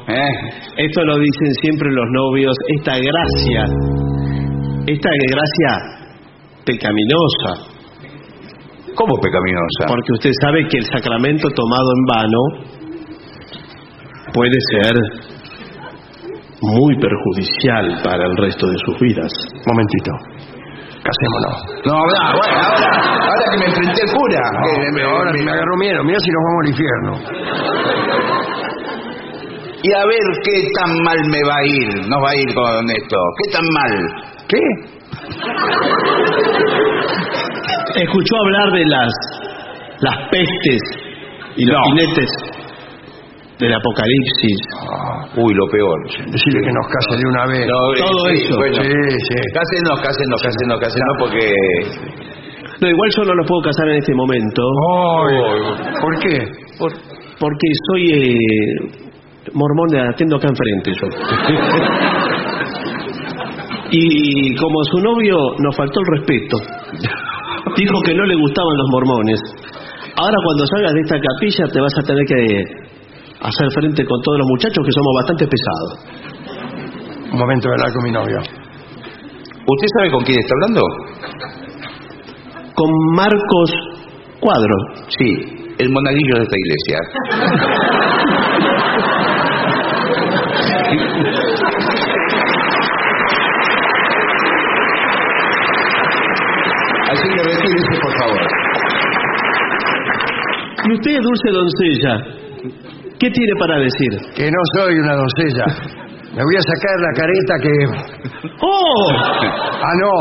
[0.07, 0.31] ¿Eh?
[0.77, 2.55] Esto lo dicen siempre los novios.
[2.77, 3.65] Esta gracia,
[4.85, 5.71] esta gracia
[6.65, 7.65] pecaminosa.
[8.93, 9.87] ¿Cómo pecaminosa?
[9.87, 12.39] Porque usted sabe que el sacramento tomado en vano
[14.33, 14.93] puede ser
[16.61, 19.31] muy perjudicial para el resto de sus vidas.
[19.67, 20.11] Momentito.
[21.01, 21.55] Casémonos.
[21.85, 22.89] No, ahora, bueno, ahora,
[23.23, 24.41] ahora que me enfrenté al cura.
[24.65, 26.03] que me- me- Ahora me- me agarró miedo.
[26.03, 27.11] Mira si nos vamos al infierno.
[29.81, 31.95] Y a ver qué tan mal me va a ir.
[32.09, 33.17] Nos va a ir con esto.
[33.37, 33.93] ¿Qué tan mal?
[34.49, 34.59] ¿Qué?
[37.95, 39.13] escuchó hablar de las
[40.01, 40.81] las pestes
[41.55, 41.83] y los No.
[41.91, 42.29] jinetes
[43.59, 44.57] del apocalipsis.
[45.35, 45.99] Uy, lo peor.
[46.31, 47.67] Decirle que nos case de una vez.
[47.67, 48.55] No, Todo sí, eso.
[48.57, 49.35] Bueno, Sí, sí.
[49.53, 51.51] Cásenos, cásenos, cásenos, cásenos, porque...
[52.79, 54.63] No, igual yo no los puedo casar en este momento.
[54.63, 55.35] Ay,
[56.01, 56.47] ¿Por qué?
[57.39, 58.37] Porque soy eh,
[59.53, 61.07] mormón de atiendo acá enfrente yo.
[63.91, 66.55] y como su novio nos faltó el respeto.
[67.75, 69.41] Dijo que no le gustaban los mormones.
[70.15, 72.63] Ahora cuando salgas de esta capilla te vas a tener que
[73.41, 75.91] hacer frente con todos los muchachos que somos bastante pesados.
[77.31, 78.39] Un momento de hablar con mi novio.
[78.39, 80.81] ¿Usted sabe con quién está hablando?
[82.73, 83.71] Con Marcos
[84.39, 84.75] Cuadro.
[85.09, 85.29] Sí,
[85.77, 86.97] el monaguillo de esta iglesia.
[97.11, 98.41] Así que retírese, por favor.
[100.85, 102.13] Y usted, dulce doncella,
[103.19, 104.17] ¿qué tiene para decir?
[104.35, 105.65] Que no soy una doncella.
[106.33, 107.73] Me voy a sacar la careta que...
[108.61, 109.11] ¡Oh!
[109.81, 110.13] Ah, no.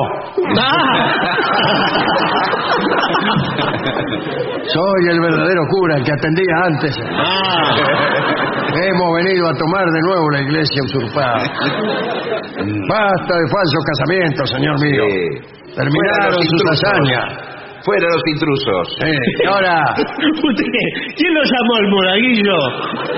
[4.64, 6.96] Soy el verdadero cura, el que atendía antes.
[8.68, 11.42] Hemos venido a tomar de nuevo la iglesia usurpada.
[12.88, 15.04] Basta de falsos casamientos, señor mío.
[15.74, 17.57] Terminaron sus hazañas.
[17.84, 18.86] Fuera los intrusos.
[19.06, 20.64] Eh, y ahora, ¿Usted?
[21.16, 22.58] ¿Quién lo llamó el monaguillo?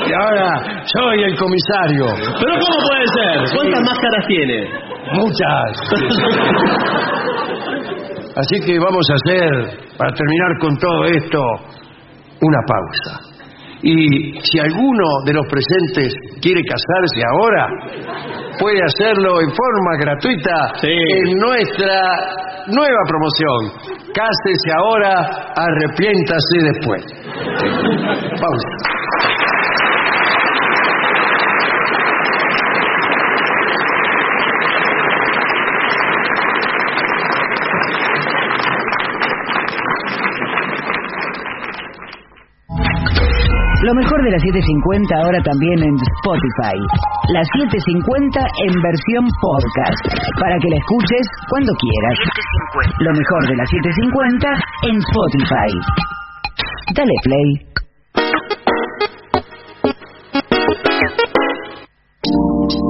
[0.07, 2.07] y ahora soy el comisario.
[2.39, 3.57] ¿Pero cómo puede ser?
[3.57, 4.69] ¿Cuántas máscaras tiene?
[5.13, 5.71] Muchas.
[8.37, 9.51] Así que vamos a hacer,
[9.99, 11.41] para terminar con todo esto,
[12.41, 13.30] una pausa.
[13.83, 16.13] Y si alguno de los presentes
[16.43, 17.67] quiere casarse ahora,
[18.59, 20.89] puede hacerlo en forma gratuita Sí.
[20.91, 22.03] en nuestra
[22.69, 23.97] nueva promoción.
[24.13, 27.03] Cásese ahora, arrepiéntase después.
[28.41, 28.80] Pausa.
[43.91, 46.79] Lo mejor de las 750 ahora también en Spotify.
[47.35, 49.99] Las 750 en versión podcast.
[50.39, 52.19] Para que la escuches cuando quieras.
[53.01, 54.47] Lo mejor de las 750
[54.87, 55.75] en Spotify.
[56.95, 57.71] Dale play.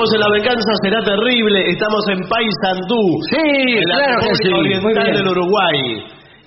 [0.00, 1.60] Continuamos en La Venganza Será Terrible.
[1.68, 3.04] Estamos en Paysandú.
[3.28, 4.48] Sí, en la claro que sí.
[4.48, 6.00] Oriental del Uruguay.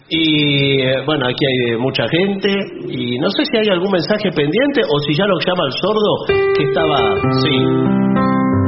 [0.10, 2.50] Y eh, bueno, aquí hay mucha gente.
[2.90, 6.26] Y no sé si hay algún mensaje pendiente o si ya lo llama el sordo
[6.58, 6.98] que estaba.
[7.46, 7.54] Sí.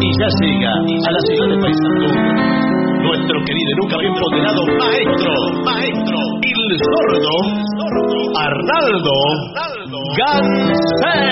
[0.05, 2.05] Y ya llega a la ciudad de Paysandú.
[3.09, 5.33] Nuestro querido y nunca bien ponderado maestro,
[5.65, 7.33] maestro, el sordo,
[8.37, 9.17] Arnaldo
[10.13, 11.25] Gansé.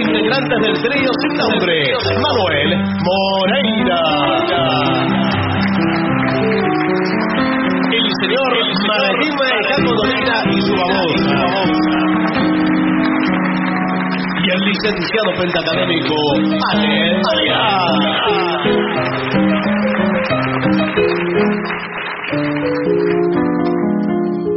[0.00, 1.74] Integrantes del trío sin nombre,
[2.22, 2.70] Manuel
[3.04, 4.00] Moreira.
[7.92, 8.50] El señor
[9.68, 11.38] Jaco Dolina y su babosa.
[14.42, 16.14] Y el licenciado pentacadémico
[16.72, 16.94] Ale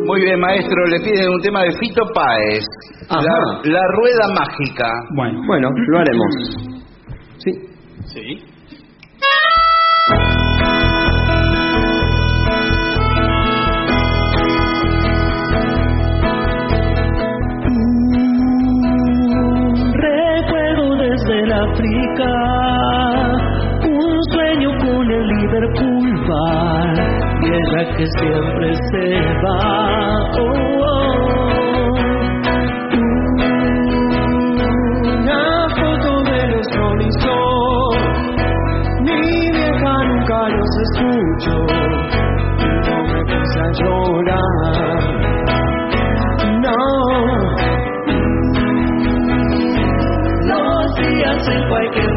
[0.05, 2.65] Muy bien, maestro, le piden un tema de Fito Páez.
[3.09, 3.19] La,
[3.63, 4.89] la rueda mágica.
[5.15, 6.35] Bueno, bueno, lo haremos.
[7.37, 7.51] Sí.
[8.13, 8.43] Sí.
[19.65, 22.29] Recuerdo desde el África
[23.83, 26.95] un sueño con el Liverpool bar
[27.41, 29.05] y ella que siempre se
[29.43, 30.29] va.
[30.39, 30.96] Oh, oh.
[51.49, 51.63] Días
[51.95, 52.16] en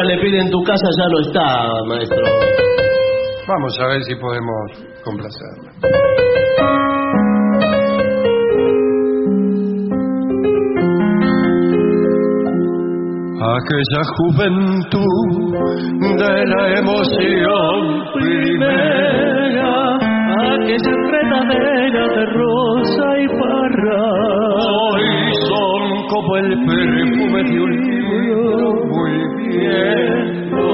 [0.00, 2.24] Laura le piden tu casa ya no está, maestro.
[3.46, 4.70] Vamos a ver si podemos
[5.04, 5.70] complacerla.
[13.42, 15.16] Aquella juventud
[16.18, 17.78] de la emoción
[18.14, 19.96] primera,
[20.54, 24.02] aquella enredadera de rosa y parra.
[24.92, 25.39] hoy
[26.20, 30.66] como el perfume de un libro muy viejo,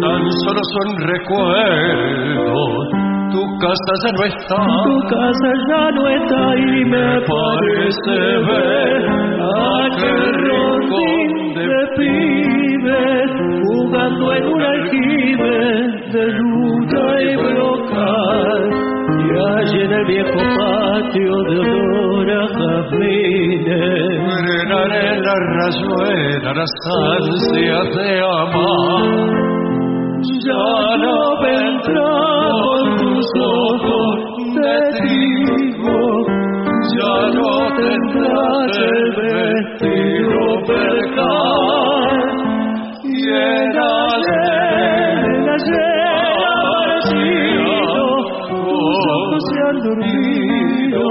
[0.00, 2.88] tan solo son recuerdos.
[3.30, 4.60] Tu casa ya no está.
[4.84, 8.16] Tu casa ya no está y me parece
[8.48, 9.00] ver
[9.76, 13.30] aquel rondín de pibes
[13.64, 15.54] jugando en un aljibe
[16.12, 17.79] de ruta y brocal.
[19.90, 26.74] Y en el viejo patio de olor a jazmines Frenaré la rayuela, las
[27.18, 29.04] ansias de amar.
[30.46, 32.14] ya no vendrá
[32.62, 34.18] con tus ojos
[34.54, 35.98] de trigo,
[36.94, 42.16] ya no tendrás el vestido percal,
[43.02, 43.90] llena,
[44.28, 45.99] llena, llena,
[49.70, 51.02] han dormido,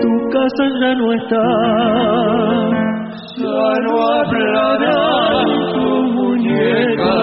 [0.00, 1.44] tu casa ya no está,
[3.36, 5.86] ya no hablarán tu
[6.16, 7.18] muñeca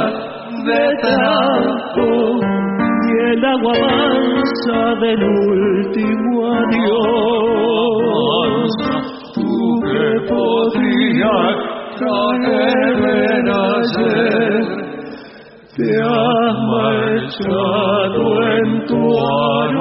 [0.67, 2.07] de trapo
[2.77, 7.95] y el agua mansa del último adiós.
[9.33, 9.49] Tú
[9.81, 11.55] que podrías
[11.97, 13.17] traerme
[13.73, 14.63] ayer,
[15.75, 18.23] te has marchado
[18.57, 19.74] en tu aroma.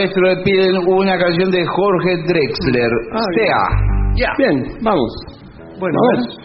[0.00, 2.90] Maestro, le piden una canción de Jorge Drexler.
[3.12, 4.12] Ah, sea.
[4.16, 4.32] Ya.
[4.38, 5.10] Bien, vamos.
[5.78, 6.39] Bueno, a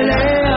[0.00, 0.49] Pelea.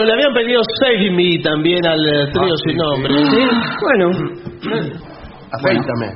[0.00, 3.12] Bueno, le habían pedido Save Me también al eh, trío ah, sin nombre.
[3.12, 3.42] ¿Sí?
[3.82, 4.08] Bueno.
[5.52, 6.06] Afeítame.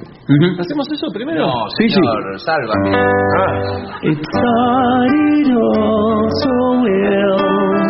[0.58, 1.46] ¿Hacemos eso primero?
[1.46, 1.94] No, Sí, sí.
[1.94, 2.96] señor, sálvame.
[2.96, 3.98] Ah.
[4.04, 7.83] It's started all so well.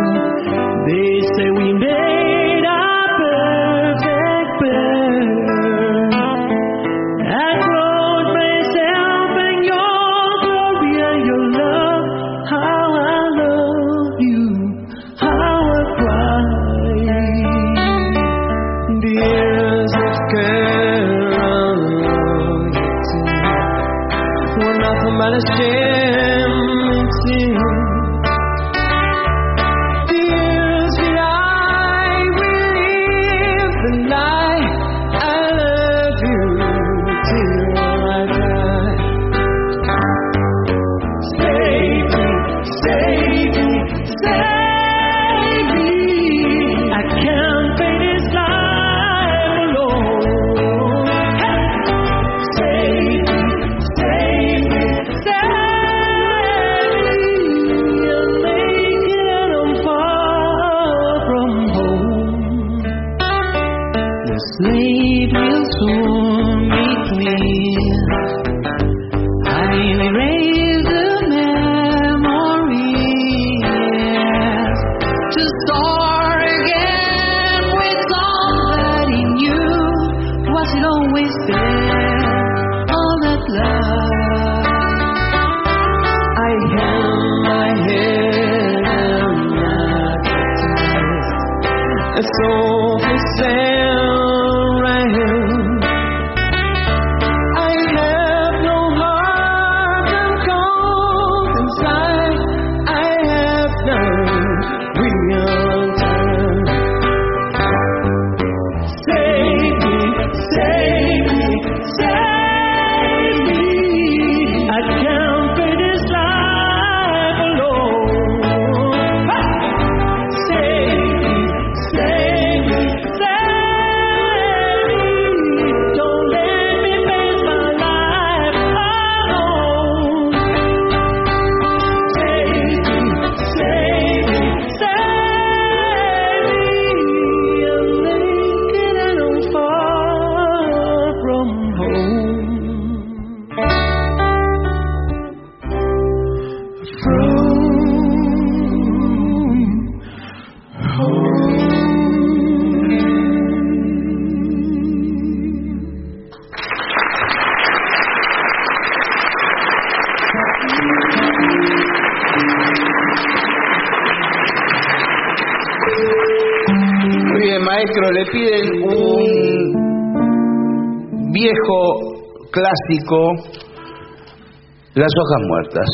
[174.94, 175.88] las hojas muertas.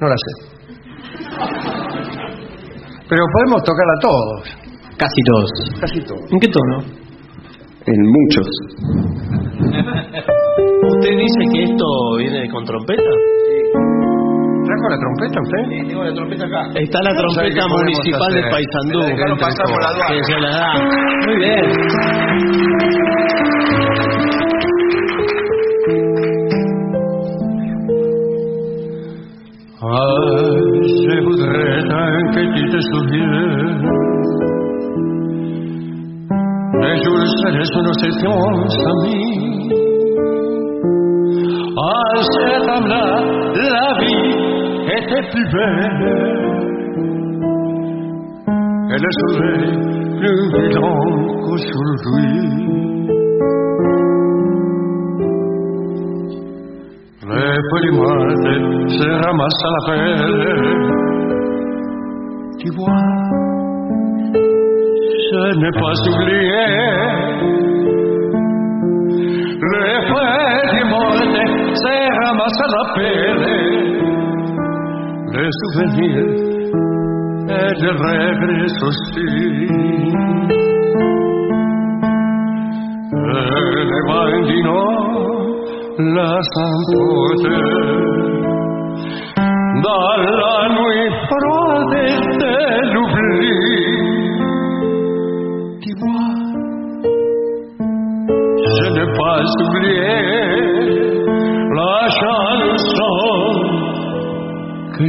[0.00, 0.32] No las sé.
[3.08, 4.42] Pero podemos tocarla todos.
[4.98, 5.50] Casi todos.
[5.80, 6.32] Casi todos.
[6.32, 6.78] ¿En qué tono?
[7.86, 8.46] En muchos.
[10.88, 11.86] ¿Usted dice que esto
[12.18, 13.02] viene con trompeta?
[14.64, 15.62] ¿Trajo la trompeta usted?
[15.70, 16.68] Sí, tengo la trompeta acá.
[16.74, 19.00] Está la trompeta municipal de Paysandú.
[21.26, 22.77] Muy bien.
[62.58, 63.04] Tu vois,
[65.30, 66.66] je n'ai pas oublié.
[69.60, 71.36] Le frère du monde
[71.74, 73.44] s'est ramassé la pelle.
[75.32, 76.22] Le souvenir
[77.48, 79.30] est de rêves aussi.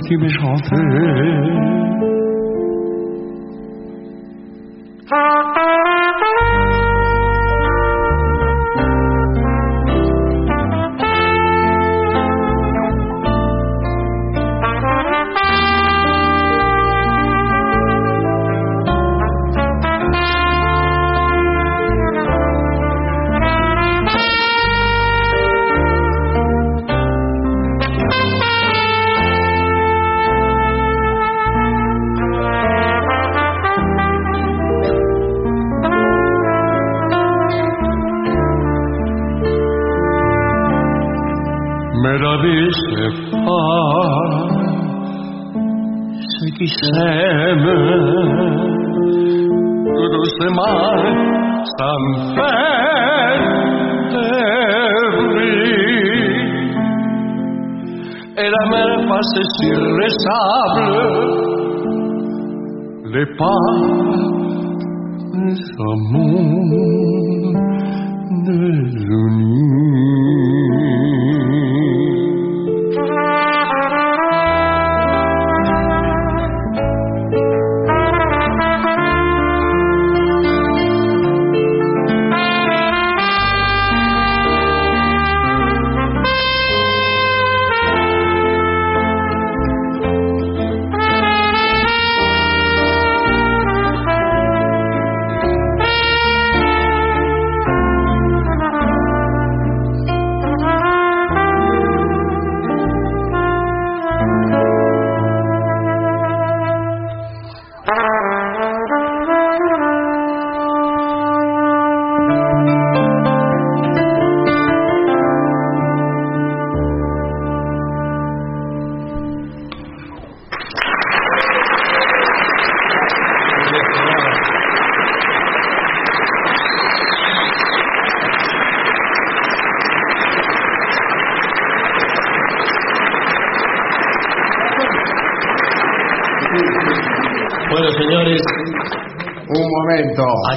[0.10, 1.09] Que tu me chantais.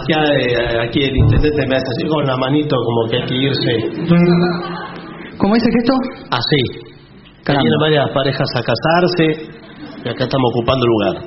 [0.08, 3.72] Eh, aquí el intendente me hace así con la manito como que hay que irse.
[5.38, 5.94] ¿Cómo dice que esto?
[6.30, 6.92] Así.
[7.46, 9.26] Vienen varias parejas a casarse
[10.04, 11.24] y acá estamos ocupando lugar.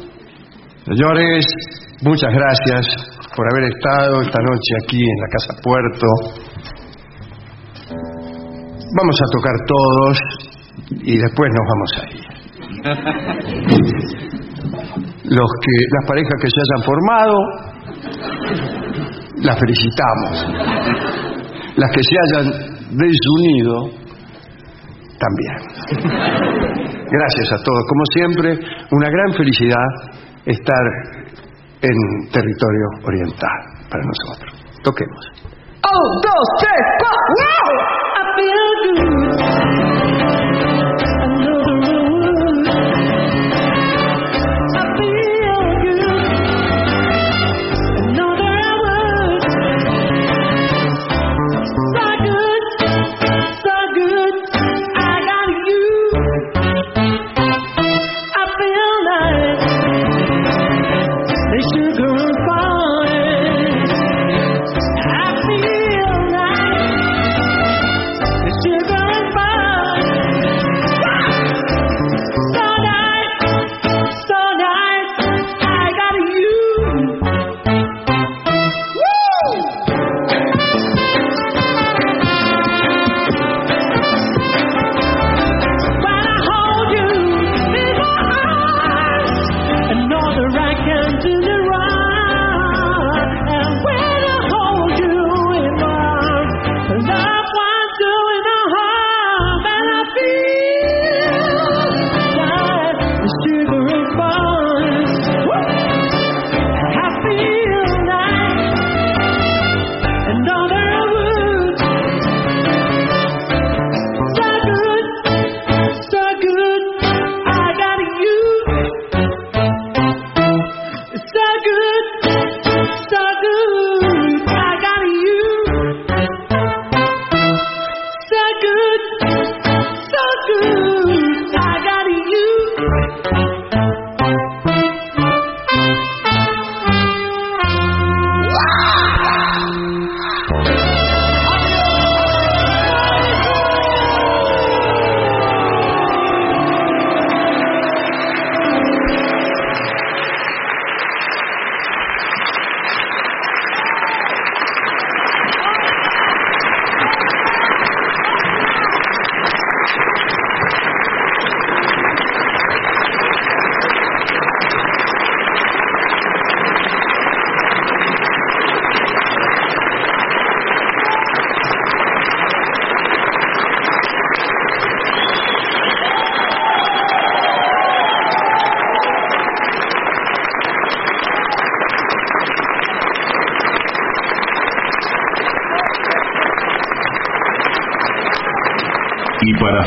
[0.85, 1.45] Señores,
[2.03, 2.85] muchas gracias
[3.35, 6.07] por haber estado esta noche aquí en la Casa Puerto.
[8.97, 10.19] Vamos a tocar todos
[11.03, 12.25] y después nos vamos a ir.
[15.25, 17.35] Los que, las parejas que se hayan formado,
[19.45, 20.45] las felicitamos.
[21.77, 22.45] Las que se hayan
[22.97, 23.89] desunido,
[25.19, 25.55] también.
[27.09, 27.83] Gracias a todos.
[27.87, 28.59] Como siempre,
[28.91, 29.87] una gran felicidad
[30.45, 30.85] estar
[31.81, 33.59] en territorio oriental
[33.89, 34.53] para nosotros.
[34.83, 35.31] Toquemos.
[35.81, 37.25] Dos, tres, cuatro.
[38.37, 39.84] I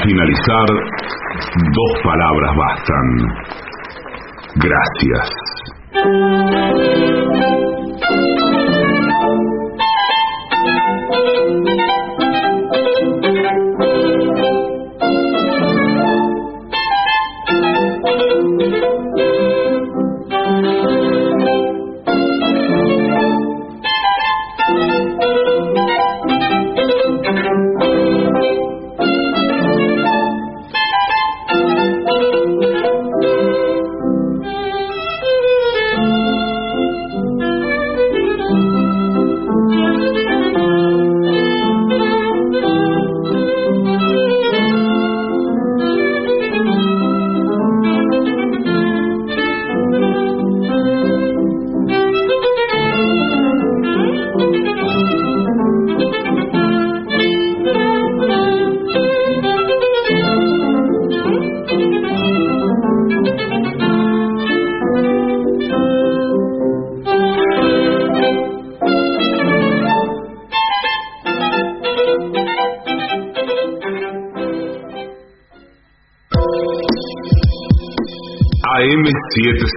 [0.08, 0.66] finalizar,
[1.76, 3.06] dos palabras bastan.
[4.56, 5.28] Gracias.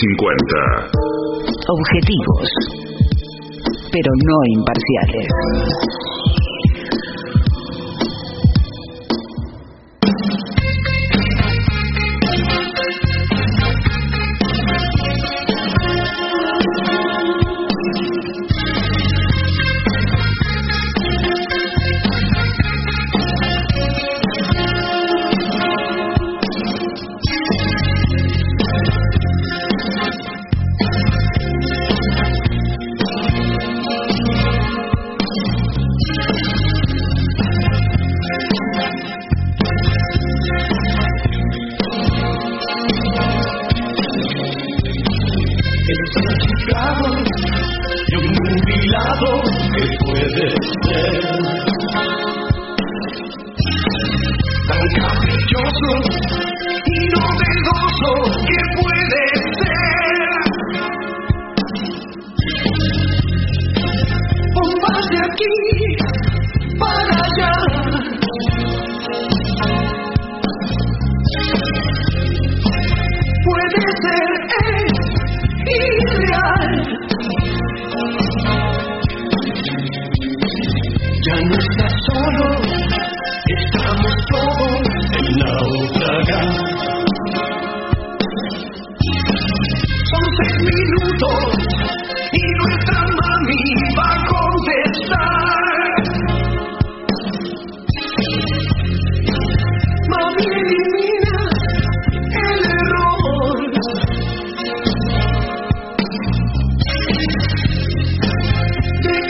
[0.02, 1.01] AM750.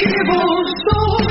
[0.02, 1.31] De que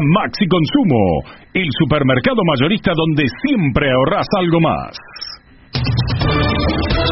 [0.00, 1.22] Maxi Consumo,
[1.54, 4.96] el supermercado mayorista donde siempre ahorras algo más.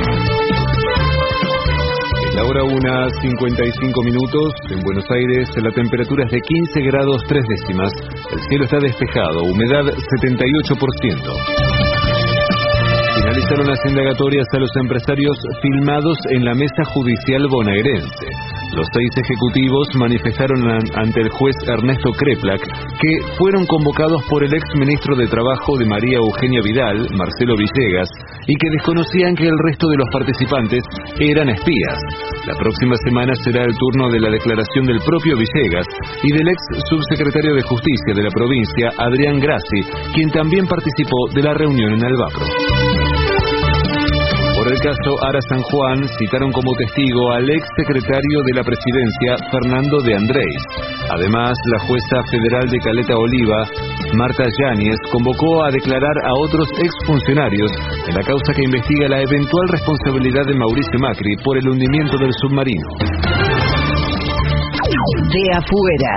[2.35, 4.53] La hora 1, 55 minutos.
[4.71, 7.91] En Buenos Aires la temperatura es de 15 grados 3 décimas.
[8.31, 11.68] El cielo está despejado, humedad 78%.
[13.59, 18.25] Las indagatorias a los empresarios filmados en la mesa judicial bonaerense.
[18.73, 20.63] Los seis ejecutivos manifestaron
[20.95, 25.85] ante el juez Ernesto Kreplak que fueron convocados por el ex ministro de Trabajo de
[25.85, 28.09] María Eugenia Vidal, Marcelo Villegas,
[28.47, 30.83] y que desconocían que el resto de los participantes
[31.19, 31.99] eran espías.
[32.47, 35.85] La próxima semana será el turno de la declaración del propio Villegas
[36.23, 39.81] y del ex subsecretario de Justicia de la provincia, Adrián Grassi,
[40.15, 43.08] quien también participó de la reunión en Albapro.
[44.59, 49.47] Por el caso Ara San Juan, citaron como testigo al ex secretario de la presidencia,
[49.49, 50.59] Fernando de Andrés.
[51.09, 53.63] Además, la jueza federal de Caleta Oliva,
[54.15, 57.71] Marta Yáñez, convocó a declarar a otros exfuncionarios
[58.05, 62.33] en la causa que investiga la eventual responsabilidad de Mauricio Macri por el hundimiento del
[62.41, 63.58] submarino.
[64.89, 66.13] De afuera.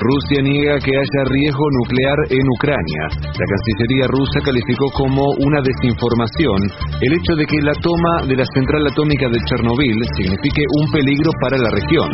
[0.00, 3.04] Rusia niega que haya riesgo nuclear en Ucrania.
[3.20, 6.56] La Cancillería rusa calificó como una desinformación
[7.02, 11.30] el hecho de que la toma de la central atómica de Chernobyl signifique un peligro
[11.42, 12.08] para la región.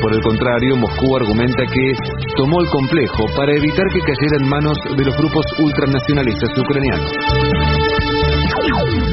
[0.00, 1.94] Por el contrario, Moscú argumenta que
[2.36, 7.77] tomó el complejo para evitar que cayera en manos de los grupos ultranacionalistas ucranianos.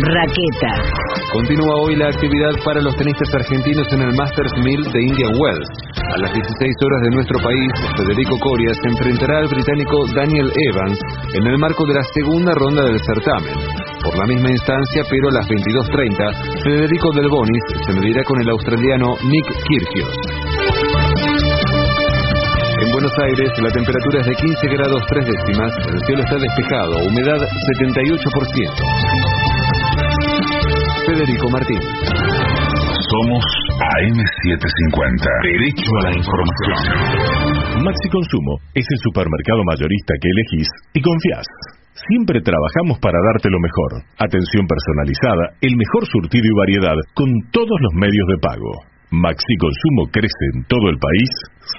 [0.05, 0.69] Raqueta.
[1.33, 5.67] Continúa hoy la actividad para los tenistas argentinos en el Masters 1000 de Indian Wells.
[6.13, 6.45] A las 16
[6.85, 10.99] horas de nuestro país, Federico Coria se enfrentará al británico Daniel Evans
[11.33, 13.57] en el marco de la segunda ronda del certamen.
[14.03, 18.49] Por la misma instancia, pero a las 22.30, Federico Del Bonis se medirá con el
[18.49, 20.13] australiano Nick Kyrgios.
[22.77, 26.93] En Buenos Aires la temperatura es de 15 grados 3 décimas, el cielo está despejado,
[27.09, 27.41] humedad
[27.81, 29.44] 78%.
[31.05, 31.77] Federico Martín.
[31.77, 33.45] Somos
[33.77, 35.21] AM750.
[35.45, 36.77] Derecho a la información.
[37.85, 41.45] Maxi Consumo es el supermercado mayorista que elegís y confías.
[42.09, 44.01] Siempre trabajamos para darte lo mejor.
[44.17, 48.81] Atención personalizada, el mejor surtido y variedad con todos los medios de pago.
[49.11, 51.29] Maxi Consumo crece en todo el país,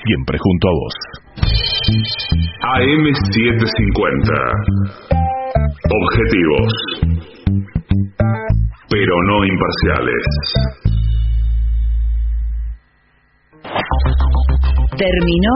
[0.06, 0.94] siempre junto a vos.
[2.62, 4.30] AM750.
[5.90, 7.35] Objetivos.
[8.88, 10.26] Pero no imparciales.
[14.96, 15.54] ¿Terminó?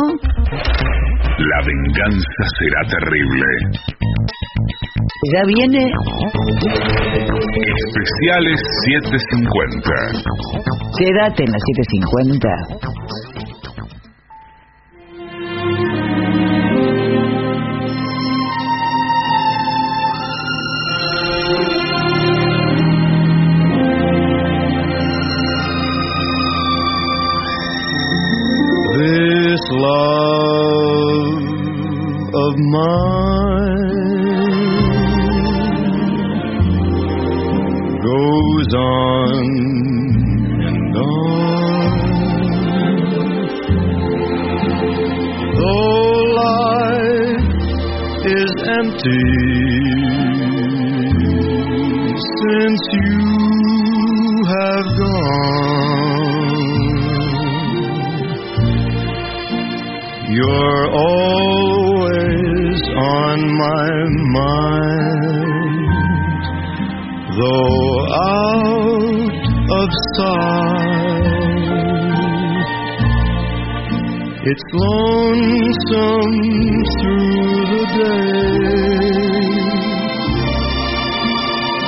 [1.39, 3.47] La venganza será terrible.
[5.33, 5.85] ¿Ya viene?
[7.77, 9.93] Especiales 750.
[10.99, 13.30] Quédate en la 750.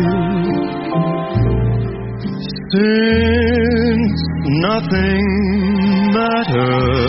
[2.72, 4.20] Since
[4.62, 5.26] nothing
[6.14, 6.99] matters,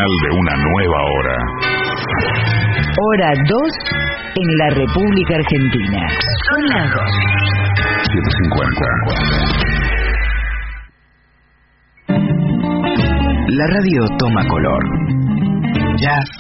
[0.06, 1.36] señal de una nueva hora.
[2.98, 3.60] Hora 2
[4.36, 6.08] en la República Argentina.
[6.50, 7.02] Son las 2.
[8.02, 8.84] 750.
[13.48, 14.84] La radio toma color.
[15.96, 16.30] Jazz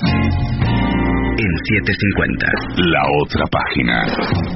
[1.38, 2.46] en 750.
[2.76, 4.55] La otra página.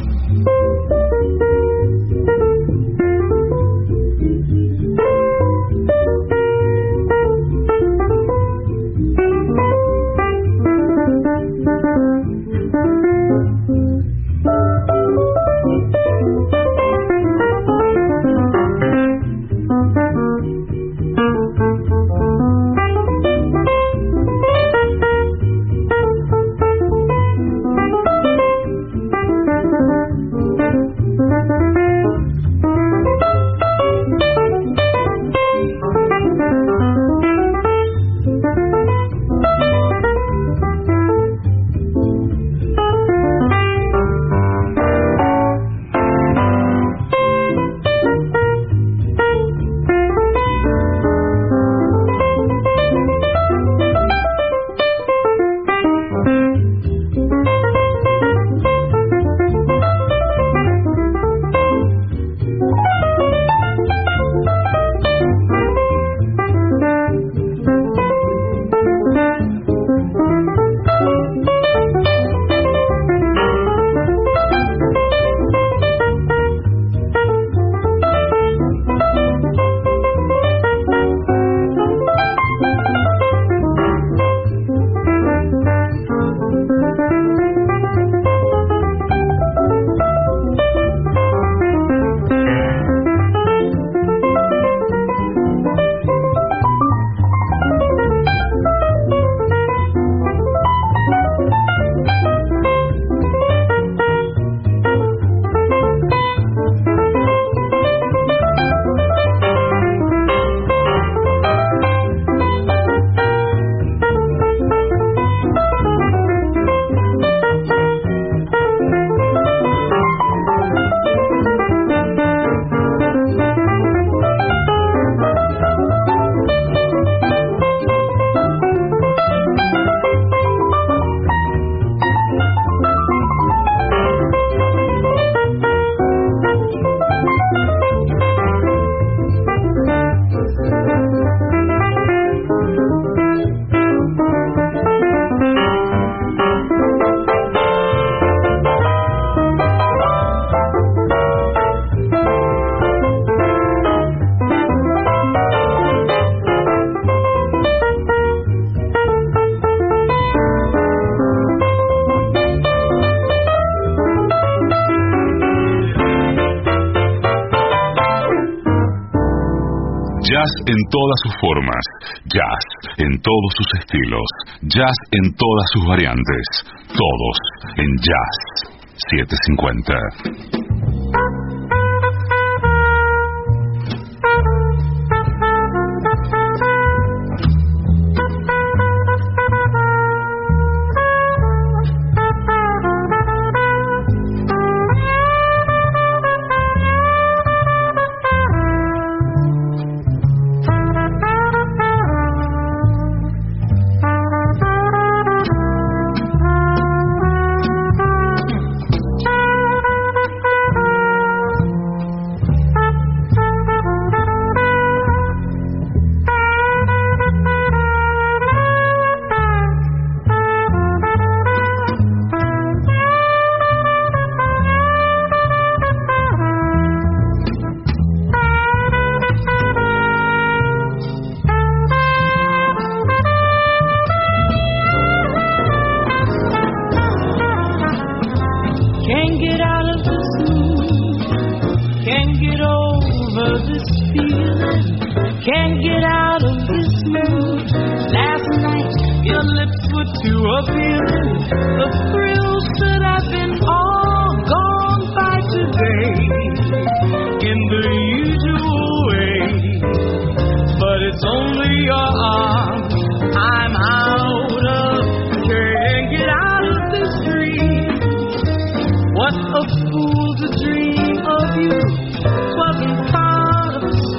[170.91, 171.85] Todas sus formas,
[172.27, 172.65] jazz
[172.99, 174.29] en todos sus estilos,
[174.63, 176.45] jazz en todas sus variantes,
[176.91, 177.37] todos
[177.77, 180.30] en Jazz 750.